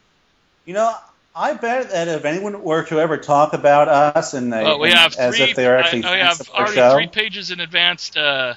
[0.65, 0.95] You know,
[1.35, 4.91] I bet that if anyone were to ever talk about us and they Well, we
[4.91, 5.51] have as three.
[5.51, 8.55] if they are actually I, I have already show, three pages in advanced, uh,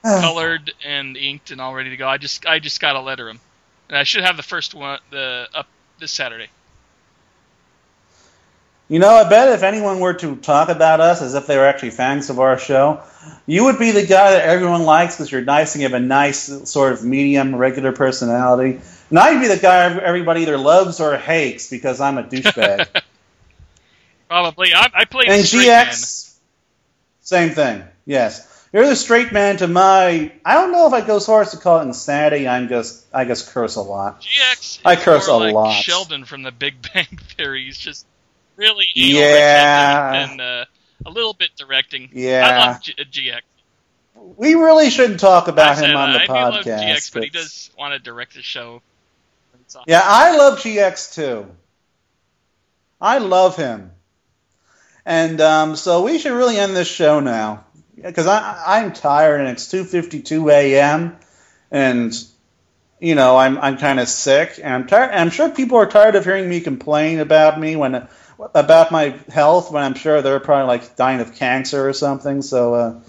[0.02, 2.08] colored and inked and all ready to go.
[2.08, 3.40] I just I just got to letter them,
[3.88, 5.66] and I should have the first one the up
[5.98, 6.48] this Saturday.
[8.90, 11.64] You know, I bet if anyone were to talk about us as if they were
[11.64, 13.00] actually fans of our show,
[13.46, 16.04] you would be the guy that everyone likes because you're nice and you have a
[16.04, 18.80] nice sort of medium, regular personality.
[19.10, 22.88] And I'd be the guy everybody either loves or hates because I'm a douchebag.
[24.28, 24.74] Probably.
[24.74, 25.86] I, I played and straight man.
[25.86, 26.34] GX,
[27.20, 27.84] same thing.
[28.06, 30.32] Yes, you're the straight man to my.
[30.44, 32.46] I don't know if I go so far as to call it insanity.
[32.46, 34.20] I'm just, I just curse a lot.
[34.22, 34.80] GX.
[34.84, 35.72] I curse a like lot.
[35.72, 37.06] Sheldon from The Big Bang
[37.36, 37.64] Theory.
[37.64, 38.06] He's just
[38.56, 40.30] really Yeah.
[40.30, 40.64] and uh,
[41.06, 42.10] a little bit directing.
[42.12, 43.40] Yeah, I love G- uh, GX.
[44.36, 46.82] We really shouldn't talk about said, him on the I do love podcast.
[46.84, 48.82] GX, but he but- does want to direct the show.
[49.86, 51.46] Yeah, I love GX too.
[53.00, 53.92] I love him.
[55.06, 57.64] And um, so we should really end this show now
[58.02, 61.16] because I'm tired and it's 2:52 a.m.
[61.70, 62.12] and
[62.98, 65.12] you know I'm I'm kind of sick and I'm tired.
[65.12, 68.08] I'm sure people are tired of hearing me complain about me when
[68.54, 72.42] about my health when I'm sure they're probably like dying of cancer or something.
[72.42, 73.00] So uh,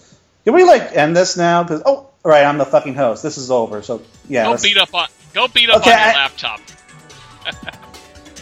[0.43, 1.63] can we like end this now?
[1.63, 3.23] Because oh, right, I'm the fucking host.
[3.23, 3.81] This is over.
[3.81, 6.61] So yeah, go beat up on go beat up okay, on your I, laptop.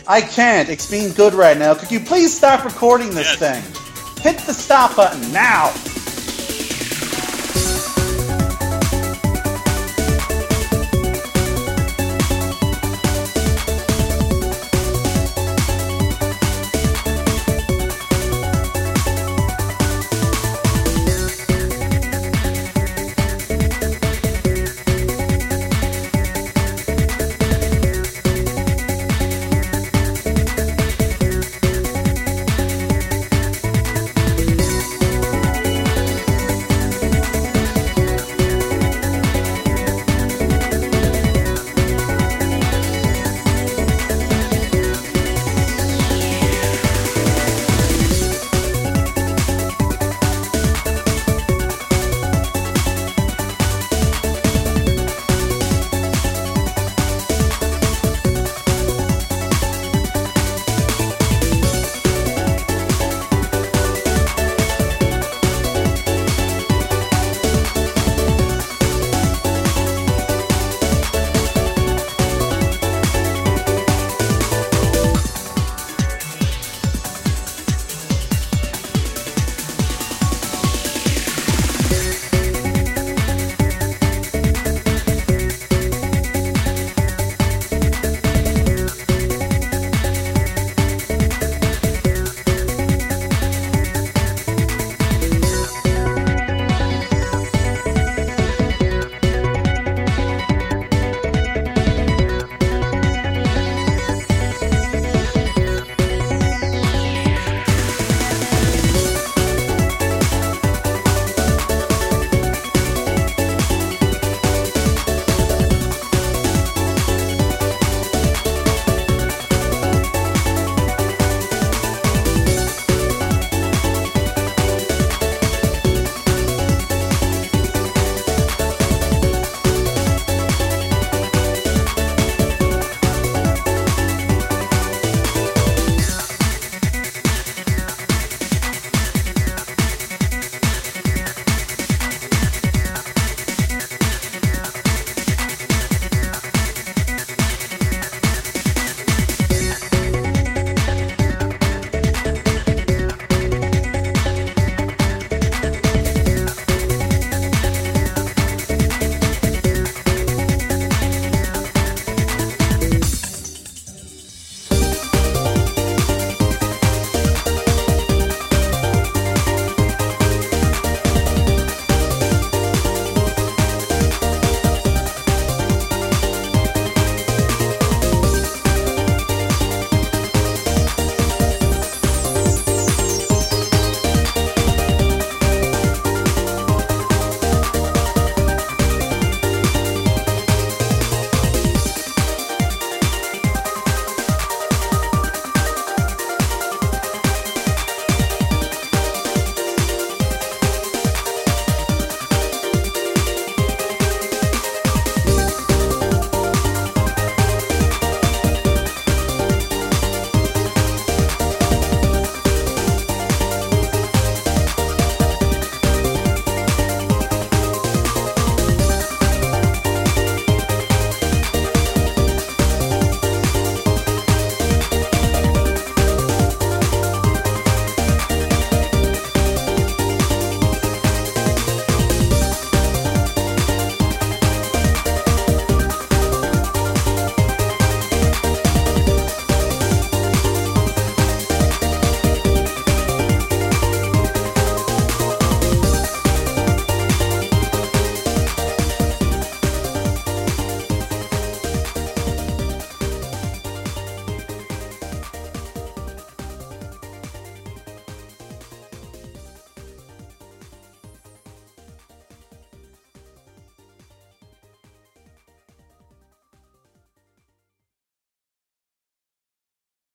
[0.08, 0.70] I can't.
[0.70, 1.76] It's being good right now.
[1.76, 3.62] Could you please stop recording this yes.
[3.64, 4.24] thing?
[4.24, 5.72] Hit the stop button now.